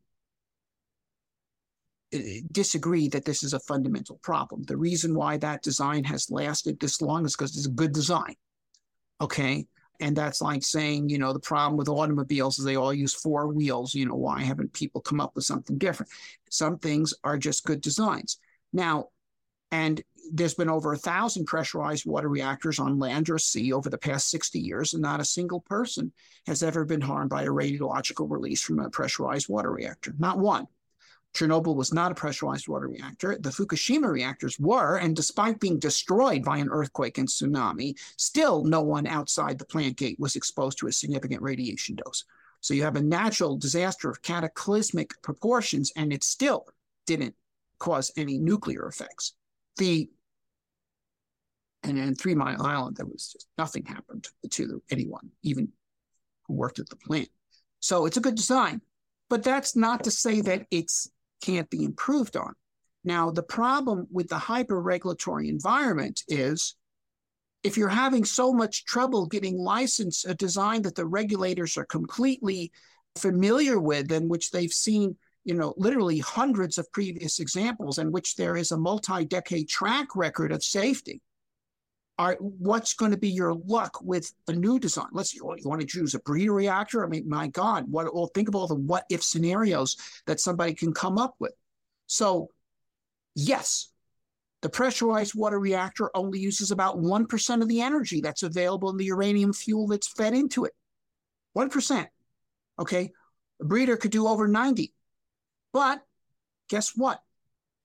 Uh, 2.15 2.19
disagree 2.51 3.09
that 3.09 3.25
this 3.25 3.43
is 3.43 3.55
a 3.55 3.61
fundamental 3.61 4.19
problem. 4.23 4.63
The 4.65 4.77
reason 4.77 5.15
why 5.15 5.39
that 5.39 5.63
design 5.63 6.05
has 6.05 6.31
lasted 6.31 6.79
this 6.79 7.01
long 7.01 7.25
is 7.25 7.35
because 7.35 7.57
it's 7.57 7.67
a 7.67 7.71
good 7.71 7.93
design. 7.93 8.35
Okay. 9.21 9.67
And 10.01 10.17
that's 10.17 10.43
like 10.43 10.65
saying, 10.65 11.09
you 11.09 11.19
know, 11.19 11.33
the 11.33 11.41
problem 11.41 11.77
with 11.77 11.89
automobiles 11.89 12.59
is 12.59 12.65
they 12.65 12.77
all 12.77 12.93
use 12.93 13.15
four 13.15 13.47
wheels. 13.49 13.95
You 13.95 14.07
know, 14.07 14.17
why 14.17 14.43
haven't 14.43 14.73
people 14.73 15.01
come 15.01 15.21
up 15.21 15.35
with 15.35 15.45
something 15.45 15.79
different? 15.79 16.11
Some 16.51 16.79
things 16.79 17.15
are 17.23 17.39
just 17.39 17.65
good 17.65 17.81
designs. 17.81 18.39
Now, 18.73 19.09
and 19.71 20.03
there's 20.33 20.55
been 20.55 20.69
over 20.69 20.93
a 20.93 20.99
thousand 20.99 21.47
pressurized 21.47 22.05
water 22.05 22.29
reactors 22.29 22.79
on 22.79 22.99
land 22.99 23.31
or 23.31 23.39
sea 23.39 23.73
over 23.73 23.89
the 23.89 23.99
past 23.99 24.31
60 24.31 24.59
years, 24.59 24.93
and 24.93 25.03
not 25.03 25.21
a 25.21 25.25
single 25.25 25.61
person 25.61 26.13
has 26.47 26.63
ever 26.63 26.85
been 26.85 27.01
harmed 27.01 27.31
by 27.31 27.45
a 27.45 27.49
radiological 27.49 28.31
release 28.31 28.63
from 28.63 28.81
a 28.81 28.91
pressurized 28.91 29.49
water 29.49 29.71
reactor. 29.71 30.15
Not 30.19 30.39
one. 30.39 30.67
Chernobyl 31.35 31.75
was 31.75 31.95
not 31.95 32.13
a 32.13 32.15
pressurized 32.15 32.69
water 32.69 32.89
reactor. 32.89 33.39
The 33.39 33.51
Fukushima 33.51 34.11
reactors 34.11 34.59
were, 34.59 34.97
and 34.97 35.17
despite 35.17 35.61
being 35.61 35.79
destroyed 35.79 36.45
by 36.45 36.59
an 36.59 36.69
earthquake 36.71 37.19
and 37.19 37.29
tsunami, 37.29 37.99
still 38.17 38.65
no 38.65 38.83
one 38.83 39.07
outside 39.07 39.59
the 39.59 39.65
plant 39.65 39.97
gate 39.97 40.21
was 40.21 40.37
exposed 40.37 40.79
to 40.79 40.89
a 40.89 40.93
significant 40.93 41.43
radiation 41.43 41.97
dose. 41.97 42.25
So 42.61 42.75
you 42.75 42.83
have 42.85 42.97
a 42.97 43.03
natural 43.03 43.57
disaster 43.57 44.11
of 44.11 44.23
cataclysmic 44.23 45.21
proportions, 45.23 45.91
and 45.97 46.13
it 46.13 46.23
still 46.23 46.67
didn't 47.07 47.35
cause 47.79 48.13
any 48.17 48.39
nuclear 48.39 48.87
effects. 48.87 49.35
The 49.77 50.09
and 51.83 51.99
in 51.99 52.15
Three 52.15 52.37
Mile 52.37 52.63
Island, 52.63 52.97
there 52.97 53.07
was 53.07 53.33
just 53.33 53.49
nothing 53.59 53.85
happened 53.85 54.29
to 54.49 54.83
anyone, 54.91 55.31
even 55.43 55.73
who 56.47 56.55
worked 56.55 56.79
at 56.79 56.89
the 56.89 56.97
plant. 56.97 57.29
So 57.81 58.07
it's 58.07 58.17
a 58.17 58.21
good 58.21 58.37
design, 58.37 58.81
but 59.29 59.43
that's 59.43 59.75
not 59.75 60.05
to 60.05 60.11
say 60.13 60.41
that 60.43 60.67
it's 60.71 61.11
can't 61.43 61.69
be 61.69 61.85
improved 61.85 62.37
on. 62.37 62.55
Now, 63.05 63.31
the 63.31 63.43
problem 63.43 64.07
with 64.11 64.29
the 64.29 64.39
hyper 64.39 64.81
regulatory 64.81 65.49
environment 65.49 66.23
is 66.29 66.77
if 67.63 67.77
you're 67.77 67.89
having 67.89 68.25
so 68.25 68.53
much 68.53 68.85
trouble 68.85 69.27
getting 69.27 69.59
licensed 69.59 70.27
a 70.27 70.35
design 70.35 70.83
that 70.83 70.95
the 70.95 71.07
regulators 71.07 71.77
are 71.77 71.85
completely 71.85 72.73
familiar 73.17 73.79
with 73.79 74.11
and 74.11 74.31
which 74.31 74.51
they've 74.51 74.73
seen 74.73 75.17
you 75.45 75.55
know 75.55 75.75
literally 75.77 76.19
hundreds 76.19 76.79
of 76.79 76.91
previous 76.93 77.41
examples 77.41 77.99
in 77.99 78.11
which 78.11 78.37
there 78.37 78.57
is 78.57 78.73
a 78.73 78.77
multi-decade 78.77 79.69
track 79.69 80.17
record 80.17 80.51
of 80.51 80.63
safety 80.63 81.21
are 82.23 82.37
what's 82.41 82.95
going 82.95 83.11
to 83.11 83.17
be 83.17 83.29
your 83.29 83.55
luck 83.67 83.99
with 84.03 84.33
a 84.49 84.53
new 84.53 84.79
design 84.79 85.09
let's 85.13 85.35
oh, 85.43 85.55
you 85.55 85.69
want 85.69 85.81
to 85.81 85.87
choose 85.87 86.15
a 86.15 86.21
breeder 86.21 86.53
reactor 86.53 87.05
i 87.05 87.09
mean 87.09 87.29
my 87.29 87.49
god 87.49 87.85
what 87.89 88.15
well 88.15 88.31
think 88.35 88.49
of 88.49 88.55
all 88.55 88.67
the 88.67 88.75
what 88.75 89.05
if 89.11 89.23
scenarios 89.23 89.97
that 90.27 90.41
somebody 90.41 90.75
can 90.75 90.93
come 90.93 91.19
up 91.19 91.35
with 91.39 91.53
so 92.07 92.49
yes 93.35 93.93
the 94.63 94.69
pressurized 94.69 95.35
water 95.35 95.59
reactor 95.59 96.11
only 96.15 96.39
uses 96.39 96.71
about 96.71 96.97
1% 96.97 97.63
of 97.63 97.69
the 97.69 97.81
energy 97.81 98.21
that's 98.21 98.45
available 98.45 98.91
in 98.91 98.97
the 98.97 99.07
uranium 99.07 99.53
fuel 99.53 99.89
that's 99.89 100.07
fed 100.07 100.35
into 100.35 100.65
it. 100.65 100.73
1%. 101.59 102.07
Okay. 102.79 103.11
A 103.61 103.65
breeder 103.65 103.97
could 103.97 104.13
do 104.13 104.29
over 104.29 104.47
90. 104.47 104.95
But 105.73 106.01
guess 106.69 106.93
what? 106.97 107.21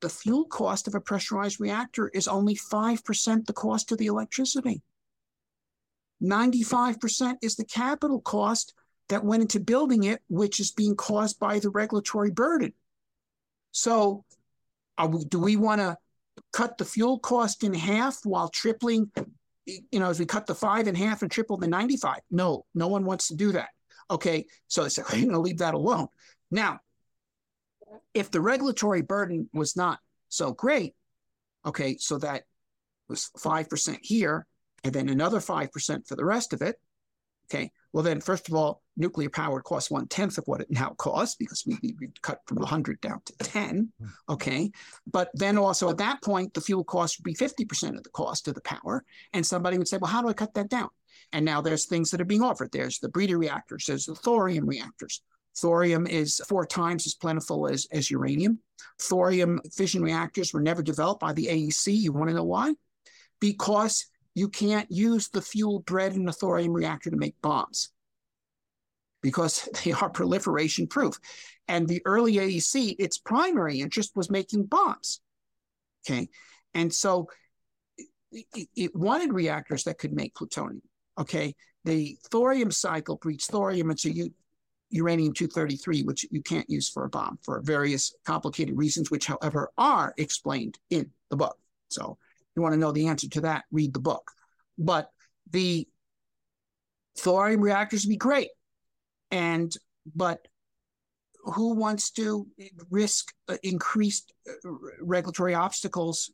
The 0.01 0.09
fuel 0.09 0.45
cost 0.45 0.87
of 0.87 0.95
a 0.95 1.01
pressurized 1.01 1.59
reactor 1.59 2.09
is 2.09 2.27
only 2.27 2.55
5% 2.55 3.45
the 3.45 3.53
cost 3.53 3.91
of 3.91 3.97
the 3.97 4.05
electricity. 4.07 4.81
95% 6.21 7.35
is 7.41 7.55
the 7.55 7.65
capital 7.65 8.21
cost 8.21 8.73
that 9.09 9.23
went 9.23 9.41
into 9.41 9.59
building 9.59 10.03
it, 10.03 10.21
which 10.29 10.59
is 10.59 10.71
being 10.71 10.95
caused 10.95 11.39
by 11.39 11.59
the 11.59 11.69
regulatory 11.69 12.31
burden. 12.31 12.73
So, 13.71 14.25
we, 15.09 15.25
do 15.25 15.39
we 15.39 15.55
want 15.55 15.81
to 15.81 15.97
cut 16.51 16.77
the 16.77 16.85
fuel 16.85 17.19
cost 17.19 17.63
in 17.63 17.73
half 17.73 18.19
while 18.23 18.49
tripling, 18.49 19.11
you 19.65 19.99
know, 19.99 20.09
as 20.09 20.19
we 20.19 20.25
cut 20.25 20.47
the 20.47 20.55
five 20.55 20.87
in 20.87 20.95
half 20.95 21.21
and 21.21 21.31
triple 21.31 21.57
the 21.57 21.67
95. 21.67 22.19
No, 22.31 22.65
no 22.73 22.87
one 22.87 23.05
wants 23.05 23.27
to 23.27 23.35
do 23.35 23.51
that. 23.53 23.69
Okay, 24.09 24.45
so 24.67 24.83
I 24.83 24.87
said, 24.87 25.05
I'm 25.09 25.21
going 25.21 25.31
to 25.31 25.39
leave 25.39 25.59
that 25.59 25.73
alone. 25.73 26.07
Now, 26.51 26.79
if 28.13 28.31
the 28.31 28.41
regulatory 28.41 29.01
burden 29.01 29.49
was 29.53 29.75
not 29.75 29.99
so 30.29 30.53
great, 30.53 30.95
okay, 31.65 31.97
so 31.97 32.17
that 32.19 32.43
was 33.07 33.29
5% 33.37 33.97
here 34.01 34.45
and 34.83 34.93
then 34.93 35.09
another 35.09 35.39
5% 35.39 36.07
for 36.07 36.15
the 36.15 36.25
rest 36.25 36.53
of 36.53 36.61
it, 36.61 36.79
okay, 37.49 37.71
well, 37.97 38.03
then, 38.03 38.21
first 38.21 38.47
of 38.47 38.53
all, 38.53 38.83
nuclear 38.95 39.29
power 39.29 39.61
costs 39.61 39.89
one 39.89 40.07
tenth 40.07 40.37
of 40.37 40.43
what 40.45 40.61
it 40.61 40.69
now 40.69 40.89
costs 40.97 41.35
because 41.35 41.63
we, 41.65 41.77
we 41.99 42.09
cut 42.21 42.41
from 42.45 42.57
100 42.57 43.01
down 43.01 43.21
to 43.25 43.33
10. 43.39 43.91
Hmm. 43.99 44.07
Okay. 44.29 44.71
But 45.11 45.31
then 45.33 45.57
also 45.57 45.89
at 45.89 45.97
that 45.97 46.21
point, 46.21 46.53
the 46.53 46.61
fuel 46.61 46.83
cost 46.83 47.17
would 47.17 47.23
be 47.23 47.33
50% 47.33 47.97
of 47.97 48.03
the 48.03 48.09
cost 48.09 48.47
of 48.47 48.53
the 48.53 48.61
power. 48.61 49.03
And 49.33 49.45
somebody 49.45 49.77
would 49.77 49.87
say, 49.87 49.97
well, 49.97 50.11
how 50.11 50.21
do 50.21 50.27
I 50.27 50.33
cut 50.33 50.53
that 50.55 50.69
down? 50.69 50.89
And 51.31 51.43
now 51.43 51.61
there's 51.61 51.85
things 51.85 52.11
that 52.11 52.21
are 52.21 52.25
being 52.25 52.43
offered. 52.43 52.71
There's 52.71 52.99
the 52.99 53.09
breeder 53.09 53.37
reactors, 53.37 53.85
there's 53.87 54.05
the 54.05 54.15
thorium 54.15 54.67
reactors. 54.67 55.21
Thorium 55.57 56.05
is 56.05 56.41
four 56.47 56.65
times 56.65 57.07
as 57.07 57.15
plentiful 57.15 57.67
as, 57.67 57.87
as 57.91 58.11
uranium. 58.11 58.59
Thorium 59.01 59.59
fission 59.73 60.03
reactors 60.03 60.53
were 60.53 60.61
never 60.61 60.83
developed 60.83 61.21
by 61.21 61.33
the 61.33 61.47
AEC. 61.47 61.95
You 61.95 62.13
want 62.13 62.29
to 62.29 62.35
know 62.35 62.43
why? 62.43 62.73
Because 63.39 64.05
you 64.35 64.49
can't 64.49 64.91
use 64.91 65.29
the 65.29 65.41
fuel 65.41 65.79
bred 65.79 66.13
in 66.13 66.27
a 66.27 66.31
thorium 66.31 66.73
reactor 66.73 67.09
to 67.09 67.17
make 67.17 67.41
bombs 67.41 67.89
because 69.21 69.67
they 69.83 69.91
are 69.91 70.09
proliferation 70.09 70.87
proof. 70.87 71.17
And 71.67 71.87
the 71.87 72.01
early 72.05 72.33
AEC, 72.33 72.95
its 72.99 73.17
primary 73.17 73.81
interest 73.81 74.11
was 74.15 74.29
making 74.29 74.65
bombs. 74.65 75.21
Okay. 76.07 76.29
And 76.73 76.93
so 76.93 77.27
it, 78.31 78.69
it 78.75 78.95
wanted 78.95 79.33
reactors 79.33 79.83
that 79.83 79.97
could 79.97 80.13
make 80.13 80.35
plutonium. 80.35 80.83
Okay. 81.19 81.55
The 81.83 82.17
thorium 82.29 82.71
cycle 82.71 83.15
breeds 83.15 83.47
thorium 83.47 83.89
into 83.89 84.11
u- 84.11 84.33
uranium 84.89 85.33
233, 85.33 86.03
which 86.03 86.25
you 86.31 86.41
can't 86.41 86.69
use 86.69 86.89
for 86.89 87.05
a 87.05 87.09
bomb 87.09 87.39
for 87.43 87.61
various 87.61 88.13
complicated 88.25 88.77
reasons, 88.77 89.11
which, 89.11 89.27
however, 89.27 89.71
are 89.77 90.13
explained 90.17 90.77
in 90.89 91.11
the 91.29 91.37
book. 91.37 91.57
So 91.89 92.17
you 92.55 92.61
want 92.61 92.73
to 92.73 92.79
know 92.79 92.91
the 92.91 93.07
answer 93.07 93.29
to 93.29 93.41
that, 93.41 93.65
read 93.71 93.93
the 93.93 93.99
book. 93.99 94.31
But 94.77 95.09
the 95.51 95.87
thorium 97.17 97.61
reactors 97.61 98.05
would 98.05 98.11
be 98.11 98.17
great. 98.17 98.49
And, 99.31 99.75
but 100.15 100.47
who 101.43 101.75
wants 101.75 102.11
to 102.11 102.47
risk 102.89 103.33
uh, 103.47 103.57
increased 103.63 104.33
uh, 104.47 104.69
regulatory 105.01 105.53
obstacles? 105.53 106.31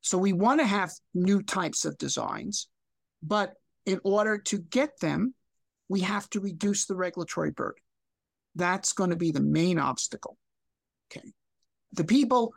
So 0.00 0.18
we 0.18 0.32
want 0.32 0.60
to 0.60 0.66
have 0.66 0.90
new 1.14 1.42
types 1.42 1.84
of 1.84 1.96
designs, 1.98 2.68
but 3.22 3.54
in 3.86 4.00
order 4.04 4.38
to 4.38 4.58
get 4.58 4.98
them, 5.00 5.34
we 5.92 6.00
have 6.00 6.28
to 6.30 6.40
reduce 6.40 6.86
the 6.86 6.96
regulatory 6.96 7.50
burden. 7.50 7.82
That's 8.54 8.94
going 8.94 9.10
to 9.10 9.16
be 9.16 9.30
the 9.30 9.42
main 9.42 9.78
obstacle. 9.78 10.38
Okay. 11.10 11.34
The 11.92 12.04
people 12.04 12.54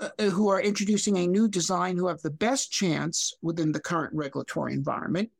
uh, 0.00 0.08
uh, 0.18 0.24
who 0.24 0.48
are 0.48 0.60
introducing 0.60 1.16
a 1.16 1.28
new 1.28 1.46
design 1.46 1.96
who 1.96 2.08
have 2.08 2.20
the 2.22 2.30
best 2.30 2.72
chance 2.72 3.34
within 3.40 3.70
the 3.70 3.78
current 3.78 4.12
regulatory 4.16 4.72
environment 4.72 5.30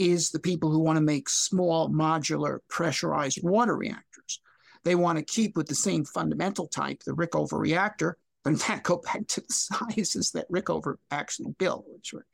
is 0.00 0.30
the 0.30 0.40
people 0.40 0.72
who 0.72 0.80
want 0.80 0.96
to 0.96 1.00
make 1.00 1.28
small 1.28 1.88
modular 1.90 2.58
pressurized 2.68 3.38
water 3.40 3.76
reactors. 3.76 4.40
They 4.82 4.96
want 4.96 5.16
to 5.16 5.24
keep 5.24 5.56
with 5.56 5.68
the 5.68 5.76
same 5.76 6.04
fundamental 6.04 6.66
type, 6.66 7.04
the 7.04 7.12
Rickover 7.12 7.60
reactor, 7.60 8.18
but 8.42 8.50
in 8.50 8.56
fact 8.56 8.82
go 8.82 8.96
back 8.96 9.28
to 9.28 9.42
the 9.42 9.52
sizes 9.52 10.32
that 10.32 10.50
Rickover 10.50 10.96
actually 11.12 11.52
built, 11.56 11.84
which 11.86 12.12
were 12.12 12.26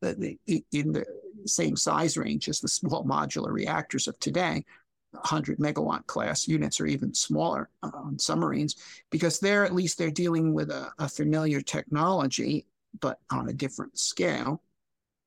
the, 0.00 0.38
the, 0.46 0.64
in 0.72 0.92
the 0.92 1.04
same 1.46 1.76
size 1.76 2.16
range 2.16 2.48
as 2.48 2.60
the 2.60 2.68
small 2.68 3.04
modular 3.04 3.50
reactors 3.52 4.08
of 4.08 4.18
today. 4.18 4.64
100 5.12 5.58
megawatt 5.58 6.06
class 6.06 6.46
units 6.46 6.80
or 6.80 6.86
even 6.86 7.12
smaller 7.12 7.68
on 7.82 8.16
submarines 8.16 8.76
because 9.10 9.40
there 9.40 9.64
at 9.64 9.74
least 9.74 9.98
they're 9.98 10.08
dealing 10.08 10.54
with 10.54 10.70
a, 10.70 10.88
a, 11.00 11.08
familiar 11.08 11.60
technology 11.60 12.64
but 13.00 13.18
on 13.32 13.48
a 13.48 13.52
different 13.52 13.98
scale 13.98 14.62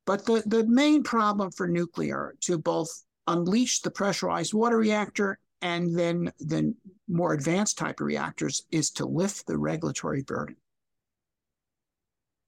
but 0.05 0.25
the, 0.25 0.41
the 0.45 0.65
main 0.67 1.03
problem 1.03 1.51
for 1.51 1.67
nuclear 1.67 2.33
to 2.39 2.57
both 2.57 3.03
unleash 3.27 3.81
the 3.81 3.91
pressurized 3.91 4.53
water 4.53 4.77
reactor 4.77 5.37
and 5.61 5.97
then 5.97 6.31
the 6.39 6.73
more 7.09 7.33
advanced 7.33 7.77
type 7.77 7.99
of 7.99 8.07
reactors 8.07 8.63
is 8.71 8.89
to 8.89 9.05
lift 9.05 9.45
the 9.47 9.57
regulatory 9.57 10.21
burden 10.21 10.55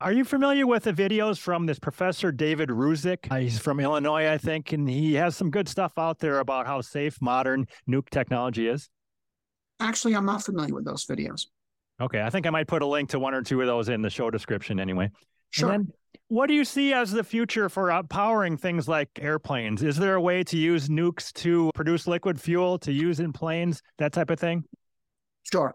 are 0.01 0.11
you 0.11 0.25
familiar 0.25 0.67
with 0.67 0.83
the 0.83 0.93
videos 0.93 1.37
from 1.39 1.65
this 1.65 1.79
professor 1.79 2.31
David 2.31 2.69
Ruzic? 2.69 3.31
Uh, 3.31 3.37
he's 3.37 3.59
from 3.59 3.79
Illinois, 3.79 4.29
I 4.29 4.37
think, 4.37 4.73
and 4.73 4.89
he 4.89 5.13
has 5.13 5.37
some 5.37 5.49
good 5.49 5.69
stuff 5.69 5.93
out 5.97 6.19
there 6.19 6.39
about 6.39 6.67
how 6.67 6.81
safe 6.81 7.21
modern 7.21 7.65
nuke 7.89 8.09
technology 8.09 8.67
is. 8.67 8.89
Actually, 9.79 10.15
I'm 10.15 10.25
not 10.25 10.43
familiar 10.43 10.73
with 10.73 10.85
those 10.85 11.05
videos. 11.05 11.47
Okay, 12.01 12.21
I 12.21 12.29
think 12.29 12.45
I 12.45 12.49
might 12.49 12.67
put 12.67 12.81
a 12.81 12.85
link 12.85 13.09
to 13.11 13.19
one 13.19 13.33
or 13.33 13.41
two 13.41 13.61
of 13.61 13.67
those 13.67 13.87
in 13.87 14.01
the 14.01 14.09
show 14.09 14.29
description 14.29 14.79
anyway. 14.79 15.09
Sure. 15.51 15.69
Then, 15.69 15.87
what 16.27 16.47
do 16.47 16.53
you 16.53 16.65
see 16.65 16.93
as 16.93 17.11
the 17.11 17.23
future 17.23 17.69
for 17.69 18.03
powering 18.09 18.57
things 18.57 18.89
like 18.89 19.09
airplanes? 19.21 19.81
Is 19.81 19.95
there 19.95 20.15
a 20.15 20.21
way 20.21 20.43
to 20.43 20.57
use 20.57 20.89
nukes 20.89 21.31
to 21.33 21.71
produce 21.73 22.07
liquid 22.07 22.39
fuel 22.39 22.77
to 22.79 22.91
use 22.91 23.21
in 23.21 23.31
planes, 23.31 23.81
that 23.97 24.11
type 24.11 24.29
of 24.29 24.39
thing? 24.39 24.65
Sure. 25.49 25.73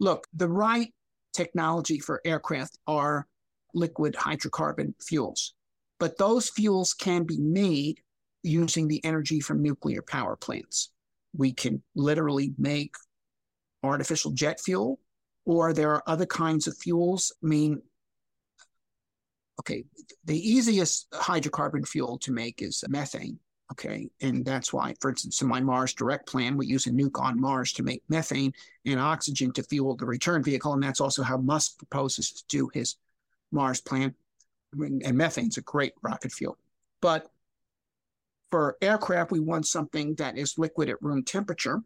Look, 0.00 0.26
the 0.32 0.48
right 0.48 0.88
technology 1.36 2.00
for 2.00 2.20
aircraft 2.24 2.78
are 2.86 3.26
liquid 3.74 4.14
hydrocarbon 4.14 4.94
fuels. 5.02 5.54
But 6.00 6.18
those 6.18 6.48
fuels 6.48 6.94
can 6.94 7.24
be 7.24 7.38
made 7.38 8.00
using 8.42 8.88
the 8.88 9.04
energy 9.04 9.40
from 9.40 9.62
nuclear 9.62 10.02
power 10.02 10.36
plants. 10.36 10.90
We 11.36 11.52
can 11.52 11.82
literally 11.94 12.54
make 12.58 12.94
artificial 13.82 14.32
jet 14.32 14.60
fuel, 14.60 14.98
or 15.44 15.72
there 15.72 15.92
are 15.92 16.02
other 16.06 16.26
kinds 16.26 16.66
of 16.66 16.76
fuels. 16.76 17.32
I 17.42 17.46
mean, 17.46 17.82
okay, 19.60 19.84
the 20.24 20.38
easiest 20.38 21.10
hydrocarbon 21.10 21.86
fuel 21.86 22.18
to 22.18 22.32
make 22.32 22.62
is 22.62 22.84
methane. 22.88 23.38
Okay. 23.72 24.08
And 24.20 24.44
that's 24.44 24.72
why, 24.72 24.94
for 25.00 25.10
instance, 25.10 25.42
in 25.42 25.48
my 25.48 25.60
Mars 25.60 25.92
Direct 25.92 26.28
plan, 26.28 26.56
we 26.56 26.66
use 26.66 26.86
a 26.86 26.90
nuke 26.90 27.20
on 27.20 27.40
Mars 27.40 27.72
to 27.74 27.82
make 27.82 28.02
methane 28.08 28.52
and 28.84 29.00
oxygen 29.00 29.52
to 29.54 29.62
fuel 29.64 29.96
the 29.96 30.06
return 30.06 30.42
vehicle. 30.42 30.72
And 30.72 30.82
that's 30.82 31.00
also 31.00 31.22
how 31.22 31.36
Musk 31.36 31.78
proposes 31.78 32.30
to 32.30 32.44
do 32.48 32.70
his 32.72 32.96
Mars 33.50 33.80
plan. 33.80 34.14
And 34.72 35.16
methane's 35.16 35.56
a 35.56 35.62
great 35.62 35.94
rocket 36.02 36.32
fuel. 36.32 36.56
But 37.00 37.28
for 38.50 38.76
aircraft, 38.80 39.32
we 39.32 39.40
want 39.40 39.66
something 39.66 40.14
that 40.16 40.38
is 40.38 40.58
liquid 40.58 40.88
at 40.88 41.02
room 41.02 41.24
temperature. 41.24 41.80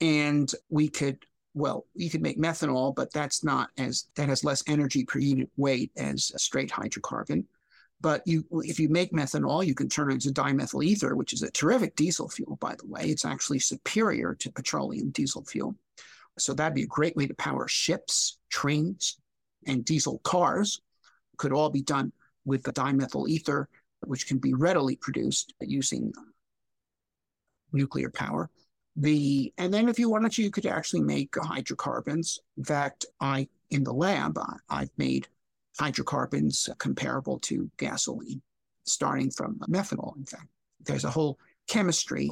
And 0.00 0.52
we 0.68 0.88
could 0.88 1.24
well, 1.54 1.86
you 1.94 2.10
could 2.10 2.20
make 2.20 2.38
methanol, 2.38 2.94
but 2.94 3.12
that's 3.12 3.44
not 3.44 3.70
as 3.78 4.06
that 4.16 4.28
has 4.28 4.44
less 4.44 4.62
energy 4.66 5.04
per 5.04 5.20
unit 5.20 5.48
weight 5.56 5.92
as 5.96 6.32
a 6.34 6.38
straight 6.38 6.70
hydrocarbon. 6.70 7.44
But 8.04 8.20
you, 8.26 8.44
if 8.66 8.78
you 8.78 8.90
make 8.90 9.12
methanol, 9.12 9.64
you 9.64 9.74
can 9.74 9.88
turn 9.88 10.10
it 10.10 10.14
into 10.16 10.28
dimethyl 10.28 10.84
ether, 10.84 11.16
which 11.16 11.32
is 11.32 11.40
a 11.40 11.50
terrific 11.50 11.96
diesel 11.96 12.28
fuel, 12.28 12.56
by 12.60 12.74
the 12.74 12.86
way. 12.86 13.04
It's 13.04 13.24
actually 13.24 13.60
superior 13.60 14.34
to 14.40 14.52
petroleum 14.52 15.08
diesel 15.08 15.42
fuel. 15.42 15.74
So 16.38 16.52
that'd 16.52 16.74
be 16.74 16.82
a 16.82 16.86
great 16.86 17.16
way 17.16 17.26
to 17.26 17.32
power 17.32 17.66
ships, 17.66 18.36
trains, 18.50 19.16
and 19.66 19.86
diesel 19.86 20.18
cars. 20.18 20.82
Could 21.38 21.54
all 21.54 21.70
be 21.70 21.80
done 21.80 22.12
with 22.44 22.62
the 22.62 22.74
dimethyl 22.74 23.26
ether, 23.26 23.70
which 24.02 24.26
can 24.26 24.36
be 24.36 24.52
readily 24.52 24.96
produced 24.96 25.54
using 25.62 26.12
nuclear 27.72 28.10
power. 28.10 28.50
The 28.96 29.50
and 29.56 29.72
then 29.72 29.88
if 29.88 29.98
you 29.98 30.10
wanted 30.10 30.32
to, 30.32 30.42
you 30.42 30.50
could 30.50 30.66
actually 30.66 31.00
make 31.00 31.34
hydrocarbons. 31.42 32.38
In 32.58 32.64
fact, 32.64 33.06
I 33.18 33.48
in 33.70 33.82
the 33.82 33.94
lab 33.94 34.38
I've 34.68 34.90
made 34.98 35.26
hydrocarbons 35.78 36.68
comparable 36.78 37.38
to 37.40 37.70
gasoline, 37.76 38.42
starting 38.84 39.30
from 39.30 39.58
methanol. 39.68 40.16
In 40.16 40.24
fact, 40.24 40.46
there's 40.84 41.04
a 41.04 41.10
whole 41.10 41.38
chemistry, 41.66 42.30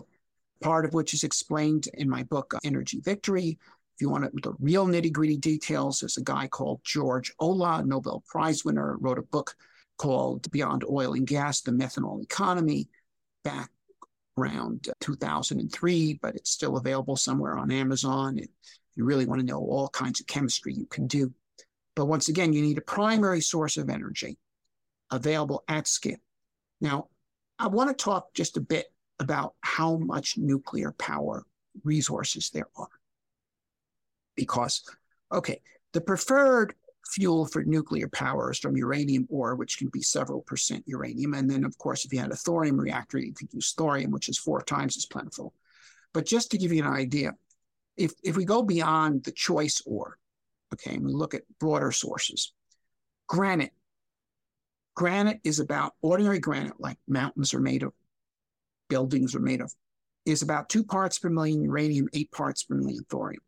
part 0.60 0.84
of 0.84 0.94
which 0.94 1.14
is 1.14 1.24
explained 1.24 1.88
in 1.94 2.08
my 2.08 2.22
book 2.24 2.54
uh, 2.54 2.58
Energy 2.64 3.00
Victory. 3.00 3.58
If 3.94 4.00
you 4.00 4.08
want 4.08 4.42
the 4.42 4.54
real 4.58 4.86
nitty 4.86 5.12
gritty 5.12 5.36
details, 5.36 6.00
there's 6.00 6.16
a 6.16 6.22
guy 6.22 6.48
called 6.48 6.80
George 6.84 7.34
Olah, 7.40 7.84
Nobel 7.84 8.22
Prize 8.26 8.64
winner, 8.64 8.96
wrote 8.98 9.18
a 9.18 9.22
book 9.22 9.54
called 9.98 10.50
Beyond 10.50 10.84
Oil 10.88 11.14
and 11.14 11.26
Gas: 11.26 11.60
The 11.60 11.72
Methanol 11.72 12.22
Economy, 12.22 12.88
back 13.44 13.70
around 14.38 14.88
uh, 14.88 14.92
2003, 15.00 16.18
but 16.22 16.34
it's 16.34 16.50
still 16.50 16.76
available 16.76 17.16
somewhere 17.16 17.58
on 17.58 17.70
Amazon. 17.70 18.38
If 18.38 18.48
you 18.94 19.04
really 19.04 19.26
want 19.26 19.40
to 19.40 19.46
know 19.46 19.60
all 19.60 19.88
kinds 19.88 20.20
of 20.20 20.26
chemistry, 20.26 20.74
you 20.74 20.86
can 20.86 21.06
do. 21.06 21.32
But 21.94 22.06
once 22.06 22.28
again, 22.28 22.52
you 22.52 22.62
need 22.62 22.78
a 22.78 22.82
primary 22.82 23.40
source 23.40 23.76
of 23.76 23.90
energy 23.90 24.38
available 25.10 25.62
at 25.68 25.86
scale. 25.86 26.16
Now, 26.80 27.08
I 27.58 27.68
want 27.68 27.96
to 27.96 28.04
talk 28.04 28.32
just 28.34 28.56
a 28.56 28.60
bit 28.60 28.86
about 29.18 29.54
how 29.60 29.98
much 29.98 30.38
nuclear 30.38 30.92
power 30.92 31.44
resources 31.84 32.50
there 32.50 32.68
are. 32.76 32.88
Because, 34.34 34.82
okay, 35.30 35.60
the 35.92 36.00
preferred 36.00 36.74
fuel 37.06 37.44
for 37.46 37.62
nuclear 37.64 38.08
power 38.08 38.50
is 38.50 38.58
from 38.58 38.76
uranium 38.76 39.26
ore, 39.28 39.54
which 39.54 39.76
can 39.76 39.88
be 39.88 40.02
several 40.02 40.40
percent 40.40 40.82
uranium. 40.86 41.34
And 41.34 41.48
then, 41.48 41.64
of 41.64 41.76
course, 41.76 42.04
if 42.04 42.12
you 42.12 42.18
had 42.18 42.32
a 42.32 42.36
thorium 42.36 42.80
reactor, 42.80 43.18
you 43.18 43.34
could 43.34 43.52
use 43.52 43.74
thorium, 43.74 44.10
which 44.10 44.30
is 44.30 44.38
four 44.38 44.62
times 44.62 44.96
as 44.96 45.04
plentiful. 45.04 45.52
But 46.14 46.26
just 46.26 46.50
to 46.50 46.58
give 46.58 46.72
you 46.72 46.82
an 46.82 46.90
idea, 46.90 47.34
if, 47.96 48.12
if 48.24 48.36
we 48.36 48.46
go 48.46 48.62
beyond 48.62 49.24
the 49.24 49.32
choice 49.32 49.82
ore, 49.84 50.16
okay, 50.72 50.94
and 50.94 51.04
we 51.04 51.12
look 51.12 51.34
at 51.34 51.42
broader 51.58 51.92
sources, 51.92 52.52
granite. 53.26 53.72
Granite 54.94 55.40
is 55.42 55.58
about 55.58 55.94
ordinary 56.02 56.38
granite, 56.38 56.78
like 56.78 56.98
mountains 57.08 57.54
are 57.54 57.60
made 57.60 57.82
of, 57.82 57.92
buildings 58.88 59.34
are 59.34 59.40
made 59.40 59.60
of, 59.60 59.72
is 60.26 60.42
about 60.42 60.68
two 60.68 60.84
parts 60.84 61.18
per 61.18 61.30
million 61.30 61.62
uranium, 61.62 62.08
eight 62.12 62.30
parts 62.30 62.64
per 62.64 62.74
million 62.74 63.04
thorium. 63.08 63.42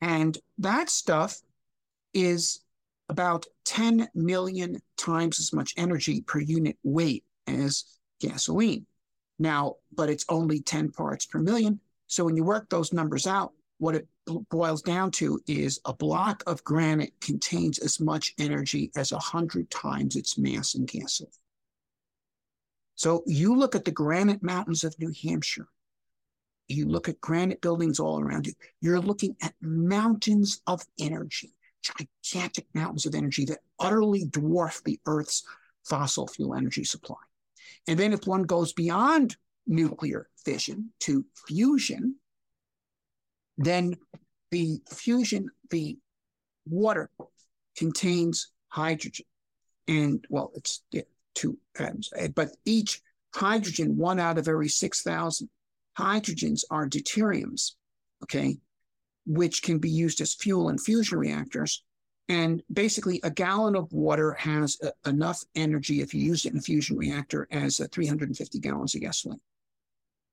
And 0.00 0.36
that 0.58 0.88
stuff 0.88 1.38
is 2.14 2.60
about 3.08 3.46
10 3.64 4.08
million 4.14 4.80
times 4.96 5.38
as 5.38 5.52
much 5.52 5.74
energy 5.76 6.22
per 6.22 6.40
unit 6.40 6.76
weight 6.82 7.24
as 7.46 7.84
gasoline. 8.20 8.86
Now, 9.38 9.76
but 9.94 10.08
it's 10.08 10.24
only 10.28 10.60
10 10.60 10.92
parts 10.92 11.26
per 11.26 11.38
million. 11.38 11.80
So 12.06 12.24
when 12.24 12.36
you 12.36 12.44
work 12.44 12.68
those 12.68 12.92
numbers 12.92 13.26
out, 13.26 13.52
what 13.78 13.94
it 13.94 14.08
boils 14.50 14.82
down 14.82 15.10
to 15.12 15.40
is 15.46 15.80
a 15.84 15.94
block 15.94 16.42
of 16.46 16.64
granite 16.64 17.12
contains 17.20 17.78
as 17.78 18.00
much 18.00 18.34
energy 18.38 18.90
as 18.96 19.12
100 19.12 19.70
times 19.70 20.16
its 20.16 20.36
mass 20.38 20.74
in 20.74 20.84
gasoline. 20.86 21.30
So 22.94 23.22
you 23.26 23.54
look 23.54 23.74
at 23.74 23.84
the 23.84 23.90
granite 23.90 24.42
mountains 24.42 24.84
of 24.84 24.98
New 24.98 25.12
Hampshire, 25.22 25.68
you 26.68 26.86
look 26.86 27.08
at 27.08 27.20
granite 27.20 27.60
buildings 27.60 28.00
all 28.00 28.20
around 28.20 28.46
you, 28.46 28.54
you're 28.80 29.00
looking 29.00 29.36
at 29.42 29.54
mountains 29.60 30.60
of 30.66 30.82
energy 30.98 31.52
gigantic 32.22 32.66
mountains 32.74 33.06
of 33.06 33.14
energy 33.14 33.44
that 33.46 33.60
utterly 33.78 34.26
dwarf 34.26 34.82
the 34.82 34.98
Earth's 35.06 35.44
fossil 35.84 36.26
fuel 36.26 36.54
energy 36.54 36.84
supply. 36.84 37.16
And 37.86 37.98
then 37.98 38.12
if 38.12 38.26
one 38.26 38.42
goes 38.42 38.72
beyond 38.72 39.36
nuclear 39.66 40.28
fission 40.44 40.90
to 41.00 41.24
fusion, 41.46 42.16
then 43.58 43.96
the 44.50 44.80
fusion, 44.90 45.48
the 45.70 45.98
water 46.68 47.10
contains 47.76 48.50
hydrogen. 48.68 49.26
And 49.88 50.24
well, 50.30 50.52
it's 50.54 50.82
two 51.34 51.58
atoms, 51.78 52.10
but 52.34 52.56
each 52.64 53.00
hydrogen, 53.34 53.96
one 53.96 54.18
out 54.18 54.38
of 54.38 54.48
every 54.48 54.68
6,000 54.68 55.48
hydrogens 55.98 56.64
are 56.70 56.88
deuteriums. 56.88 57.72
Okay 58.22 58.58
which 59.26 59.62
can 59.62 59.78
be 59.78 59.90
used 59.90 60.20
as 60.20 60.34
fuel 60.34 60.68
in 60.68 60.78
fusion 60.78 61.18
reactors. 61.18 61.82
And 62.28 62.62
basically, 62.72 63.20
a 63.22 63.30
gallon 63.30 63.76
of 63.76 63.92
water 63.92 64.32
has 64.32 64.78
a, 64.82 65.08
enough 65.08 65.42
energy, 65.54 66.00
if 66.00 66.14
you 66.14 66.22
use 66.22 66.44
it 66.44 66.52
in 66.52 66.58
a 66.58 66.62
fusion 66.62 66.96
reactor, 66.96 67.46
as 67.50 67.78
a 67.78 67.88
350 67.88 68.58
gallons 68.60 68.94
of 68.94 69.00
gasoline. 69.00 69.40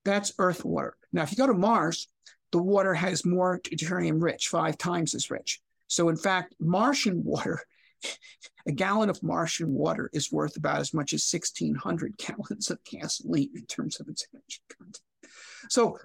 That's 0.05 0.33
Earth 0.39 0.65
water. 0.65 0.95
Now, 1.11 1.23
if 1.23 1.31
you 1.31 1.37
go 1.37 1.47
to 1.47 1.53
Mars, 1.53 2.07
the 2.53 2.61
water 2.61 2.93
has 2.93 3.25
more 3.25 3.59
deuterium 3.59 4.21
rich, 4.21 4.47
five 4.47 4.77
times 4.77 5.15
as 5.15 5.31
rich. 5.31 5.59
So, 5.87 6.07
in 6.07 6.15
fact, 6.15 6.53
Martian 6.59 7.23
water, 7.23 7.59
a 8.67 8.71
gallon 8.71 9.09
of 9.09 9.21
Martian 9.23 9.73
water 9.73 10.09
is 10.13 10.31
worth 10.31 10.55
about 10.55 10.79
as 10.79 10.93
much 10.93 11.13
as 11.13 11.27
1,600 11.29 12.15
gallons 12.17 12.69
of 12.69 12.77
gasoline 12.83 13.49
in 13.55 13.65
terms 13.65 13.99
of 13.99 14.07
its 14.07 14.27
energy 14.31 14.61
content. 14.69 15.01
So, 15.69 15.97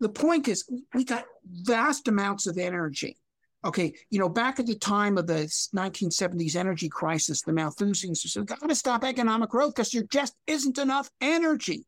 the 0.00 0.08
point 0.08 0.48
is 0.48 0.68
we 0.92 1.04
got 1.04 1.24
vast 1.46 2.08
amounts 2.08 2.48
of 2.48 2.58
energy. 2.58 3.16
Okay, 3.64 3.94
you 4.10 4.18
know, 4.18 4.28
back 4.28 4.58
at 4.58 4.66
the 4.66 4.74
time 4.74 5.16
of 5.16 5.28
the 5.28 5.46
1970s 5.74 6.56
energy 6.56 6.88
crisis, 6.88 7.40
the 7.40 7.52
Malthusians 7.52 8.18
said, 8.18 8.40
"We 8.40 8.46
got 8.46 8.68
to 8.68 8.74
stop 8.74 9.04
economic 9.04 9.48
growth 9.48 9.74
because 9.74 9.92
there 9.92 10.02
just 10.02 10.34
isn't 10.48 10.76
enough 10.76 11.08
energy." 11.20 11.86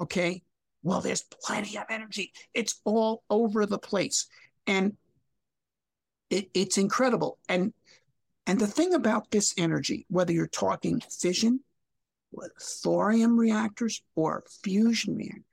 Okay, 0.00 0.42
well, 0.82 1.00
there's 1.00 1.24
plenty 1.42 1.76
of 1.78 1.84
energy. 1.90 2.32
It's 2.54 2.80
all 2.84 3.22
over 3.30 3.66
the 3.66 3.78
place, 3.78 4.26
and 4.66 4.96
it, 6.30 6.50
it's 6.54 6.78
incredible. 6.78 7.38
And 7.48 7.72
and 8.46 8.58
the 8.58 8.66
thing 8.66 8.94
about 8.94 9.30
this 9.30 9.54
energy, 9.56 10.06
whether 10.08 10.32
you're 10.32 10.48
talking 10.48 11.00
fission, 11.00 11.60
thorium 12.60 13.38
reactors, 13.38 14.02
or 14.16 14.44
fusion 14.62 15.14
reactors 15.14 15.44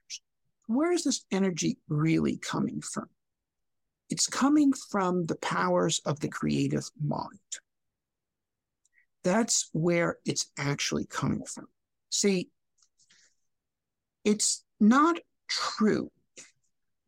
where 0.70 0.92
is 0.92 1.04
this 1.04 1.26
energy 1.32 1.80
really 1.88 2.38
coming 2.38 2.80
from? 2.82 3.10
It's 4.12 4.28
coming 4.28 4.72
from 4.72 5.26
the 5.26 5.38
powers 5.38 6.00
of 6.06 6.20
the 6.20 6.28
creative 6.28 6.88
mind. 7.04 7.40
That's 9.24 9.70
where 9.74 10.20
it's 10.26 10.46
actually 10.60 11.08
coming 11.08 11.44
from. 11.44 11.66
See, 12.12 12.50
it's 14.24 14.64
not 14.80 15.18
true 15.48 16.12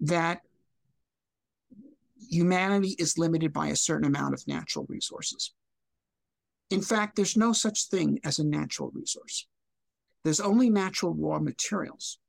that 0.01 0.41
humanity 2.29 2.95
is 2.97 3.17
limited 3.17 3.53
by 3.53 3.67
a 3.67 3.75
certain 3.75 4.07
amount 4.07 4.33
of 4.33 4.47
natural 4.47 4.85
resources. 4.87 5.53
In 6.69 6.81
fact, 6.81 7.15
there's 7.15 7.35
no 7.35 7.51
such 7.53 7.89
thing 7.89 8.19
as 8.23 8.39
a 8.39 8.45
natural 8.45 8.91
resource. 8.93 9.47
There's 10.23 10.39
only 10.39 10.69
natural 10.69 11.13
raw 11.13 11.39
materials. 11.39 12.19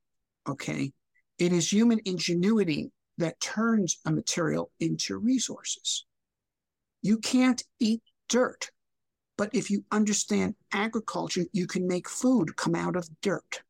Okay. 0.49 0.93
It 1.38 1.53
is 1.53 1.72
human 1.72 2.01
ingenuity 2.05 2.90
that 3.18 3.40
turns 3.40 3.99
a 4.05 4.11
material 4.11 4.70
into 4.80 5.18
resources. 5.18 6.05
You 7.03 7.18
can't 7.18 7.62
eat 7.78 8.03
dirt, 8.28 8.70
but 9.36 9.51
if 9.55 9.70
you 9.70 9.84
understand 9.90 10.55
agriculture, 10.72 11.45
you 11.53 11.66
can 11.66 11.86
make 11.86 12.09
food 12.09 12.57
come 12.57 12.74
out 12.74 12.97
of 12.97 13.09
dirt. 13.20 13.62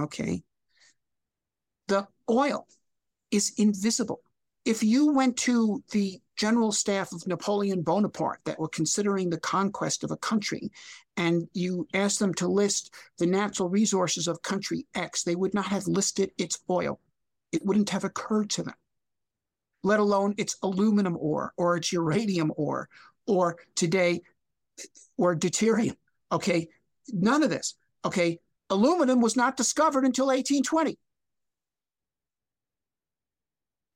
Okay. 0.00 0.42
The 1.88 2.06
oil 2.28 2.66
is 3.30 3.52
invisible. 3.58 4.20
If 4.64 4.82
you 4.82 5.12
went 5.12 5.36
to 5.38 5.82
the 5.90 6.20
general 6.36 6.72
staff 6.72 7.12
of 7.12 7.26
Napoleon 7.26 7.82
Bonaparte 7.82 8.40
that 8.44 8.58
were 8.58 8.68
considering 8.68 9.30
the 9.30 9.38
conquest 9.38 10.02
of 10.02 10.10
a 10.10 10.16
country, 10.16 10.70
and 11.16 11.46
you 11.52 11.86
asked 11.94 12.18
them 12.18 12.34
to 12.34 12.48
list 12.48 12.92
the 13.18 13.26
natural 13.26 13.68
resources 13.68 14.26
of 14.26 14.42
country 14.42 14.86
X, 14.94 15.22
they 15.22 15.36
would 15.36 15.54
not 15.54 15.66
have 15.66 15.86
listed 15.86 16.30
its 16.38 16.58
oil. 16.70 16.98
It 17.52 17.64
wouldn't 17.64 17.90
have 17.90 18.04
occurred 18.04 18.50
to 18.50 18.62
them, 18.62 18.74
let 19.82 20.00
alone 20.00 20.34
its 20.38 20.56
aluminum 20.62 21.16
ore 21.20 21.52
or 21.56 21.76
its 21.76 21.92
uranium 21.92 22.52
ore 22.56 22.88
or 23.26 23.58
today 23.76 24.22
or 25.16 25.36
deuterium. 25.36 25.96
Okay, 26.32 26.68
none 27.12 27.42
of 27.42 27.50
this. 27.50 27.74
Okay, 28.04 28.40
aluminum 28.74 29.20
was 29.20 29.36
not 29.36 29.56
discovered 29.56 30.04
until 30.04 30.26
1820. 30.26 30.98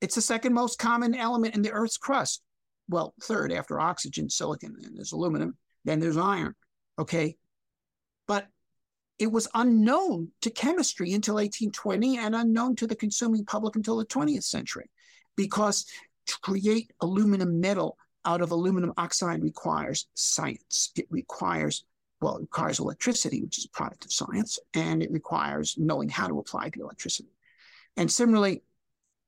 It's 0.00 0.14
the 0.14 0.22
second 0.22 0.54
most 0.54 0.78
common 0.78 1.14
element 1.14 1.54
in 1.54 1.62
the 1.62 1.72
Earth's 1.72 1.98
crust. 1.98 2.42
Well, 2.88 3.14
third 3.22 3.52
after 3.52 3.80
oxygen, 3.80 4.30
silicon, 4.30 4.76
and 4.82 4.96
there's 4.96 5.12
aluminum, 5.12 5.56
then 5.84 6.00
there's 6.00 6.16
iron. 6.16 6.54
Okay. 6.98 7.36
But 8.26 8.46
it 9.18 9.32
was 9.32 9.48
unknown 9.54 10.28
to 10.42 10.50
chemistry 10.50 11.12
until 11.12 11.34
1820 11.34 12.18
and 12.18 12.36
unknown 12.36 12.76
to 12.76 12.86
the 12.86 12.94
consuming 12.94 13.44
public 13.44 13.74
until 13.76 13.96
the 13.96 14.06
20th 14.06 14.44
century 14.44 14.88
because 15.36 15.86
to 16.26 16.38
create 16.40 16.92
aluminum 17.00 17.60
metal 17.60 17.96
out 18.24 18.42
of 18.42 18.52
aluminum 18.52 18.92
oxide 18.96 19.42
requires 19.42 20.06
science. 20.14 20.92
It 20.96 21.06
requires, 21.10 21.84
well, 22.20 22.36
it 22.36 22.42
requires 22.42 22.80
electricity, 22.80 23.42
which 23.42 23.58
is 23.58 23.64
a 23.64 23.70
product 23.70 24.04
of 24.04 24.12
science, 24.12 24.58
and 24.74 25.02
it 25.02 25.12
requires 25.12 25.76
knowing 25.78 26.08
how 26.08 26.26
to 26.26 26.38
apply 26.38 26.70
the 26.70 26.80
electricity. 26.80 27.30
And 27.96 28.10
similarly, 28.10 28.62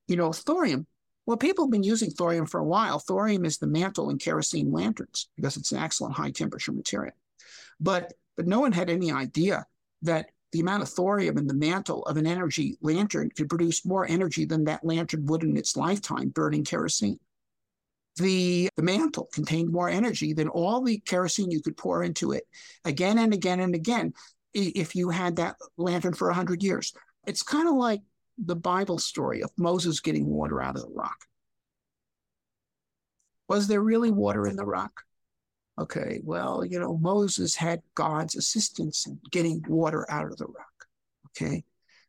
you 0.08 0.16
know, 0.16 0.32
thorium. 0.32 0.86
Well, 1.26 1.36
people 1.36 1.66
have 1.66 1.70
been 1.70 1.84
using 1.84 2.10
thorium 2.10 2.46
for 2.46 2.58
a 2.58 2.64
while. 2.64 2.98
Thorium 2.98 3.44
is 3.44 3.58
the 3.58 3.66
mantle 3.66 4.10
in 4.10 4.18
kerosene 4.18 4.72
lanterns 4.72 5.28
because 5.36 5.56
it's 5.56 5.70
an 5.70 5.78
excellent 5.78 6.16
high 6.16 6.30
temperature 6.30 6.72
material. 6.72 7.14
But 7.78 8.14
but 8.36 8.46
no 8.46 8.60
one 8.60 8.72
had 8.72 8.90
any 8.90 9.12
idea 9.12 9.66
that 10.02 10.30
the 10.52 10.60
amount 10.60 10.82
of 10.82 10.88
thorium 10.88 11.38
in 11.38 11.46
the 11.46 11.54
mantle 11.54 12.02
of 12.06 12.16
an 12.16 12.26
energy 12.26 12.76
lantern 12.80 13.30
could 13.30 13.48
produce 13.48 13.84
more 13.84 14.06
energy 14.08 14.44
than 14.44 14.64
that 14.64 14.84
lantern 14.84 15.26
would 15.26 15.44
in 15.44 15.56
its 15.56 15.76
lifetime 15.76 16.30
burning 16.30 16.64
kerosene. 16.64 17.20
The, 18.16 18.68
the 18.76 18.82
mantle 18.82 19.28
contained 19.32 19.72
more 19.72 19.88
energy 19.88 20.32
than 20.32 20.48
all 20.48 20.82
the 20.82 20.98
kerosene 20.98 21.50
you 21.50 21.62
could 21.62 21.76
pour 21.76 22.02
into 22.02 22.32
it 22.32 22.44
again 22.84 23.18
and 23.18 23.32
again 23.32 23.60
and 23.60 23.74
again 23.74 24.12
if 24.52 24.94
you 24.94 25.10
had 25.10 25.36
that 25.36 25.56
lantern 25.76 26.12
for 26.12 26.28
100 26.28 26.62
years. 26.62 26.92
It's 27.26 27.42
kind 27.42 27.68
of 27.68 27.74
like 27.74 28.00
the 28.36 28.56
Bible 28.56 28.98
story 28.98 29.42
of 29.42 29.50
Moses 29.56 30.00
getting 30.00 30.26
water 30.26 30.60
out 30.60 30.76
of 30.76 30.82
the 30.82 30.92
rock. 30.92 31.26
Was 33.48 33.68
there 33.68 33.82
really 33.82 34.10
water 34.10 34.46
in 34.46 34.56
the 34.56 34.64
rock? 34.64 35.02
Okay, 35.78 36.20
well, 36.22 36.64
you 36.64 36.78
know, 36.78 36.98
Moses 36.98 37.54
had 37.54 37.82
God's 37.94 38.36
assistance 38.36 39.06
in 39.06 39.18
getting 39.30 39.64
water 39.66 40.06
out 40.10 40.26
of 40.26 40.36
the 40.36 40.46
rock. 40.46 40.86
Okay, 41.28 41.64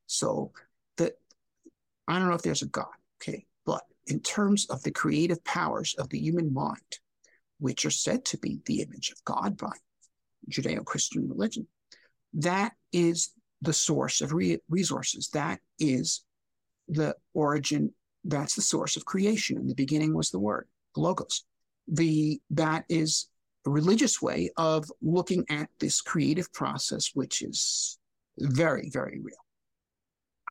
so 0.08 0.52
that 0.98 1.14
I 2.08 2.20
don't 2.20 2.28
know 2.28 2.36
if 2.36 2.42
there's 2.42 2.64
a 2.64 2.68
God. 2.68 2.88
Okay, 3.22 3.46
in 4.08 4.20
terms 4.20 4.66
of 4.70 4.84
the 4.84 4.92
creative 4.92 5.44
powers 5.44 5.96
of 5.98 6.10
the 6.10 6.20
human 6.20 6.54
mind, 6.54 7.00
which 7.60 7.86
are 7.86 7.92
said 7.92 8.26
to 8.26 8.38
be 8.38 8.60
the 8.66 8.82
image 8.82 9.12
of 9.12 9.24
God 9.24 9.58
by 9.58 9.74
Judeo 10.50 10.84
Christian 10.84 11.30
religion, 11.30 11.68
that 12.34 12.74
is 12.92 13.32
the 13.62 13.74
source 13.74 14.22
of 14.22 14.34
re- 14.34 14.60
resources. 14.70 15.30
That 15.30 15.60
is 15.80 16.24
the 16.88 17.16
origin. 17.34 17.94
That's 18.24 18.56
the 18.56 18.62
source 18.62 18.98
of 18.98 19.06
creation. 19.06 19.58
In 19.58 19.68
the 19.68 19.76
beginning 19.76 20.14
was 20.14 20.30
the 20.30 20.40
word, 20.40 20.68
logos. 20.96 21.46
The 21.88 22.42
that 22.52 22.86
is 22.90 23.28
a 23.66 23.70
religious 23.70 24.22
way 24.22 24.50
of 24.58 24.92
looking 25.02 25.46
at 25.50 25.70
this 25.80 26.02
creative 26.02 26.52
process, 26.54 27.12
which 27.14 27.42
is 27.42 28.00
very, 28.40 28.90
very 28.90 29.20
real. 29.20 29.36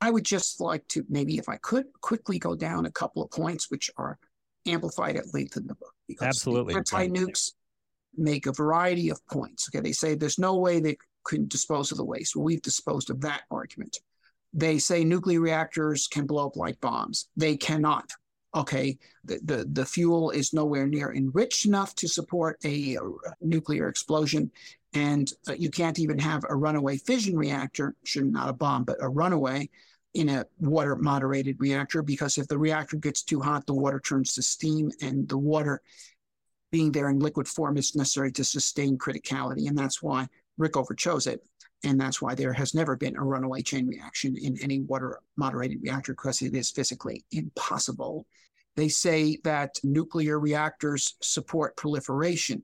I 0.01 0.11
would 0.11 0.25
just 0.25 0.61
like 0.61 0.87
to 0.89 1.05
maybe, 1.09 1.39
if 1.39 1.49
I 1.49 1.57
could, 1.57 1.87
quickly 2.01 2.39
go 2.39 2.55
down 2.55 2.87
a 2.87 2.91
couple 2.91 3.23
of 3.23 3.31
points 3.31 3.71
which 3.71 3.91
are 3.97 4.19
amplified 4.67 5.17
at 5.17 5.33
length 5.35 5.57
in 5.57 5.67
the 5.67 5.75
book. 5.75 5.95
Because 6.09 6.27
Absolutely. 6.27 6.75
Anti 6.75 7.09
nukes 7.09 7.53
make 8.17 8.47
a 8.47 8.53
variety 8.53 9.11
of 9.11 9.25
points. 9.27 9.69
Okay, 9.69 9.81
they 9.81 9.93
say 9.93 10.15
there's 10.15 10.39
no 10.39 10.57
way 10.57 10.81
they 10.81 10.97
can 11.27 11.47
dispose 11.49 11.93
of 11.93 11.99
the 11.99 12.05
waste. 12.05 12.35
Well, 12.35 12.45
we've 12.45 12.63
disposed 12.63 13.11
of 13.11 13.21
that 13.21 13.43
argument. 13.51 13.99
They 14.53 14.79
say 14.79 15.05
nuclear 15.05 15.41
reactors 15.41 16.09
can 16.09 16.27
blow 16.27 16.47
up 16.47 16.57
like 16.57 16.81
bombs. 16.81 17.29
They 17.37 17.57
cannot 17.57 18.11
okay, 18.55 18.99
the, 19.25 19.41
the, 19.45 19.69
the 19.73 19.87
fuel 19.87 20.31
is 20.31 20.53
nowhere 20.53 20.87
near 20.87 21.13
enriched 21.13 21.67
enough 21.67 21.95
to 21.97 22.09
support 22.09 22.59
a, 22.65 22.97
a 22.97 23.01
nuclear 23.41 23.89
explosion. 23.89 24.51
And 24.93 25.31
uh, 25.49 25.53
you 25.53 25.71
can't 25.71 25.99
even 25.99 26.19
have 26.19 26.45
a 26.49 26.57
runaway 26.57 26.97
fission 26.97 27.37
reactor, 27.37 27.95
should 28.05 28.33
not 28.33 28.49
a 28.49 28.53
bomb, 28.53 28.85
but 28.85 28.97
a 29.01 29.09
runaway 29.09 29.71
in 30.15 30.29
a 30.29 30.45
water 30.59 30.97
moderated 30.97 31.57
reactor, 31.59 32.03
because 32.03 32.39
if 32.39 32.49
the 32.49 32.59
reactor 32.59 32.97
gets 32.97 33.23
too 33.23 33.41
hot, 33.41 33.67
the 33.67 33.75
water 33.75 34.01
turns 34.01 34.35
to 34.35 34.43
steam 34.43 34.91
and 35.01 35.29
the 35.29 35.39
water 35.39 35.81
being 36.73 36.93
there 36.93 37.09
in 37.09 37.19
liquid 37.19 37.49
form 37.49 37.77
is 37.77 37.95
necessary 37.95 38.33
to 38.33 38.45
sustain 38.45 38.99
criticality. 38.99 39.69
And 39.69 39.77
that's 39.77 40.03
why 40.03 40.29
Rickover 40.59 40.97
chose 40.97 41.27
it. 41.27 41.43
And 41.83 41.99
that's 41.99 42.21
why 42.21 42.35
there 42.35 42.53
has 42.53 42.75
never 42.75 42.97
been 42.97 43.17
a 43.17 43.25
runaway 43.25 43.63
chain 43.63 43.87
reaction 43.87 44.37
in 44.37 44.61
any 44.61 44.81
water 44.81 45.19
moderated 45.37 45.79
reactor 45.83 46.13
because 46.13 46.43
it 46.43 46.55
is 46.55 46.71
physically 46.71 47.25
impossible. 47.33 48.27
They 48.77 48.89
say 48.89 49.39
that 49.45 49.79
nuclear 49.83 50.39
reactors 50.39 51.17
support 51.23 51.77
proliferation. 51.77 52.63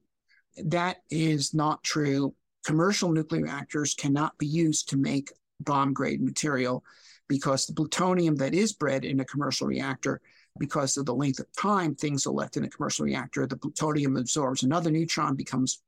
That 0.56 0.98
is 1.10 1.54
not 1.54 1.82
true. 1.82 2.34
Commercial 2.64 3.10
nuclear 3.10 3.42
reactors 3.42 3.94
cannot 3.94 4.36
be 4.38 4.46
used 4.46 4.90
to 4.90 4.96
make 4.96 5.32
bomb 5.60 5.94
grade 5.94 6.20
material 6.22 6.84
because 7.28 7.66
the 7.66 7.74
plutonium 7.74 8.36
that 8.36 8.54
is 8.54 8.72
bred 8.72 9.04
in 9.04 9.20
a 9.20 9.24
commercial 9.24 9.66
reactor, 9.66 10.20
because 10.58 10.96
of 10.96 11.06
the 11.06 11.14
length 11.14 11.40
of 11.40 11.46
time 11.58 11.94
things 11.94 12.26
are 12.26 12.32
left 12.32 12.56
in 12.56 12.64
a 12.64 12.70
commercial 12.70 13.04
reactor, 13.04 13.46
the 13.46 13.56
plutonium 13.56 14.16
absorbs 14.16 14.62
another 14.62 14.90
neutron, 14.90 15.34
becomes 15.34 15.82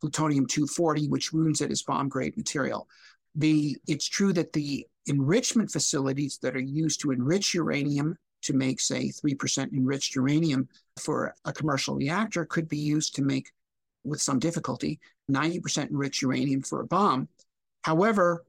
plutonium 0.00 0.46
240, 0.46 1.08
which 1.08 1.32
ruins 1.32 1.60
it 1.60 1.70
as 1.70 1.82
bomb 1.82 2.08
grade 2.08 2.36
material. 2.36 2.88
The, 3.34 3.76
it's 3.86 4.08
true 4.08 4.32
that 4.34 4.52
the 4.52 4.86
enrichment 5.06 5.70
facilities 5.70 6.38
that 6.42 6.54
are 6.56 6.60
used 6.60 7.00
to 7.00 7.10
enrich 7.10 7.54
uranium 7.54 8.16
to 8.42 8.52
make, 8.52 8.80
say, 8.80 9.08
3% 9.08 9.72
enriched 9.72 10.14
uranium 10.14 10.68
for 11.00 11.34
a 11.44 11.52
commercial 11.52 11.94
reactor 11.94 12.44
could 12.44 12.68
be 12.68 12.78
used 12.78 13.14
to 13.16 13.22
make, 13.22 13.50
with 14.04 14.20
some 14.20 14.38
difficulty, 14.38 15.00
90% 15.30 15.90
enriched 15.90 16.22
uranium 16.22 16.62
for 16.62 16.80
a 16.80 16.86
bomb. 16.86 17.28
However, 17.82 18.44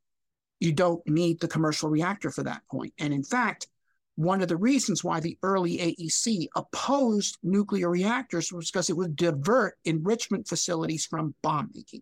you 0.63 0.71
don't 0.71 1.05
need 1.05 1.41
the 1.41 1.47
commercial 1.47 1.89
reactor 1.89 2.31
for 2.31 2.43
that 2.43 2.61
point. 2.71 2.93
And 2.97 3.13
in 3.13 3.23
fact, 3.23 3.67
one 4.15 4.41
of 4.41 4.47
the 4.47 4.55
reasons 4.55 5.03
why 5.03 5.19
the 5.19 5.37
early 5.43 5.77
AEC 5.77 6.47
opposed 6.55 7.37
nuclear 7.43 7.89
reactors 7.89 8.49
was 8.53 8.71
because 8.71 8.89
it 8.89 8.95
would 8.95 9.17
divert 9.17 9.75
enrichment 9.83 10.47
facilities 10.47 11.05
from 11.05 11.35
bomb 11.43 11.69
making. 11.75 12.01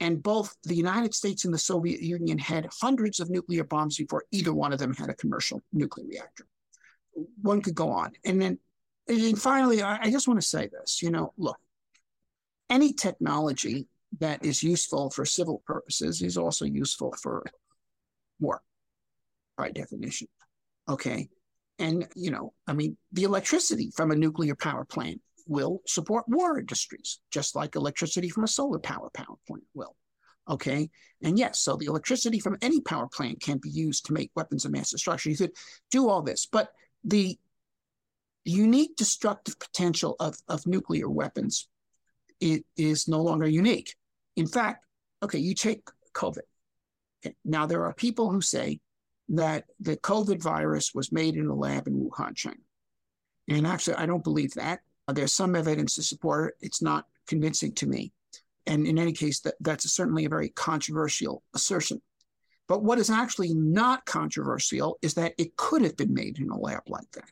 And 0.00 0.22
both 0.22 0.56
the 0.62 0.74
United 0.74 1.12
States 1.14 1.44
and 1.44 1.52
the 1.52 1.58
Soviet 1.58 2.00
Union 2.00 2.38
had 2.38 2.70
hundreds 2.80 3.20
of 3.20 3.28
nuclear 3.28 3.64
bombs 3.64 3.98
before 3.98 4.24
either 4.30 4.54
one 4.54 4.72
of 4.72 4.78
them 4.78 4.94
had 4.94 5.10
a 5.10 5.14
commercial 5.14 5.60
nuclear 5.74 6.06
reactor. 6.06 6.46
One 7.42 7.60
could 7.60 7.74
go 7.74 7.90
on. 7.90 8.12
And 8.24 8.40
then 8.40 8.58
and 9.06 9.40
finally, 9.40 9.82
I, 9.82 10.04
I 10.04 10.10
just 10.10 10.28
want 10.28 10.40
to 10.40 10.46
say 10.46 10.70
this 10.72 11.02
you 11.02 11.10
know, 11.10 11.34
look, 11.36 11.58
any 12.70 12.94
technology 12.94 13.86
that 14.18 14.42
is 14.42 14.62
useful 14.62 15.10
for 15.10 15.26
civil 15.26 15.62
purposes 15.66 16.22
is 16.22 16.38
also 16.38 16.64
useful 16.64 17.14
for 17.20 17.44
war 18.40 18.62
by 19.56 19.70
definition. 19.70 20.28
Okay. 20.88 21.28
And, 21.78 22.06
you 22.16 22.30
know, 22.30 22.52
I 22.66 22.72
mean, 22.72 22.96
the 23.12 23.24
electricity 23.24 23.92
from 23.94 24.10
a 24.10 24.16
nuclear 24.16 24.54
power 24.54 24.84
plant 24.84 25.20
will 25.46 25.80
support 25.86 26.24
war 26.28 26.58
industries, 26.58 27.20
just 27.30 27.54
like 27.54 27.76
electricity 27.76 28.28
from 28.28 28.44
a 28.44 28.48
solar 28.48 28.78
power 28.78 29.10
power 29.14 29.36
plant 29.46 29.64
will. 29.74 29.94
Okay. 30.48 30.90
And 31.22 31.38
yes, 31.38 31.60
so 31.60 31.76
the 31.76 31.86
electricity 31.86 32.40
from 32.40 32.56
any 32.62 32.80
power 32.80 33.06
plant 33.06 33.40
can 33.40 33.58
be 33.58 33.70
used 33.70 34.06
to 34.06 34.12
make 34.12 34.30
weapons 34.34 34.64
of 34.64 34.72
mass 34.72 34.90
destruction. 34.90 35.32
You 35.32 35.38
could 35.38 35.52
do 35.90 36.08
all 36.08 36.22
this, 36.22 36.46
but 36.50 36.70
the 37.04 37.38
unique 38.44 38.96
destructive 38.96 39.58
potential 39.58 40.16
of, 40.18 40.36
of 40.48 40.66
nuclear 40.66 41.08
weapons 41.08 41.68
it 42.40 42.64
is 42.76 43.08
no 43.08 43.22
longer 43.22 43.48
unique. 43.48 43.94
In 44.36 44.46
fact, 44.46 44.84
okay, 45.22 45.38
you 45.38 45.54
take 45.54 45.88
COVID. 46.14 46.46
Now, 47.44 47.66
there 47.66 47.84
are 47.84 47.94
people 47.94 48.30
who 48.30 48.40
say 48.40 48.80
that 49.30 49.64
the 49.80 49.96
COVID 49.96 50.42
virus 50.42 50.94
was 50.94 51.12
made 51.12 51.36
in 51.36 51.46
a 51.46 51.54
lab 51.54 51.86
in 51.86 51.94
Wuhan, 51.94 52.34
China. 52.34 52.56
And 53.48 53.66
actually, 53.66 53.96
I 53.96 54.06
don't 54.06 54.24
believe 54.24 54.54
that. 54.54 54.80
There's 55.06 55.34
some 55.34 55.56
evidence 55.56 55.94
to 55.94 56.02
support 56.02 56.54
it. 56.60 56.66
It's 56.66 56.82
not 56.82 57.06
convincing 57.26 57.74
to 57.76 57.86
me. 57.86 58.12
And 58.66 58.86
in 58.86 58.98
any 58.98 59.12
case, 59.12 59.40
that, 59.40 59.54
that's 59.60 59.90
certainly 59.90 60.26
a 60.26 60.30
very 60.30 60.50
controversial 60.50 61.42
assertion. 61.54 62.02
But 62.68 62.84
what 62.84 62.98
is 62.98 63.08
actually 63.08 63.54
not 63.54 64.04
controversial 64.04 64.98
is 65.00 65.14
that 65.14 65.32
it 65.38 65.56
could 65.56 65.82
have 65.82 65.96
been 65.96 66.12
made 66.12 66.38
in 66.38 66.50
a 66.50 66.58
lab 66.58 66.82
like 66.86 67.10
that. 67.12 67.30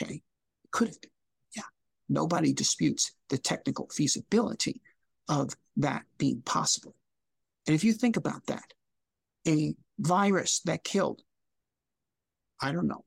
Okay. 0.00 0.14
It 0.14 0.70
could 0.70 0.88
have 0.88 1.00
been. 1.00 1.10
Yeah. 1.54 1.64
Nobody 2.08 2.54
disputes 2.54 3.12
the 3.28 3.36
technical 3.36 3.88
feasibility 3.92 4.80
of 5.28 5.54
that 5.76 6.04
being 6.16 6.40
possible. 6.40 6.94
And 7.66 7.74
if 7.74 7.84
you 7.84 7.92
think 7.92 8.16
about 8.16 8.46
that, 8.46 8.72
a 9.48 9.74
virus 9.98 10.60
that 10.66 10.84
killed, 10.84 11.22
I 12.60 12.70
don't 12.72 12.86
know, 12.86 13.04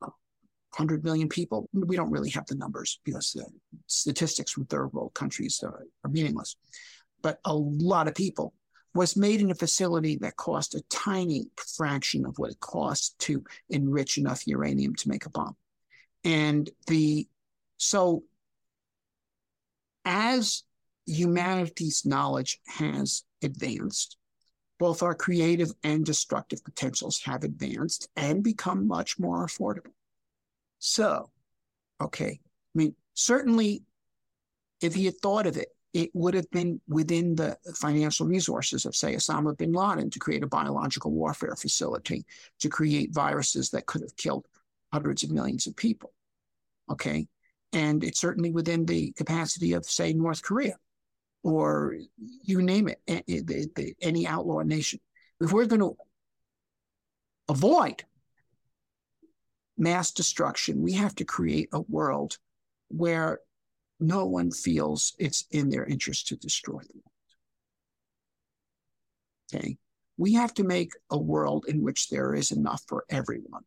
100 0.00 1.02
million 1.02 1.28
people. 1.28 1.68
We 1.72 1.96
don't 1.96 2.10
really 2.10 2.30
have 2.30 2.46
the 2.46 2.54
numbers 2.54 3.00
because 3.04 3.32
the 3.32 3.46
statistics 3.86 4.52
from 4.52 4.66
third 4.66 4.92
world 4.92 5.14
countries 5.14 5.60
are, 5.64 5.84
are 6.04 6.10
meaningless. 6.10 6.54
But 7.22 7.40
a 7.44 7.54
lot 7.54 8.06
of 8.06 8.14
people 8.14 8.52
was 8.94 9.16
made 9.16 9.40
in 9.40 9.50
a 9.50 9.54
facility 9.54 10.16
that 10.16 10.36
cost 10.36 10.74
a 10.74 10.82
tiny 10.90 11.46
fraction 11.76 12.26
of 12.26 12.38
what 12.38 12.50
it 12.50 12.60
costs 12.60 13.14
to 13.18 13.42
enrich 13.70 14.18
enough 14.18 14.46
uranium 14.46 14.94
to 14.96 15.08
make 15.08 15.26
a 15.26 15.30
bomb. 15.30 15.56
And 16.24 16.68
the 16.86 17.26
so 17.76 18.24
as 20.04 20.64
humanity's 21.06 22.04
knowledge 22.04 22.60
has 22.66 23.22
advanced, 23.42 24.17
both 24.78 25.02
our 25.02 25.14
creative 25.14 25.72
and 25.82 26.04
destructive 26.04 26.62
potentials 26.64 27.20
have 27.24 27.44
advanced 27.44 28.08
and 28.16 28.42
become 28.42 28.86
much 28.86 29.18
more 29.18 29.44
affordable. 29.46 29.92
So, 30.78 31.30
okay, 32.00 32.40
I 32.40 32.74
mean, 32.74 32.94
certainly 33.14 33.82
if 34.80 34.94
he 34.94 35.06
had 35.06 35.18
thought 35.18 35.46
of 35.46 35.56
it, 35.56 35.68
it 35.92 36.10
would 36.14 36.34
have 36.34 36.50
been 36.50 36.80
within 36.86 37.34
the 37.34 37.56
financial 37.74 38.26
resources 38.26 38.84
of, 38.84 38.94
say, 38.94 39.14
Osama 39.14 39.56
bin 39.56 39.72
Laden 39.72 40.10
to 40.10 40.18
create 40.18 40.42
a 40.42 40.46
biological 40.46 41.10
warfare 41.10 41.56
facility, 41.56 42.24
to 42.60 42.68
create 42.68 43.12
viruses 43.12 43.70
that 43.70 43.86
could 43.86 44.02
have 44.02 44.16
killed 44.16 44.46
hundreds 44.92 45.24
of 45.24 45.30
millions 45.30 45.66
of 45.66 45.74
people. 45.74 46.12
Okay. 46.90 47.26
And 47.72 48.04
it's 48.04 48.20
certainly 48.20 48.50
within 48.50 48.84
the 48.84 49.12
capacity 49.12 49.72
of, 49.72 49.84
say, 49.86 50.12
North 50.12 50.42
Korea 50.42 50.76
or 51.42 51.96
you 52.42 52.62
name 52.62 52.88
it, 52.88 53.00
any 54.00 54.26
outlaw 54.26 54.62
nation. 54.62 55.00
If 55.40 55.52
we're 55.52 55.66
going 55.66 55.80
to 55.80 55.96
avoid 57.48 58.04
mass 59.76 60.10
destruction, 60.10 60.82
we 60.82 60.92
have 60.94 61.14
to 61.16 61.24
create 61.24 61.68
a 61.72 61.80
world 61.82 62.38
where 62.88 63.40
no 64.00 64.26
one 64.26 64.50
feels 64.50 65.14
it's 65.18 65.44
in 65.50 65.70
their 65.70 65.84
interest 65.84 66.28
to 66.28 66.36
destroy 66.36 66.80
the 66.80 66.94
world. 66.94 67.04
Okay. 69.54 69.78
We 70.16 70.34
have 70.34 70.52
to 70.54 70.64
make 70.64 70.90
a 71.10 71.18
world 71.18 71.66
in 71.68 71.82
which 71.82 72.08
there 72.08 72.34
is 72.34 72.50
enough 72.50 72.82
for 72.88 73.04
everyone. 73.08 73.62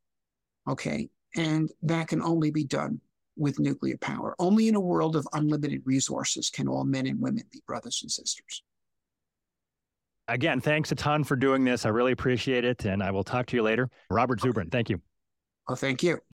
Okay. 0.68 1.10
And 1.36 1.72
that 1.84 2.10
can 2.10 2.22
only 2.22 2.52
be 2.52 2.66
done 2.66 3.00
with 3.36 3.60
nuclear 3.60 3.98
power. 3.98 4.36
Only 4.40 4.68
in 4.68 4.76
a 4.76 4.80
world 4.80 5.16
of 5.16 5.28
unlimited 5.34 5.82
resources 5.86 6.50
can 6.50 6.68
all 6.68 6.84
men 6.84 7.08
and 7.08 7.20
women 7.20 7.44
be 7.52 7.62
brothers 7.66 8.00
and 8.02 8.12
sisters. 8.12 8.64
Again, 10.28 10.62
thanks 10.62 10.92
a 10.92 10.96
ton 10.96 11.24
for 11.24 11.36
doing 11.36 11.66
this. 11.66 11.86
I 11.86 11.90
really 11.90 12.14
appreciate 12.14 12.64
it. 12.64 12.86
And 12.86 13.04
I 13.04 13.12
will 13.12 13.24
talk 13.24 13.48
to 13.48 13.58
you 13.58 13.64
later. 13.64 13.90
Robert 14.10 14.40
Zubrin, 14.40 14.72
thank 14.72 14.90
you. 14.90 15.02
Well, 15.68 15.76
thank 15.76 16.04
you. 16.04 16.22